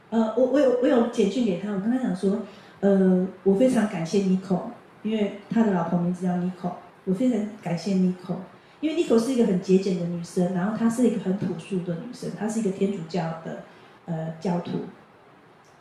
[0.09, 2.39] 呃，我我有我有简讯给他，我跟他讲说，
[2.81, 4.59] 呃，我非常感谢 Nico，
[5.01, 6.73] 因为他的老婆名字叫 Nico，
[7.05, 8.35] 我非常感谢 Nico。
[8.81, 13.63] 因为妮可是一个很节俭的女生，然后她是一个很朴素的女生，她是一个天主教的
[14.05, 14.85] 呃教徒，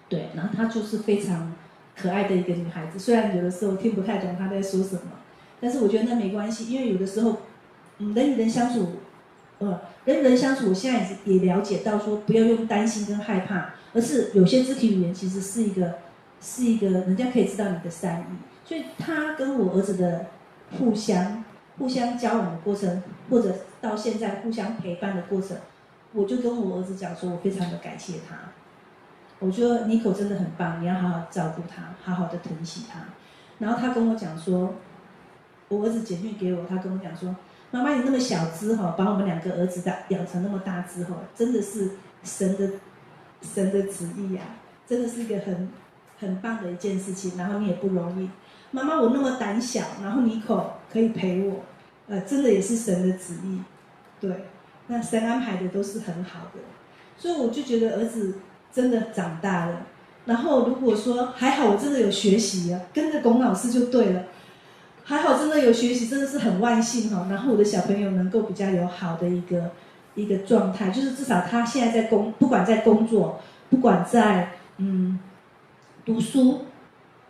[0.09, 1.55] 对，然后她就是非常
[1.97, 2.99] 可爱的一个女孩子。
[2.99, 5.13] 虽然有的时候听不太懂她在说什么，
[5.61, 7.39] 但是我觉得那没关系，因为有的时候，
[7.99, 8.97] 人与人相处，
[9.61, 15.95] 呃，人与人相处，我现在也也了解到说，不要用担心跟害怕，而是有些肢体语言其实是一个
[16.39, 18.25] 是一个人家可以知道你的善意。
[18.63, 20.27] 所以她跟我儿子的
[20.79, 21.43] 互相。
[21.81, 25.57] 互相交往的过程，或者到现在互相陪伴的过程，
[26.13, 28.37] 我就跟我儿子讲说，我非常的感谢他。
[29.39, 33.01] 我觉得妮可真的很棒，你要好好照顾他，好好的疼惜他。
[33.59, 34.75] 然后他跟我讲说，
[35.69, 37.35] 我儿子简讯给我，他跟我讲说，
[37.71, 41.93] 妈妈你那么小只哈，把我们两个儿子的养成那么大之后，真的是
[42.23, 42.69] 神的
[43.41, 45.71] 神的旨意呀、啊，真的是一个很
[46.19, 47.39] 很棒的一件事情。
[47.39, 48.29] 然后你也不容易，
[48.71, 51.61] 妈妈我那么胆小，然后妮可可以陪我。
[52.11, 53.61] 呃，真的也是神的旨意，
[54.21, 54.47] 对，
[54.89, 56.61] 那神安排的都是很好的，
[57.17, 58.35] 所以我就觉得儿子
[58.73, 59.87] 真的长大了。
[60.27, 64.25] 然后如果说还好，我真的有学习啊，跟着龚老师就对了。
[65.05, 67.27] 还好真的有学习，真的是很万幸哈。
[67.31, 69.71] 然后我的小朋友能够比较有好的一个
[70.15, 75.19] 一个状态，就是至少他现在在工，不管在工作，不管在嗯
[76.05, 76.67] 读书，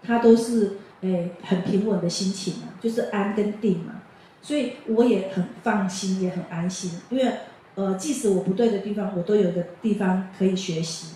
[0.02, 3.99] 他都是诶很平稳的心情嘛，就是安跟定嘛。
[4.43, 7.33] 所以我也很放心，也很安心，因为，
[7.75, 11.09] 呃，即使我不对的地方，我都有个地方可以学习，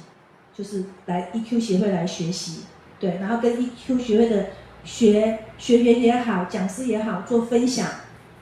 [0.54, 2.64] 就是来 EQ 协会来学习，
[3.00, 4.46] 对，然后跟 EQ 协会的
[4.84, 7.88] 学学员也好，讲师也好做分享，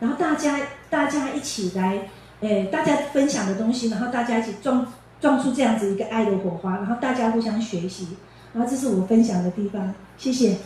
[0.01, 0.59] 然后大家
[0.91, 2.09] 大家一起来，
[2.41, 8.09] 诶，大家分享的东西，然后大家一起撞撞出这样子一个爱的火花，然后大家互相学习，
[8.53, 10.57] 然后这是我分享的地方，谢谢。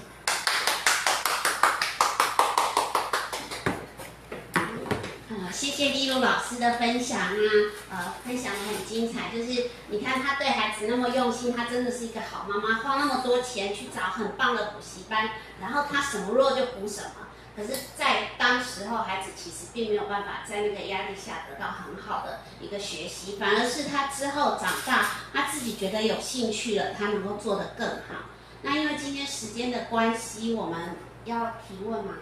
[6.20, 7.32] 老师的分享啊，
[7.90, 9.30] 呃，分享的很精彩。
[9.34, 15.30] 就是你看他对孩子那么用心，他真的是一个好妈妈，花那么多钱去找很棒的补习班，
[15.60, 17.10] 然后他什么弱就补什么。
[17.56, 28.26] 可是，在当时候，孩子其实并没有办法在那个压力下得到很好的一个学习，反而是他之后长大，他自己觉得有兴趣了，他能够做得更好。
[28.60, 32.12] 那因为今天时间的关系，我们要提问吗？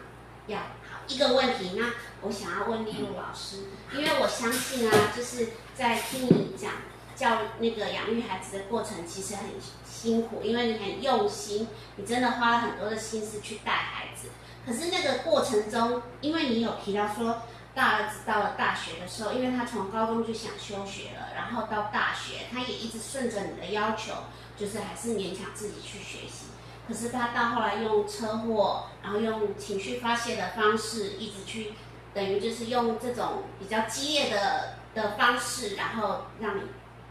[0.46, 0.58] 要。
[1.06, 6.72] 一个问题，那我想要问丽露老师，因为我相信啊，就是在听你讲
[7.14, 9.46] 教那个养育孩子的过程，其实很
[9.84, 14.28] 辛苦，因为你很用心，你真的花了很多的心思去带孩子。
[14.66, 17.42] 可是那个过程中，因为你有提到说，
[17.74, 24.12] 大儿子到了大学的时候，因为他从高中就想休学了，然后到大学，他也一直顺着你的要求，
[24.56, 26.46] 就是还是勉强自己去学习。
[26.86, 31.72] 可是他到后来用车祸，然后用情绪发泄的方式，一直去，
[32.12, 36.62] 等于就是用这种比较激烈的的方式，然后让你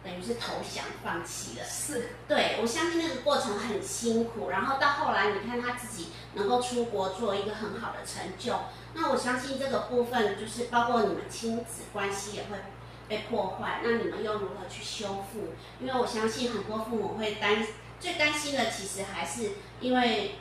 [0.03, 1.65] 等于是投降放弃了。
[1.65, 8.53] 是，对，我相信那个过程很辛苦，然后到后来你看他自己能够出国做一个很好的成就，
[8.93, 12.57] 那我相信这个部分就是包括你们亲子关系也会
[13.07, 15.53] 被破坏，那你们又如何去修复？
[15.79, 17.65] 因为我相信很多父母会担
[18.03, 20.35] 最担心的其实还是因为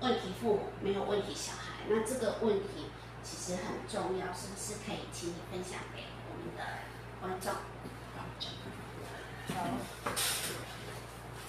[0.00, 2.86] 问题父母没有问题小孩，那这个问题
[3.24, 6.62] 其实很重要，是不是可以请你分享给我们的
[7.20, 7.52] 观众？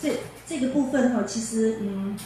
[0.01, 2.17] 这这个部分哈，其实嗯，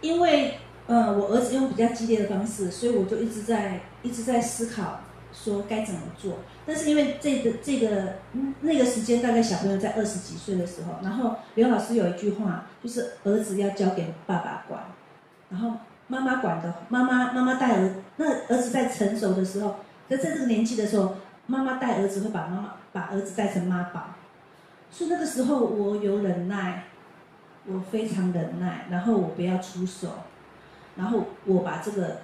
[0.00, 5.00] 因为呃，我儿子用比较激烈的方式，所以我就一直在一直在思考
[5.32, 6.38] 说该怎么做。
[6.64, 8.14] 但是因为这个这个
[8.60, 14.84] 那个时间大概小朋友在二十几岁的时候，然后刘老师有一句话，就是儿子要交给爸爸管，
[15.50, 15.72] 然后
[16.06, 19.76] 妈妈管的妈妈妈妈带儿，那儿子在成熟的时候，
[20.08, 21.16] 在在这个年纪的时候。
[21.44, 24.14] 妈妈带儿子会把妈妈把儿子带成妈宝，
[24.92, 26.84] 所以那个时候我有忍耐，
[27.66, 30.08] 我非常忍耐，然后我不要出手，
[30.94, 32.18] 然后我把这个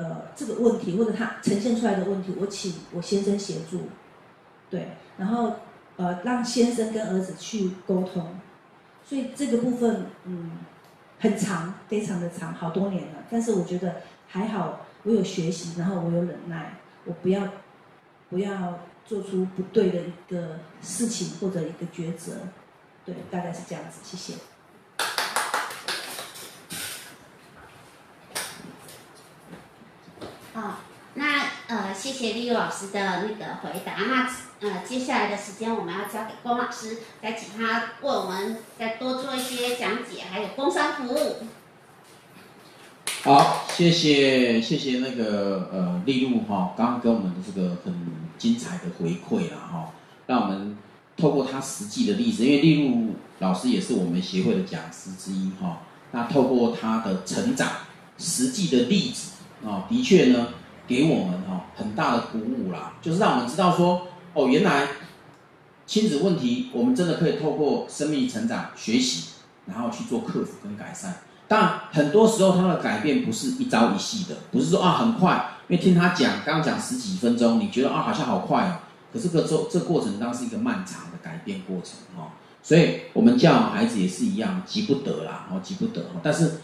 [0.00, 3.82] 呃这个问题或者他呈现出来的问题，我请我先生协助，
[4.70, 5.56] 对，然后
[5.96, 8.40] 呃让先生跟儿子去沟通，
[9.04, 10.52] 所以这个部分嗯
[11.18, 13.96] 很长，非常的长，好多年了，但是我觉得
[14.26, 16.74] 还好，我有学习，然后我有忍耐，
[17.04, 17.46] 我不要。
[18.30, 22.30] 不要做出不对的一个事情或者一个抉择，
[23.04, 23.98] 对，大概是这样子。
[24.04, 24.38] 谢谢。
[30.54, 30.74] 哦，
[31.14, 31.24] 那
[31.66, 33.92] 呃，谢谢丽玉老师的那个回答。
[34.08, 34.26] 那
[34.60, 41.36] 呃，接下来的时间我们要交给龚老师，再请他为我们再多做一些讲解，还有工商服务。
[43.22, 47.94] 好，谢谢谢谢那个呃丽露哈，刚刚给我们的这个很
[48.38, 49.92] 精彩的回馈了哈，
[50.26, 50.78] 让我们
[51.18, 55.82] 透过他实际的例子，因为丽露老师也是我们协会的讲师之一哈，
[56.12, 57.68] 那透过他的成长
[58.16, 59.32] 实际的例子
[59.66, 60.48] 啊，的确呢
[60.90, 64.88] 给我们哈很大的鼓舞啦，就是让我们知道说哦，原来
[65.86, 69.28] 亲子问题我们真的可以透过生命成长学习，
[69.66, 71.14] 然后去做克服跟改善。
[71.46, 78.78] 但很多时候，他的改变不是一朝一夕的，不是说啊很快，因为听他讲，刚刚讲十几分钟，你觉得啊好像好快哦，
[79.12, 82.30] 可是这个这过程当是一个漫长的改变过程哦，
[82.62, 86.60] 所以我们教孩子也是一样，急不得啦，哦急不得，但是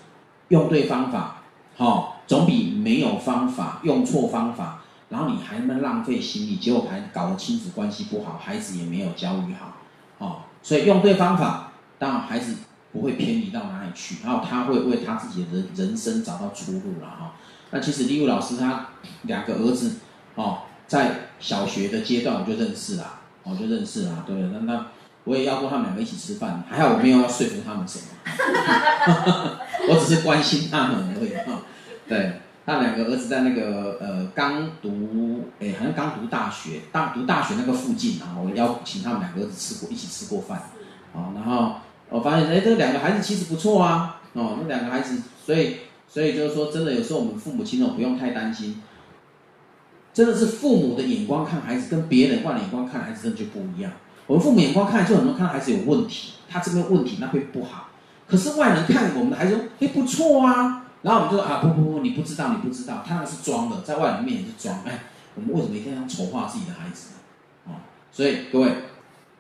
[0.49, 1.43] 用对方法，
[1.77, 9.77] 哦总比没有方法用错方法，然后你还那么浪费心力，结果还搞得亲子关系不好，孩子也没有教育好，
[10.19, 12.57] 哦，所以用对方法，当然孩子。
[12.93, 17.35] 不会偏离到哪里去，然后他会为他自己的人生找到出路了哈。
[17.71, 18.87] 那其实李武老师他
[19.23, 19.97] 两个儿子
[20.35, 24.87] 哦，在小学的阶段我就认识了，我就认识了，对，那那
[25.25, 28.07] 我也邀过他们两个一起吃饭，还好我没有要说服他们什么，
[29.91, 31.61] 我只是关心他们而已哈。
[32.09, 40.59] 对，他两个儿子在那个呃刚读，哎好像刚读大学，大读大学那个附近啊，我邀请他们两个儿子吃过一起吃过饭，
[41.15, 41.77] 啊，然后。
[42.09, 45.79] 我发现，哎，这两个孩子其实不错啊，哦，那两个孩子，所以，
[46.09, 48.81] 所以就是说，真的有时候我们父母亲呢，不用太担心，
[50.15, 53.91] 真的是父母的眼光看孩子，跟别人换眼光看孩子，真的就不一样。
[54.29, 57.89] 我们父母眼光看，就很多看孩子有问题，他这边问题那会不好，
[58.29, 65.05] 可是外人看我们的孩子，哎，不错啊，然后我们就说啊，不不不，你不知道，你不知道，他那是装的，在外人面前是装，哎，
[65.35, 67.73] 我们为什么一定要丑化自己的孩子呢？
[67.73, 68.73] 哦，所以各位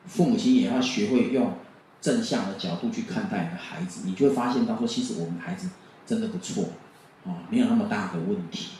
[0.06, 1.52] 父母亲也要学会用。
[1.98, 5.70] 正向的角度去看待你的孩子，你就会发现到说，其实我们孩子
[6.06, 6.66] 真的不错，
[7.24, 8.74] 啊，没有那么大的问题。